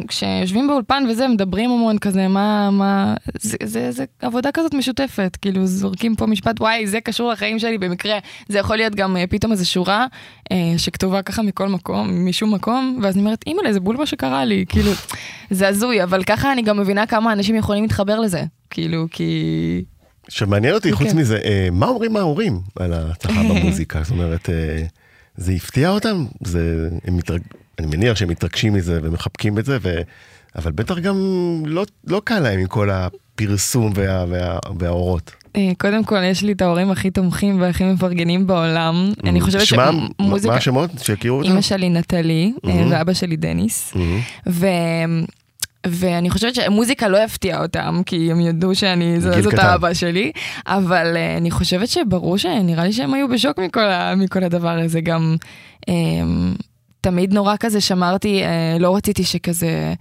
וכשיושבים 0.05 0.67
באולפן 0.67 1.05
וזה, 1.11 1.29
מדברים 1.29 1.71
המון 1.71 1.99
כזה, 1.99 2.29
מה, 2.29 2.71
מה, 2.71 3.15
זה, 3.41 3.57
זה, 3.65 3.91
זה 3.91 4.05
עבודה 4.19 4.53
כזאת 4.53 4.75
משותפת, 4.75 5.39
כאילו 5.43 5.67
זורקים 5.67 6.17
פה 6.17 6.27
משפט, 6.27 6.61
וואי, 6.61 6.87
זה 6.87 7.01
קשור 7.01 7.33
לחיים 7.33 7.59
שלי 7.59 7.79
במקרה, 7.79 8.19
זה 8.49 8.59
יכול 8.59 8.77
להיות 8.77 8.95
גם 8.95 9.17
אה, 9.17 9.27
פתאום 9.27 9.53
איזו 9.53 9.71
שורה 9.71 10.07
אה, 10.53 10.57
שכתובה 10.77 11.23
ככה 11.23 11.43
מכל 11.43 11.69
מקום, 11.69 12.29
משום 12.29 12.55
מקום, 12.55 12.99
ואז 13.03 13.15
אני 13.15 13.25
אומרת, 13.25 13.45
אימא'לה, 13.47 13.73
זה 13.73 13.81
בול 13.81 13.97
מה 13.97 14.07
שקרה 14.07 14.45
לי, 14.45 14.65
כאילו, 14.69 14.91
זה 15.51 15.69
הזוי, 15.69 16.03
אבל 16.03 16.25
ככה 16.25 16.53
אני 16.53 16.63
גם 16.63 16.81
מבינה 16.81 17.07
כמה 17.07 17.33
אנשים 17.33 17.55
יכולים 17.55 17.83
להתחבר 17.83 18.21
לזה, 18.21 18.45
כאילו, 18.71 19.07
כי... 19.11 19.85
עכשיו 20.27 20.49
מעניין 20.49 20.75
אותי, 20.75 20.93
חוץ 20.93 21.09
כן. 21.09 21.19
מזה, 21.19 21.39
אה, 21.45 21.69
מה 21.73 21.87
אומרים 21.87 22.17
ההורים 22.17 22.61
על 22.77 22.93
ההצלחה 22.93 23.41
במוזיקה? 23.51 24.03
זאת 24.03 24.11
אומרת, 24.11 24.51
אה, 24.51 24.83
זה 25.37 25.53
הפתיע 25.53 25.91
אותם? 25.91 26.25
זה, 26.45 26.89
הם 27.05 27.17
מתרג... 27.17 27.41
אני 27.79 27.87
מניח 27.87 28.17
שהם 28.17 28.29
מתרגשים 28.29 28.73
מזה 28.73 29.01
ומחבקים 29.03 29.59
את 29.59 29.65
זה, 29.65 29.79
ו... 29.83 30.01
אבל 30.57 30.73
בטח 30.73 30.99
גם 30.99 31.17
לא, 31.67 31.85
לא 32.07 32.21
קל 32.25 32.41
להם 32.41 32.61
עם 32.61 32.67
כל 32.67 32.91
הפרסום 32.91 33.93
וה... 33.95 34.25
וה... 34.29 34.59
והאורות. 34.79 35.33
אה, 35.57 35.71
קודם 35.79 36.05
כל, 36.05 36.23
יש 36.23 36.43
לי 36.43 36.53
את 36.53 36.63
ההורים 36.63 36.91
הכי 36.91 37.11
תומכים 37.11 37.61
והכי 37.61 37.85
מפרגנים 37.85 38.47
בעולם. 38.47 39.13
אני 39.25 39.41
חושבת 39.41 39.63
Mm. 39.63 39.65
שמם, 39.65 40.09
שמוזיקה... 40.23 40.53
מה 40.53 40.59
השמות? 40.59 40.91
שיכירו 41.03 41.37
אותם? 41.39 41.49
אימא 41.49 41.61
שלי 41.61 41.89
נטלי, 41.89 42.53
אה, 42.67 42.75
מהמם. 42.75 42.93
ואבא 42.93 43.13
שלי 43.13 43.37
דניס. 43.37 43.93
מהמם. 43.95 44.21
ו... 44.47 44.67
ואני 45.87 46.31
חושבת 46.31 46.55
שמוזיקה 46.55 47.09
לא 47.09 47.25
יפתיע 47.25 47.63
אותם, 47.63 48.03
כי 48.07 48.31
הם 48.33 48.41
ידעו 48.41 48.75
שאני, 48.75 49.21
זאת. 49.21 49.59
האבא 49.59 49.95
שלי, 49.95 50.33
אבל 50.67 51.15
uh, 51.15 51.39
אני 51.39 51.51
חושבת 51.51 51.89
שברור 51.89 52.39
שנראה 52.39 52.85
לי 52.85 52.93
שהם 52.93 53.15
היו 53.15 53.29
בשוק 53.29 53.59
מכל, 53.59 53.81
ה, 53.85 54.15
מכל 54.17 54.45
הדבר 54.45 54.79
הזה, 54.79 55.01
גם 55.01 55.37
um, 55.91 55.93
תמיד 57.05 57.35
נורא 57.35 57.55
כזה 57.61 57.81
שמרתי, 57.81 58.43
uh, 58.43 58.83
לא 58.83 58.97
רציתי 58.97 59.25
שכזה... 59.25 59.95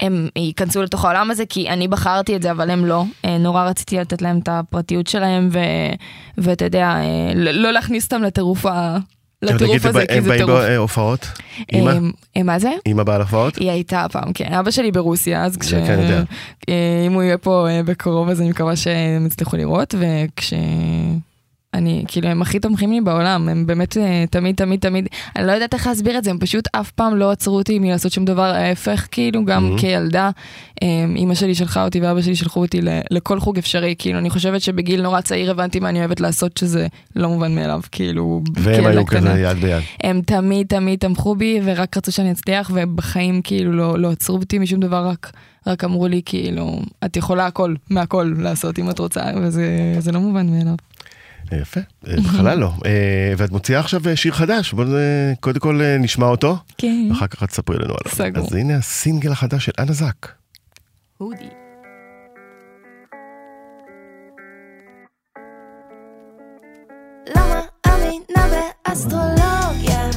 הם 0.00 0.28
ייכנסו 0.36 0.82
לתוך 0.82 1.04
העולם 1.04 1.30
הזה, 1.30 1.46
כי 1.46 1.68
אני 1.68 1.88
בחרתי 1.88 2.36
את 2.36 2.42
זה, 2.42 2.50
אבל 2.50 2.70
הם 2.70 2.84
לא. 2.84 3.04
אה, 3.24 3.38
נורא 3.38 3.64
רציתי 3.64 3.98
לתת 3.98 4.22
להם 4.22 4.38
את 4.38 4.48
הפרטיות 4.48 5.06
שלהם, 5.06 5.48
ו... 5.52 5.58
ואתה 6.38 6.64
יודע, 6.64 6.86
אה, 6.86 7.32
לא 7.34 7.50
לא 7.50 7.70
להכניס 7.70 8.04
אותם 8.04 8.22
לטירוף 8.22 8.66
ה... 8.66 8.98
לטירוף 9.42 9.86
הזה, 9.86 10.00
הם 10.00 10.06
כי 10.06 10.20
זה 10.20 10.28
באים 10.28 10.46
טירוף. 10.46 10.60
בהופעות? 10.60 11.26
אמא? 11.72 11.90
אה, 11.90 11.98
אה, 12.36 12.42
מה 12.42 12.58
זה? 12.58 12.70
אמא 12.86 13.02
באה 13.02 13.18
להופעות? 13.18 13.56
היא 13.56 13.70
הייתה 13.70 14.06
פעם, 14.12 14.32
כן. 14.32 14.52
אבא 14.52 14.70
שלי 14.70 14.92
ברוסיה, 14.92 15.44
אז 15.44 15.56
כש... 15.56 15.74
כן 15.74 15.98
יודע. 16.02 16.22
אה, 16.68 17.04
אם 17.06 17.12
הוא 17.12 17.22
יהיה 17.22 17.38
פה 17.38 17.68
אה, 17.70 17.82
בקרוב, 17.82 18.28
אז 18.28 18.40
אני 18.40 18.50
מקווה 18.50 18.76
שהם 18.76 19.26
יצליחו 19.26 19.56
לראות, 19.56 19.94
וכש... 19.98 20.54
אני, 21.74 22.04
כאילו, 22.08 22.28
הם 22.28 22.42
הכי 22.42 22.58
תומכים 22.60 22.92
לי 22.92 23.00
בעולם, 23.00 23.48
הם 23.48 23.66
באמת 23.66 23.96
אה, 23.96 24.24
תמיד, 24.30 24.54
תמיד, 24.56 24.80
תמיד, 24.80 25.06
אני 25.36 25.46
לא 25.46 25.52
יודעת 25.52 25.74
איך 25.74 25.86
להסביר 25.86 26.18
את 26.18 26.24
זה, 26.24 26.30
הם 26.30 26.38
פשוט 26.38 26.68
אף 26.72 26.90
פעם 26.90 27.16
לא 27.16 27.30
עצרו 27.30 27.56
אותי 27.56 27.78
מלעשות 27.78 28.12
שום 28.12 28.24
דבר, 28.24 28.42
ההפך, 28.42 29.08
כאילו, 29.10 29.44
גם 29.44 29.74
Mhm. 29.76 29.80
כילדה, 29.80 30.30
אה, 30.82 30.88
אימא 31.16 31.34
שלי 31.34 31.54
שלחה 31.54 31.84
אותי 31.84 32.00
ואבא 32.00 32.22
שלי 32.22 32.36
שלחו 32.36 32.60
אותי 32.60 32.80
ל- 32.82 33.00
לכל 33.10 33.40
חוג 33.40 33.58
אפשרי, 33.58 33.94
כאילו, 33.98 34.18
אני 34.18 34.30
חושבת 34.30 34.60
שבגיל 34.62 35.02
נורא 35.02 35.20
צעיר 35.20 35.50
הבנתי 35.50 35.80
מה 35.80 35.88
אני 35.88 35.98
אוהבת 35.98 36.20
לעשות, 36.20 36.56
שזה 36.56 36.86
לא 37.16 37.28
מובן 37.28 37.54
מאליו, 37.54 37.80
כאילו, 37.92 38.42
והם 38.56 38.86
היו. 38.86 39.06
כזה 39.06 39.28
יד 39.40 39.56
ביד. 39.56 39.82
הם 40.02 40.20
תמיד 40.26 40.66
תמיד 40.66 40.98
תמכו 40.98 41.34
בי 41.34 41.60
ורק 41.64 41.96
רצו 41.96 42.12
שאני 42.12 42.32
אצליח 42.32 42.70
ובחיים 42.74 43.40
כאילו 43.42 43.72
לא, 43.72 43.98
לא 43.98 44.10
עצרו 44.10 44.36
אותי 44.36 44.58
משום 44.58 44.80
דבר 44.80 45.06
רק, 45.06 45.32
רק 45.66 45.84
אמרו 45.84 46.08
לי 46.08 46.20
כאילו 46.24 46.80
את 47.04 47.16
יכולה 47.16 47.46
הכל 47.46 47.74
מהכל 47.90 48.34
לעשות 48.38 48.78
אם 48.78 48.90
את 48.90 48.98
רוצה 48.98 49.20
וזה 49.42 49.66
זה 49.98 50.12
לא 50.12 50.20
מובן 50.20 50.46
מאליו. 50.50 50.74
יפה, 51.52 51.80
אה, 52.08 52.16
בכלל 52.16 52.58
לא. 52.58 52.72
אה, 52.86 53.32
ואת 53.36 53.50
מוציאה 53.50 53.80
עכשיו 53.80 54.08
אה, 54.08 54.16
שיר 54.16 54.32
חדש, 54.32 54.72
בואו 54.72 54.96
אה, 54.96 55.32
קודם 55.40 55.60
כל 55.60 55.80
אה, 55.82 55.96
נשמע 55.98 56.26
אותו, 56.26 56.56
כן. 56.78 57.08
ואחר 57.10 57.26
כך 57.26 57.42
את 57.42 57.48
תספרי 57.48 57.76
לנו 57.76 57.94
עליו. 57.94 58.14
סגור. 58.14 58.46
אז 58.46 58.54
הנה 58.54 58.76
הסינגל 58.76 59.32
החדש 59.32 59.64
של 59.64 59.72
אנה 59.78 59.92
זק. 59.92 60.28
הודי. 61.18 61.48
מאמינה 67.86 68.62
באסטרולוגיה 68.86 70.10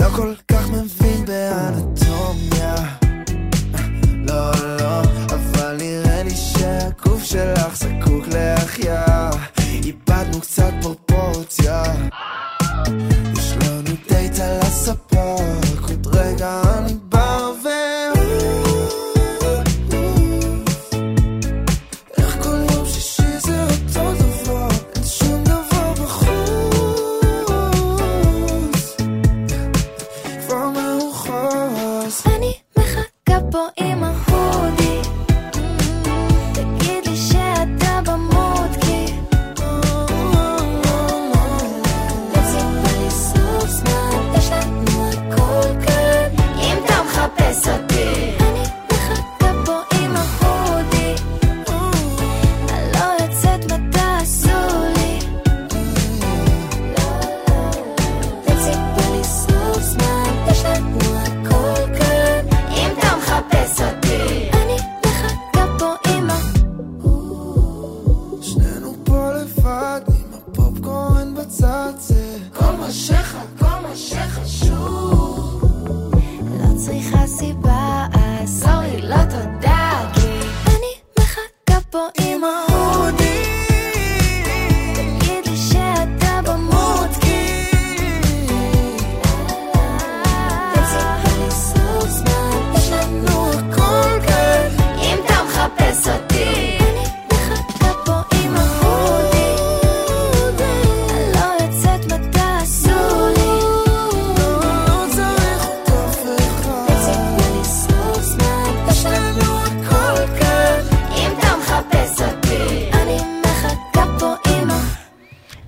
לא 0.00 0.08
כל 0.16 0.34
כך 0.48 0.70
מבין 0.70 1.05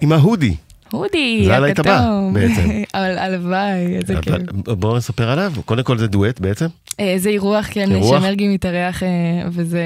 עם 0.08 0.12
ההודי. 0.12 0.56
הודי, 0.90 1.42
זה 1.44 1.56
הלהיט 1.56 1.78
הבא. 1.78 2.10
בעצם. 2.32 2.68
אבל 2.94 3.18
הלוואי, 3.18 3.96
איזה 3.96 4.14
כיף. 4.22 4.34
בואו 4.64 4.96
נספר 4.96 5.30
עליו. 5.30 5.52
קודם 5.64 5.82
כל 5.82 5.98
זה 5.98 6.06
דואט 6.06 6.40
בעצם. 6.40 6.66
אה, 7.00 7.14
זה 7.16 7.28
אירוח, 7.28 7.66
כן? 7.70 7.88
שמרגי 8.02 8.48
מתארח, 8.48 9.02
אה, 9.02 9.08
וזה 9.50 9.82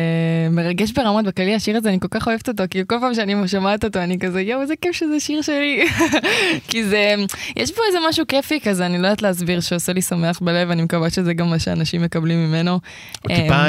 מרגש 0.51 0.93
ברמות 0.93 1.25
בכללי, 1.25 1.55
השיר 1.55 1.77
הזה, 1.77 1.89
אני 1.89 2.01
כל 2.01 2.09
כך 2.11 2.27
אוהבת 2.29 2.49
אותו, 2.49 2.65
כי 2.71 2.83
כל 2.87 2.97
פעם 3.01 3.15
שאני 3.15 3.49
שומעת 3.49 3.85
אותו, 3.85 3.99
אני 3.99 4.19
כזה, 4.19 4.41
יואו, 4.41 4.63
איזה 4.63 4.75
כיף 4.81 4.93
שזה 4.93 5.21
שיר 5.21 5.43
שלי. 5.43 5.85
כי 6.69 6.85
זה, 6.85 7.15
יש 7.57 7.71
פה 7.73 7.83
איזה 7.89 7.99
משהו 8.09 8.27
כיפי 8.29 8.61
כזה, 8.61 8.87
אני 8.87 8.99
לא 8.99 9.07
יודעת 9.07 9.23
להסביר, 9.23 9.61
שעושה 9.61 9.93
לי 9.93 10.03
שמח 10.03 10.41
בלב, 10.41 10.71
אני 10.71 10.83
מקווה 10.83 11.11
שזה 11.11 11.35
גם 11.35 11.51
מה 11.51 11.59
שאנשים 11.59 12.03
מקבלים 12.03 12.49
ממנו. 12.49 12.81
טיפה, 13.29 13.55
אה, 13.55 13.69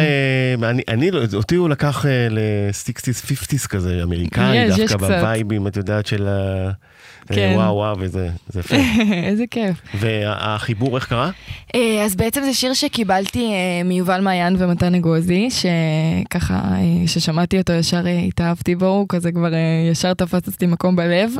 אה, 0.63 0.69
אני- 0.87 1.11
לא- 1.11 1.21
אותי 1.33 1.55
הוא 1.55 1.69
לקח 1.69 2.05
ל-60's, 2.29 3.25
50's 3.25 3.67
כזה, 3.67 3.99
אמריקאי, 4.03 4.67
דווקא. 4.69 4.97
בווייבים, 4.97 5.67
את 5.67 5.77
יודעת, 5.77 6.05
של 6.05 6.27
ה... 6.27 6.71
אה, 7.31 7.35
כן. 7.35 7.53
וואו 7.55 7.75
וואו, 7.75 7.95
וזה 7.99 8.29
זה 8.49 8.59
יפה. 8.59 8.75
איזה 9.27 9.43
כיף. 9.51 9.81
והחיבור, 9.99 10.95
איך 10.95 11.07
קרה? 11.07 11.31
אה, 11.75 12.03
אז 12.05 12.15
בעצם 12.15 12.41
זה 12.45 12.53
שיר 12.53 12.73
שקיבלתי 12.73 13.51
אה, 13.51 13.81
מיובל 13.85 14.21
מעיין 14.21 14.55
ומתן 14.59 14.95
אגוזי, 14.95 15.49
שככה, 15.49 16.53
אה, 16.53 17.07
ששמעתי 17.07 17.57
אותו 17.57 17.73
ישר 17.73 18.07
אה, 18.07 18.19
התאהבתי 18.19 18.75
בו, 18.75 18.85
הוא 18.85 19.05
כזה 19.09 19.31
כבר 19.31 19.49
ישר 19.91 20.13
תפס 20.13 20.47
אצלי 20.47 20.67
מקום 20.67 20.95
בלב, 20.95 21.31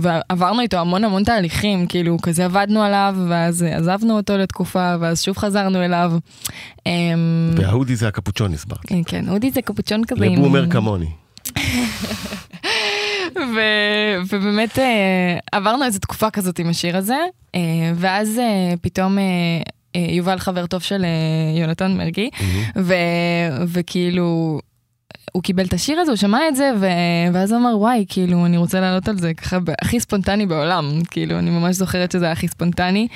ועברנו 0.00 0.60
איתו 0.60 0.76
המון 0.76 1.04
המון 1.04 1.24
תהליכים, 1.24 1.86
כאילו 1.86 2.16
כזה 2.22 2.44
עבדנו 2.44 2.82
עליו, 2.82 3.16
ואז 3.28 3.62
עזבנו 3.62 4.16
אותו 4.16 4.36
לתקופה, 4.38 4.94
ואז 5.00 5.22
שוב 5.22 5.36
חזרנו 5.36 5.84
אליו. 5.84 6.12
וההודי 7.56 7.96
זה 7.96 8.08
הקפוצ'ון, 8.08 8.54
הסברת. 8.54 8.78
כן, 9.06 9.28
אודי 9.28 9.50
זה 9.50 9.62
קפוצ'ון 9.62 10.04
כזה. 10.04 10.24
לבומר 10.24 10.70
כמוני. 10.70 11.06
ו- 13.36 14.22
ובאמת 14.28 14.78
אה, 14.78 15.38
עברנו 15.52 15.84
איזו 15.84 15.98
תקופה 15.98 16.30
כזאת 16.30 16.58
עם 16.58 16.68
השיר 16.68 16.96
הזה, 16.96 17.18
אה, 17.54 17.60
ואז 17.94 18.38
אה, 18.38 18.74
פתאום 18.80 19.18
יובל 19.94 20.38
חבר 20.38 20.66
טוב 20.66 20.82
של 20.82 21.04
יונתן 21.60 21.96
מרגי, 21.96 22.30
ו- 22.76 22.94
וכאילו... 23.68 24.60
הוא 25.32 25.42
קיבל 25.42 25.64
את 25.64 25.72
השיר 25.72 26.00
הזה, 26.00 26.10
הוא 26.10 26.16
שמע 26.16 26.48
את 26.48 26.56
זה, 26.56 26.70
ו... 26.80 26.86
ואז 27.32 27.52
הוא 27.52 27.60
אמר, 27.60 27.78
וואי, 27.78 28.04
כאילו, 28.08 28.46
אני 28.46 28.56
רוצה 28.56 28.80
לעלות 28.80 29.08
על 29.08 29.18
זה 29.18 29.34
ככה 29.34 29.58
הכי 29.80 30.00
ספונטני 30.00 30.46
בעולם. 30.46 31.00
כאילו, 31.10 31.38
אני 31.38 31.50
ממש 31.50 31.76
זוכרת 31.76 32.12
שזה 32.12 32.24
היה 32.24 32.32
הכי 32.32 32.48
ספונטני. 32.48 33.08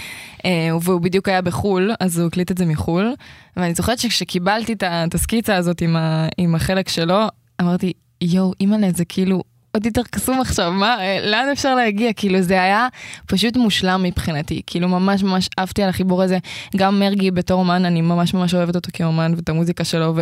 אה, 0.45 0.69
והוא 0.83 1.01
בדיוק 1.01 1.29
היה 1.29 1.43
בחו"ל, 1.43 1.91
אז 2.01 2.19
הוא 2.19 2.27
הקליט 2.27 2.51
את 2.51 2.59
זה 2.59 2.67
מחו"ל. 2.67 3.15
ואני 3.57 3.75
זוכרת 3.75 3.99
שכשקיבלתי 3.99 4.73
את 4.83 5.15
הסקיצה 5.15 5.57
הזאת 5.57 5.81
עם, 5.81 5.97
ה... 5.97 6.29
עם 6.39 6.55
החלק 6.55 6.89
שלו, 6.89 7.19
אמרתי, 7.61 7.93
יואו, 8.21 8.53
אימא'לה, 8.61 8.91
זה 8.95 9.05
כאילו 9.05 9.43
עוד 9.73 9.87
יותר 9.87 10.03
קסום 10.11 10.41
עכשיו, 10.41 10.73
מה, 10.73 10.97
אה, 11.01 11.27
לאן 11.27 11.49
אפשר 11.53 11.75
להגיע? 11.75 12.13
כאילו, 12.13 12.43
זה 12.43 12.63
היה 12.63 12.89
פשוט 13.27 13.57
מושלם 13.57 14.03
מבחינתי. 14.03 14.63
כאילו, 14.67 14.89
ממש 14.89 15.23
ממש 15.23 15.49
עפתי 15.57 15.83
על 15.83 15.89
החיבור 15.89 16.23
הזה. 16.23 16.39
גם 16.77 17.01
מרגי 17.01 17.31
בתור 17.31 17.61
אומן, 17.61 17.85
אני 17.85 18.01
ממש 18.01 18.35
ממש 18.35 18.55
אוהבת 18.55 18.77
אותו 18.77 18.91
כאומן, 18.93 19.33
ואת 19.37 19.49
המוזיקה 19.49 19.85
שלו, 19.85 20.15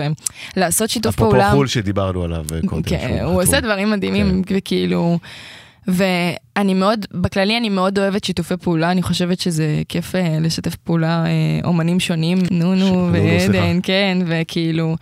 ולעשות 0.56 0.90
שיתוף 0.90 1.14
אפרופו 1.14 1.30
פעולה. 1.30 1.50
חו"ל 1.50 1.66
שדיברנו 1.66 2.24
עליו 2.24 2.44
אה, 2.54 2.60
קודם. 2.66 2.82
כן, 2.82 3.18
הוא 3.24 3.42
עושה. 3.42 3.60
דברים 3.60 3.90
מדהימים, 3.90 4.42
וכאילו... 4.50 5.18
ואני 5.88 6.74
מאוד, 6.74 7.06
בכללי 7.14 7.56
אני 7.58 7.68
מאוד 7.68 7.98
אוהבת 7.98 8.24
שיתופי 8.24 8.56
פעולה, 8.56 8.90
אני 8.90 9.02
חושבת 9.02 9.40
שזה 9.40 9.82
כיף 9.88 10.14
אה, 10.14 10.38
לשתף 10.40 10.76
פעולה 10.76 11.24
אומנים 11.64 12.00
שונים, 12.00 12.38
נונו 12.50 13.10
סליחה. 13.12 13.52
ועדן, 13.52 13.78
כן, 13.82 14.18
וכאילו... 14.26 14.96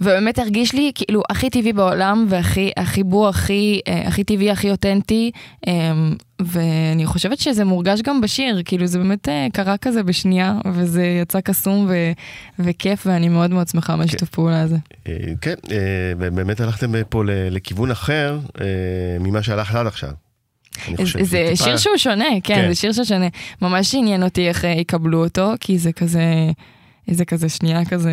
ובאמת 0.00 0.38
הרגיש 0.38 0.72
לי 0.74 0.92
כאילו 0.94 1.22
הכי 1.30 1.50
טבעי 1.50 1.72
בעולם 1.72 2.26
והכי 2.28 2.70
החיבור 2.76 3.28
הכי 3.28 3.80
אה, 3.88 4.08
הכי 4.08 4.24
טבעי 4.24 4.50
הכי 4.50 4.70
אותנטי 4.70 5.30
אה, 5.68 5.72
ואני 6.42 7.06
חושבת 7.06 7.38
שזה 7.38 7.64
מורגש 7.64 8.02
גם 8.02 8.20
בשיר 8.20 8.62
כאילו 8.64 8.86
זה 8.86 8.98
באמת 8.98 9.28
אה, 9.28 9.46
קרה 9.52 9.76
כזה 9.76 10.02
בשנייה 10.02 10.58
וזה 10.74 11.04
יצא 11.22 11.40
קסום 11.40 11.86
ו, 11.88 11.94
וכיף 12.58 13.06
ואני 13.06 13.28
מאוד 13.28 13.50
מאוד 13.50 13.68
שמחה 13.68 13.96
מהשיתוף 13.96 14.28
פעולה 14.28 14.60
הזה. 14.60 14.76
אה, 15.08 15.14
כן, 15.40 15.54
ובאמת 16.18 16.60
הלכתם 16.60 16.92
פה 17.08 17.22
לכיוון 17.26 17.90
אחר 17.90 18.38
ממה 19.20 19.42
שהלכת 19.42 19.74
עד 19.74 19.86
עכשיו. 19.86 20.10
זה 21.22 21.46
טיפה- 21.50 21.64
שיר 21.64 21.76
שהוא 21.76 21.96
שונה, 21.96 22.24
כן, 22.44 22.54
כן. 22.54 22.68
זה 22.68 22.74
שיר 22.74 22.92
ששונה. 22.92 23.26
ממש 23.62 23.94
עניין 23.94 24.22
אותי 24.22 24.48
איך 24.48 24.64
יקבלו 24.64 25.24
אותו, 25.24 25.52
כי 25.60 25.78
זה 25.78 25.92
כזה, 25.92 26.22
איזה 27.08 27.24
כזה 27.24 27.48
שנייה 27.48 27.84
כזה, 27.84 28.10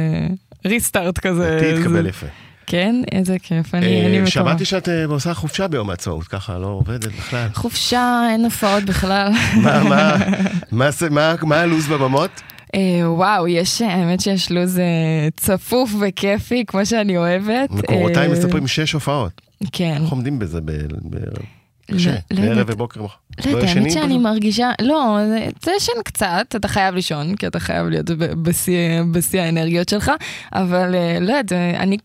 ריסטארט 0.65 1.19
כזה. 1.19 1.53
אותי 1.55 1.73
התקבל 1.73 2.05
יפה. 2.07 2.25
כן, 2.67 2.95
איזה 3.11 3.39
כיף, 3.39 3.75
אני 3.75 3.85
אה, 3.85 4.01
אני 4.05 4.11
מקווה. 4.15 4.27
שמעתי 4.31 4.65
שאת 4.65 4.89
אה, 4.89 5.05
עושה 5.05 5.33
חופשה 5.33 5.67
ביום 5.67 5.89
העצמאות, 5.89 6.27
ככה 6.27 6.57
לא 6.57 6.67
עובדת 6.67 7.05
בכלל. 7.11 7.47
חופשה, 7.53 8.21
אין 8.31 8.43
הופעות 8.45 8.83
בכלל. 8.83 9.31
מה- 9.63 9.83
מה- 9.83 10.15
מה 10.71 10.91
זה- 10.91 11.09
מה- 11.09 11.33
מה 11.43 11.55
הלו"ז 11.61 11.87
בבמות? 11.87 12.41
אה, 12.75 12.79
וואו, 13.11 13.47
יש, 13.47 13.81
האמת 13.81 14.21
שיש 14.21 14.51
לו"ז 14.51 14.79
אה, 14.79 14.83
צפוף 15.37 15.91
וכיפי, 16.01 16.63
כמו 16.67 16.85
שאני 16.85 17.17
אוהבת. 17.17 17.71
מקורותיי 17.71 18.27
אה, 18.27 18.31
מספרים 18.31 18.67
שש 18.67 18.91
הופעות. 18.93 19.41
כן. 19.71 19.97
איך 20.03 20.11
עומדים 20.11 20.39
בזה. 20.39 20.59
ב- 20.65 20.71
קשה, 21.95 22.15
לא 22.31 22.41
בערב. 22.41 22.65
ובוקר. 22.69 23.01
לא 23.01 23.05
יודעת, 23.51 23.63
ישנים 23.63 23.83
האמת 23.83 23.91
שאני? 23.93 24.17
מרגישה, 24.17 24.71
לא, 24.81 25.17
זה- 25.63 25.71
ישן 25.77 25.91
קצת, 26.05 26.55
אתה 26.55 26.67
חייב 26.67 26.95
לישון, 26.95 27.35
כי 27.35 27.47
אתה 27.47 27.59
חייב 27.59 27.87
להיות 27.87 28.05
בשיא 29.11 29.41
האנרגיות 29.41 29.89
שלך, 29.89 30.11
אבל 30.53 30.95
אה, 30.95 31.17
לא 31.19 31.31
יודעת, 31.31 31.51
אה, 31.51 31.79
אני 31.83 31.97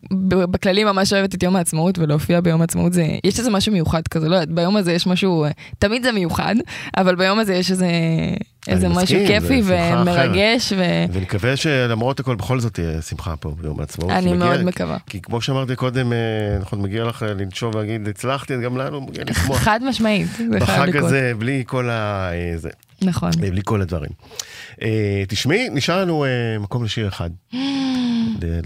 בכללי 0.51 0.85
ממש 0.85 1.13
אוהבת 1.13 1.35
את 1.35 1.43
יום 1.43 1.57
העצמאות, 1.57 1.99
ולהופיע 1.99 2.41
ביום 2.41 2.61
העצמאות 2.61 2.93
זה, 2.93 3.07
יש 3.25 3.39
איזה 3.39 3.51
משהו 3.51 3.73
מיוחד 3.73 4.09
כזה, 4.09 4.29
לא 4.29 4.35
יודעת, 4.35 4.51
ביום 4.55 4.77
הזה 4.77 4.93
יש 4.93 5.07
משהו, 5.07 5.45
אה, 5.45 5.51
תמיד 5.79 6.03
זה 6.03 6.13
מיוחד, 6.13 6.55
אבל 6.97 7.15
ביום 7.15 7.39
הזה 7.39 7.55
יש 7.55 7.71
איזה, 7.71 7.87
איזה 8.69 8.89
משהו 8.89 9.19
כיפי 9.27 9.63
ומרגש, 9.65 10.73
ו... 10.77 10.83
ונקווה 11.13 11.57
שלמרות 11.57 12.21
הכל 12.21 12.35
בכל 12.37 12.61
זאת 12.61 12.75
תהיה 12.75 13.03
שמחה 13.03 13.37
פה 13.37 13.55
ביום 13.61 13.81
העצמאות. 13.81 14.11
אני 14.11 14.27
מגיע- 14.33 14.37
מאוד 14.47 14.63
מקווה. 14.63 14.97
כי 15.07 15.23
כמו 15.23 15.41
שאמרתי 15.41 15.77
קודם, 15.77 16.13
נכון, 16.61 16.83
מגיע 16.83 17.05
לך 17.05 17.23
אה, 17.23 17.35
לנשום 17.35 17.75
ולהגיד, 17.75 18.09
הצלחתי, 18.09 18.55
גם 18.65 18.77
לנו 18.77 19.01
מגיע 19.01 19.25
לשמוח. 19.31 19.59
חד 19.59 19.81
משמעית, 19.89 20.27
זה 20.37 20.67
חייב 20.67 20.83
בחג. 20.91 20.97
הזה, 20.97 21.33
בלי 21.39 21.63
כל 21.67 21.91
ה... 21.91 22.31
אה, 22.33 22.53
זה, 22.57 22.69
נכון. 23.03 23.31
בלי 23.41 23.61
כל 23.65 23.81
הדברים. 23.83 24.11
תשמעי, 25.29 25.69
נשאר 25.73 26.01
לנו 26.03 26.25
מקום 26.61 26.85
לשיר 26.85 27.09
אחד. 27.09 27.31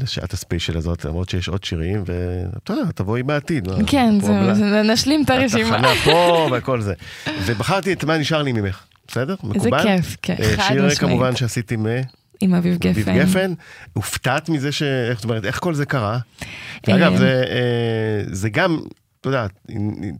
לשעת 0.02 0.32
הספיישל 0.32 0.76
הזאת, 0.76 1.04
למרות 1.04 1.28
שיש 1.28 1.48
עוד 1.48 1.64
שירים, 1.64 2.02
ואתה 2.06 2.72
יודע, 2.72 2.90
תבואי 2.94 3.22
בעתיד. 3.22 3.68
כן, 3.86 4.14
נשלים 4.84 5.22
את 5.24 5.30
הרשימה. 5.30 5.76
התחנה 5.76 5.92
פה 6.04 6.48
וכל 6.52 6.80
זה. 6.80 6.94
ובחרתי 7.46 7.92
את 7.92 8.04
מה 8.04 8.18
נשאר 8.18 8.42
לי 8.42 8.52
ממך, 8.52 8.80
בסדר? 9.10 9.34
מקובל? 9.42 9.82
כיף, 9.82 10.16
כן, 10.22 10.36
אה, 10.40 10.68
שיר. 10.68 10.90
כמובן 10.94 11.36
שעשיתי 11.36 11.76
מ... 11.76 11.86
עם 12.40 12.54
אביב 12.54 12.74
אביב 12.74 12.98
גפן. 12.98 13.18
גפן. 13.18 13.52
הופתעת 13.92 14.48
מזה 14.48 14.72
ש... 14.72 14.82
זאת 15.14 15.24
אומרת, 15.24 15.44
איך 15.44 15.58
כל 15.58 15.74
זה 15.74 15.86
קרה? 15.86 16.18
אה, 16.88 17.16
זה, 17.16 17.44
אה, 17.50 18.22
זה 18.26 18.48
גם, 18.48 18.80
אתה 19.20 19.28
יודע, 19.28 19.46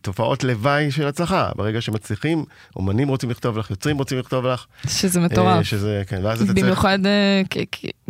תופעות 0.03 0.45
לוואי 0.45 0.91
של 0.91 1.07
הצלחה. 1.07 1.51
ברגע 1.57 1.81
שמצליחים, 1.81 2.45
אומנים 2.77 3.09
רוצים 3.09 3.31
לכתוב 3.31 3.59
לך, 3.59 3.71
יוצרים 3.71 3.99
רוצים 3.99 4.19
לכתוב 4.19 4.47
לך. 4.47 4.67
שזה 4.87 5.21
מטורף. 5.21 5.63
שזה, 5.63 6.03
כן, 6.07 6.21
ואז 6.25 6.43
אתה 6.43 6.53
צריך... 6.53 6.65
במיוחד, 6.65 6.99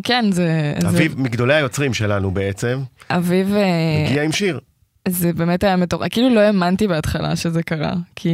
כן, 0.02 0.24
זה... 0.32 0.72
אביב, 0.88 1.20
מגדולי 1.20 1.54
היוצרים 1.54 1.94
שלנו 1.94 2.30
בעצם, 2.30 2.82
אביב... 3.10 3.54
הגיע 4.06 4.22
עם 4.22 4.32
שיר. 4.32 4.60
זה 5.08 5.32
באמת 5.32 5.64
היה 5.64 5.76
מטורף, 5.76 6.08
כאילו 6.10 6.28
לא 6.34 6.40
האמנתי 6.40 6.88
בהתחלה 6.88 7.36
שזה 7.36 7.62
קרה, 7.62 7.92
כי, 8.16 8.30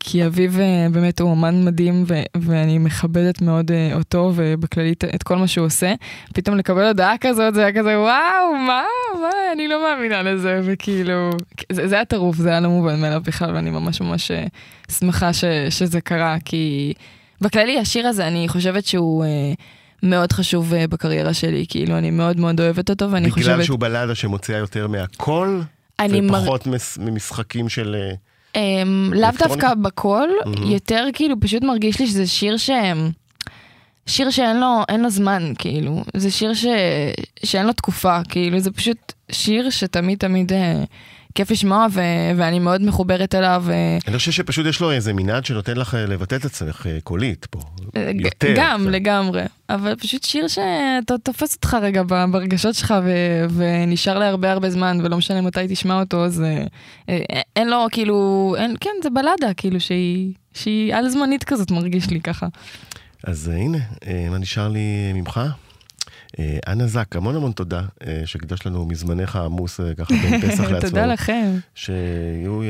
כי 0.00 0.26
אביב 0.26 0.60
אה, 0.60 0.86
באמת 0.92 1.20
הוא 1.20 1.30
אומן 1.30 1.64
מדהים 1.64 2.04
ו, 2.06 2.14
ואני 2.36 2.78
מכבדת 2.78 3.42
מאוד 3.42 3.70
אה, 3.70 3.90
אותו 3.94 4.32
ובכללית 4.34 5.04
את 5.04 5.22
כל 5.22 5.36
מה 5.36 5.46
שהוא 5.46 5.66
עושה. 5.66 5.94
פתאום 6.34 6.56
לקבל 6.56 6.86
הודעה 6.86 7.14
כזאת 7.20 7.54
זה 7.54 7.60
היה 7.60 7.72
כזה 7.72 7.98
וואו 7.98 8.54
מה, 8.66 8.82
מה, 9.20 9.30
אני 9.52 9.68
לא 9.68 9.82
מאמינה 9.82 10.22
לזה 10.22 10.60
וכאילו, 10.64 11.30
זה, 11.72 11.88
זה 11.88 11.94
היה 11.94 12.04
טירוף, 12.04 12.36
זה 12.36 12.48
היה 12.48 12.60
לא 12.60 12.68
מובן 12.68 13.00
מאליו 13.00 13.22
בכלל 13.26 13.54
ואני 13.54 13.70
ממש 13.70 14.00
ממש 14.00 14.30
אה, 14.30 14.44
שמחה 14.98 15.32
ש, 15.32 15.44
שזה 15.70 16.00
קרה, 16.00 16.36
כי 16.44 16.92
בכללי 17.40 17.78
השיר 17.78 18.06
הזה 18.06 18.26
אני 18.26 18.48
חושבת 18.48 18.84
שהוא... 18.84 19.24
מאוד 20.02 20.32
חשוב 20.32 20.72
בקריירה 20.90 21.34
שלי, 21.34 21.64
כאילו 21.68 21.98
אני 21.98 22.10
מאוד 22.10 22.40
מאוד 22.40 22.60
אוהבת 22.60 22.90
אותו 22.90 23.10
ואני 23.10 23.30
בגלל 23.30 23.42
חושבת... 23.42 23.64
שהוא 23.64 23.78
בלדה 23.78 24.14
שמוציאה 24.14 24.58
יותר 24.58 24.86
מהכל, 24.88 25.60
אני 26.00 26.20
מר- 26.20 26.38
ופחות 26.42 26.66
מס- 26.66 26.98
ממשחקים 26.98 27.68
של... 27.68 27.96
Um, 28.54 28.58
לאו? 29.12 29.28
דווקא 29.38 29.74
בקול, 29.74 30.30
מהמם. 30.46 30.70
יותר 30.70 31.06
כאילו 31.12 31.40
פשוט 31.40 31.62
מרגיש 31.62 32.00
לי 32.00 32.06
שזה 32.06 32.26
שיר 32.26 32.56
ש... 32.56 32.70
שיר 34.06 34.30
שאין 34.30 34.60
לו, 34.60 34.82
אין 34.88 35.02
לו 35.02 35.10
זמן, 35.10 35.52
כאילו. 35.58 36.04
זה 36.16 36.30
שיר 36.30 36.54
ש... 36.54 36.64
שאין 37.44 37.66
לו 37.66 37.72
תקופה, 37.72 38.18
כאילו, 38.28 38.60
זה 38.60 38.70
פשוט 38.70 39.12
שיר 39.30 39.70
שתמיד 39.70 40.18
תמיד 40.18 40.52
אה, 40.52 40.84
כיף 41.34 41.50
לשמוע, 41.50 41.86
ו... 41.90 42.00
ואני 42.36 42.58
מאוד 42.58 42.82
מחוברת 42.82 43.34
אליו. 43.34 43.64
אה, 43.68 43.98
אני 44.08 44.18
חושב 44.18 44.32
שפשוט 44.32 44.66
יש 44.66 44.80
לו 44.80 44.92
איזה 44.92 45.12
מנעד 45.12 45.44
שנותן 45.44 45.76
לך 45.76 45.94
אה, 45.94 46.06
לבטא 46.06 46.34
את 46.34 46.44
עצמך 46.44 46.86
אה, 46.86 46.98
קולית 47.04 47.46
פה. 47.46 47.60
יותר. 48.14 48.54
גם, 48.56 48.80
קצת. 48.80 48.90
לגמרי. 48.90 49.42
אבל 49.68 49.94
פשוט 49.96 50.24
שיר 50.24 50.46
שתופס 50.48 51.54
אותך 51.54 51.76
רגע 51.82 52.02
ברגשות 52.30 52.74
שלך, 52.74 52.94
ו... 53.04 53.10
ונשאר 53.54 54.18
להרבה 54.18 54.52
הרבה 54.52 54.70
זמן, 54.70 54.98
ולא 55.04 55.16
משנה 55.16 55.40
מתי 55.40 55.60
תשמע 55.68 56.00
אותו, 56.00 56.24
אז 56.24 56.42
אה, 57.08 57.16
אין 57.56 57.70
לו, 57.70 57.86
כאילו, 57.92 58.54
אין, 58.58 58.76
כן, 58.80 58.90
זה 59.02 59.10
בלדה, 59.10 59.54
כאילו, 59.56 59.80
שהיא... 59.80 60.32
שהיא 60.54 60.94
על 60.94 61.08
זמנית 61.08 61.44
כזאת, 61.44 61.70
מרגיש 61.70 62.10
לי 62.10 62.20
ככה. 62.20 62.46
אז 63.24 63.48
הנה, 63.48 63.78
מה 64.30 64.38
נשאר 64.38 64.68
לי 64.68 65.12
ממך? 65.14 65.40
אה, 66.38 66.58
אנה 66.72 66.86
זק, 66.86 67.16
המון 67.16 67.36
המון 67.36 67.52
תודה 67.52 67.82
אה, 68.06 68.22
שהקדש 68.24 68.66
לנו 68.66 68.86
מזמנך 68.86 69.36
העמוס 69.36 69.80
אה, 69.80 69.94
ככה 69.94 70.14
בין 70.14 70.40
פסח 70.48 70.60
לעצמאות. 70.60 70.84
תודה 70.84 71.06
לכם. 71.06 71.50
שיהיו 71.74 72.60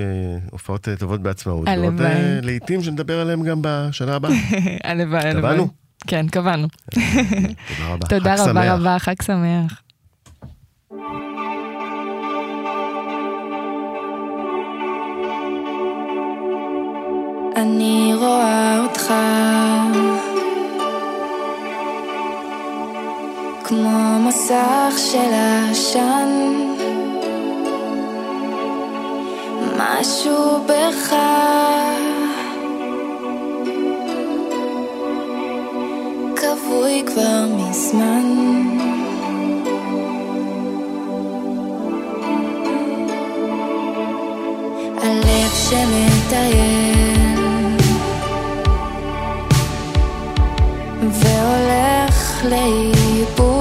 הופעות 0.50 0.88
טובות 0.98 1.22
בעצמאות. 1.22 1.68
הלוואי. 1.68 2.40
לעיתים 2.42 2.82
שנדבר 2.82 3.20
עליהם 3.20 3.42
גם 3.42 3.58
בשנה 3.62 4.14
הבאה. 4.14 4.30
הלוואי, 4.84 5.28
הלוואי. 5.28 5.32
קבענו? 5.54 5.68
כן, 6.06 6.28
קבענו. 6.28 6.68
תודה 6.88 7.88
רבה. 7.88 8.06
תודה 8.08 8.34
רבה. 8.38 8.74
רבה, 8.74 8.98
חג 8.98 9.22
שמח. 9.22 9.80
אני 17.56 18.12
רואה 18.14 18.80
אותך 18.80 19.12
כמו 23.64 24.18
מסך 24.28 24.94
של 24.96 25.34
עשן. 25.70 26.28
משהו 29.78 30.66
בך. 30.66 31.14
כבוי 36.36 37.02
כבר 37.06 37.44
מזמן. 37.56 38.24
הלב 45.02 45.50
שמטייל 45.68 46.94
והולך 51.10 52.44
לאיבוד 52.44 53.53